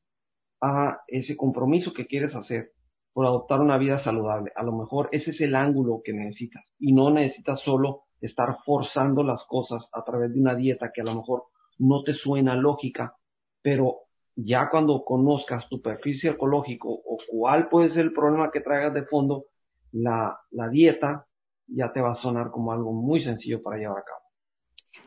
a 0.61 1.01
ese 1.09 1.37
compromiso 1.37 1.93
que 1.93 2.07
quieres 2.07 2.33
hacer 2.37 2.71
por 3.13 3.27
adoptar 3.27 3.59
una 3.59 3.77
vida 3.77 3.99
saludable. 3.99 4.53
A 4.55 4.63
lo 4.63 4.71
mejor 4.71 5.09
ese 5.11 5.33
es 5.33 5.41
el 5.41 5.57
ángulo 5.57 6.01
que 6.05 6.13
necesitas 6.13 6.63
y 6.79 6.93
no 6.93 7.11
necesitas 7.11 7.61
solo 7.63 8.05
estar 8.21 8.59
forzando 8.65 9.25
las 9.25 9.45
cosas 9.47 9.89
a 9.93 10.05
través 10.05 10.33
de 10.33 10.41
una 10.41 10.55
dieta 10.55 10.93
que 10.95 11.01
a 11.01 11.05
lo 11.05 11.17
mejor 11.17 11.47
no 11.81 12.03
te 12.03 12.15
suena 12.15 12.55
lógica, 12.55 13.17
pero 13.63 14.03
ya 14.37 14.71
cuando 14.71 15.05
conozcas 15.05 15.69
tu 15.69 15.83
perfil 15.83 16.19
psicológico 16.19 16.89
o 16.91 17.19
cuál 17.29 17.69
puede 17.69 17.91
ser 17.91 18.01
el 18.01 18.13
problema 18.13 18.51
que 18.51 18.61
traigas 18.61 18.95
de 18.95 19.05
fondo, 19.05 19.47
la, 19.93 20.39
la 20.51 20.69
dieta 20.69 21.27
ya 21.67 21.93
te 21.93 22.01
va 22.01 22.13
a 22.13 22.23
sonar 22.23 22.51
como 22.51 22.73
algo 22.73 22.93
muy 22.93 23.23
sencillo 23.23 23.63
para 23.63 23.79
llevar 23.79 23.99
a 23.99 24.05
cabo. 24.05 24.21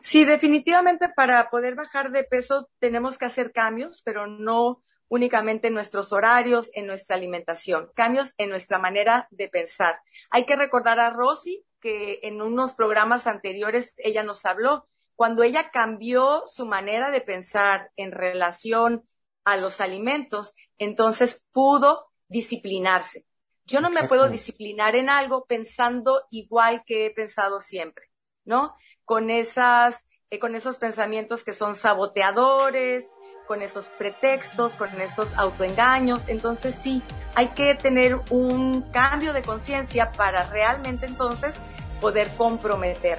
Sí, 0.01 0.26
definitivamente 0.26 1.09
para 1.09 1.49
poder 1.49 1.76
bajar 1.76 2.11
de 2.11 2.24
peso 2.24 2.69
tenemos 2.80 3.17
que 3.17 3.26
hacer 3.26 3.51
cambios, 3.51 4.01
pero 4.03 4.28
no 4.28 4.82
únicamente 5.07 5.67
en 5.67 5.74
nuestros 5.74 6.11
horarios, 6.11 6.71
en 6.74 6.88
nuestra 6.88 7.15
alimentación, 7.15 7.91
cambios 7.93 8.34
en 8.38 8.49
nuestra 8.49 8.80
manera 8.80 9.28
de 9.30 9.47
pensar. 9.47 9.99
Hay 10.32 10.45
que 10.45 10.55
recordar 10.55 10.99
a 10.99 11.11
Rosy 11.11 11.63
que 11.80 12.19
en 12.24 12.41
unos 12.41 12.74
programas 12.74 13.28
anteriores 13.28 13.93
ella 13.97 14.24
nos 14.24 14.45
habló, 14.45 14.88
cuando 15.16 15.43
ella 15.43 15.70
cambió 15.72 16.43
su 16.47 16.66
manera 16.66 17.11
de 17.11 17.22
pensar 17.22 17.91
en 17.95 18.11
relación 18.11 19.07
a 19.43 19.57
los 19.57 19.82
alimentos, 19.82 20.53
entonces 20.78 21.43
pudo 21.51 22.07
disciplinarse. 22.28 23.26
Yo 23.66 23.80
no 23.80 23.89
me 23.89 24.07
puedo 24.07 24.28
disciplinar 24.28 24.95
en 24.95 25.09
algo 25.09 25.45
pensando 25.45 26.24
igual 26.32 26.84
que 26.86 27.05
he 27.05 27.11
pensado 27.11 27.61
siempre, 27.61 28.09
¿no? 28.43 28.76
Con 29.05 29.30
esas, 29.30 30.05
eh, 30.30 30.39
con 30.39 30.55
esos 30.55 30.78
pensamientos 30.78 31.43
que 31.43 31.53
son 31.53 31.76
saboteadores, 31.76 33.07
con 33.47 33.61
esos 33.61 33.88
pretextos, 33.88 34.74
con 34.74 34.89
esos 34.99 35.34
autoengaños. 35.38 36.28
Entonces 36.28 36.76
sí, 36.76 37.01
hay 37.36 37.49
que 37.49 37.76
tener 37.76 38.20
un 38.30 38.82
cambio 38.91 39.32
de 39.32 39.41
conciencia 39.41 40.11
para 40.11 40.49
realmente 40.49 41.05
entonces 41.05 41.55
poder 42.01 42.30
comprometer. 42.38 43.18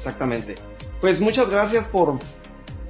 Exactamente. 0.00 0.54
Pues 1.00 1.20
muchas 1.20 1.48
gracias 1.48 1.86
por, 1.88 2.18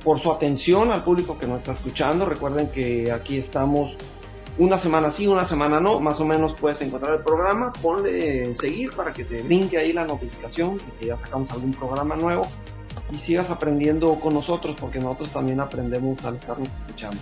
por 0.02 0.22
su 0.22 0.32
atención 0.32 0.90
al 0.90 1.02
público 1.02 1.38
que 1.38 1.46
nos 1.46 1.58
está 1.58 1.72
escuchando. 1.72 2.24
Recuerden 2.24 2.70
que 2.70 3.12
aquí 3.12 3.38
estamos 3.38 3.94
una 4.58 4.80
semana 4.80 5.10
sí, 5.10 5.26
una 5.26 5.48
semana 5.48 5.80
no, 5.80 6.00
más 6.00 6.20
o 6.20 6.24
menos 6.24 6.58
puedes 6.60 6.80
encontrar 6.82 7.14
el 7.14 7.22
programa, 7.22 7.72
ponle 7.80 8.54
seguir 8.58 8.90
para 8.92 9.12
que 9.12 9.24
te 9.24 9.42
brinque 9.42 9.78
ahí 9.78 9.92
la 9.92 10.04
notificación 10.04 10.76
de 10.76 10.84
que 10.98 11.06
ya 11.06 11.16
sacamos 11.16 11.50
algún 11.52 11.72
programa 11.72 12.16
nuevo 12.16 12.42
y 13.12 13.16
sigas 13.18 13.48
aprendiendo 13.50 14.14
con 14.16 14.34
nosotros 14.34 14.76
porque 14.78 14.98
nosotros 14.98 15.32
también 15.32 15.60
aprendemos 15.60 16.22
al 16.24 16.36
estarnos 16.36 16.68
escuchando. 16.86 17.18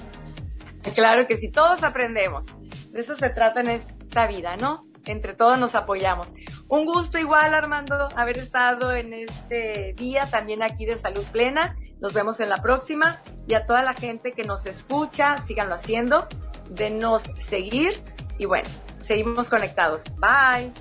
Claro 0.95 1.27
que 1.29 1.37
sí, 1.37 1.49
todos 1.51 1.83
aprendemos. 1.83 2.47
De 2.91 3.01
eso 3.01 3.15
se 3.15 3.31
trata 3.31 3.61
en 3.61 3.69
esta 3.69 4.27
vida, 4.27 4.57
¿no? 4.57 4.87
Entre 5.05 5.35
todos 5.35 5.59
nos 5.59 5.75
apoyamos. 5.75 6.29
Un 6.69 6.85
gusto 6.85 7.19
igual, 7.19 7.55
Armando, 7.55 8.09
haber 8.15 8.39
estado 8.39 8.93
en 8.93 9.15
este 9.15 9.95
día 9.97 10.27
también 10.31 10.63
aquí 10.63 10.85
de 10.85 10.99
Salud 10.99 11.25
Plena. 11.33 11.77
Nos 12.01 12.13
vemos 12.13 12.41
en 12.41 12.51
la 12.51 12.59
próxima 12.59 13.23
y 13.47 13.55
a 13.55 13.65
toda 13.67 13.83
la 13.83 13.95
gente 13.95 14.33
que 14.33 14.45
nos 14.45 14.67
escucha, 14.67 15.39
síganlo 15.39 15.75
haciendo 15.75 16.29
denos 16.69 17.23
seguir 17.39 18.03
y 18.39 18.45
bueno, 18.45 18.69
seguimos 19.03 19.49
conectados. 19.49 20.03
Bye. 20.17 20.73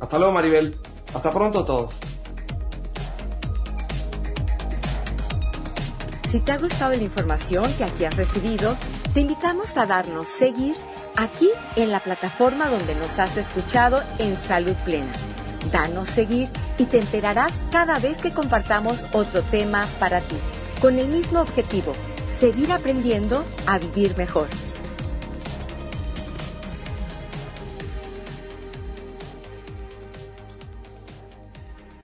Hasta 0.00 0.18
luego, 0.18 0.32
Maribel. 0.32 0.76
Hasta 1.14 1.30
pronto 1.30 1.64
todos. 1.64 1.94
Si 6.30 6.40
te 6.40 6.52
ha 6.52 6.58
gustado 6.58 6.96
la 6.96 7.02
información 7.02 7.64
que 7.78 7.84
aquí 7.84 8.04
has 8.04 8.16
recibido, 8.16 8.76
te 9.14 9.20
invitamos 9.20 9.76
a 9.76 9.86
darnos 9.86 10.26
seguir 10.26 10.74
aquí 11.16 11.50
en 11.76 11.90
la 11.90 12.00
plataforma 12.00 12.68
donde 12.68 12.94
nos 12.94 13.18
has 13.18 13.36
escuchado 13.36 14.02
en 14.18 14.36
Salud 14.36 14.74
Plena. 14.84 15.12
Danos 15.72 16.08
seguir 16.08 16.48
y 16.78 16.84
te 16.86 16.98
enterarás 16.98 17.52
cada 17.72 17.98
vez 17.98 18.18
que 18.18 18.32
compartamos 18.32 19.04
otro 19.12 19.42
tema 19.42 19.86
para 19.98 20.20
ti, 20.20 20.36
con 20.80 20.98
el 20.98 21.08
mismo 21.08 21.40
objetivo, 21.40 21.94
seguir 22.38 22.70
aprendiendo 22.72 23.44
a 23.66 23.78
vivir 23.78 24.16
mejor. 24.16 24.46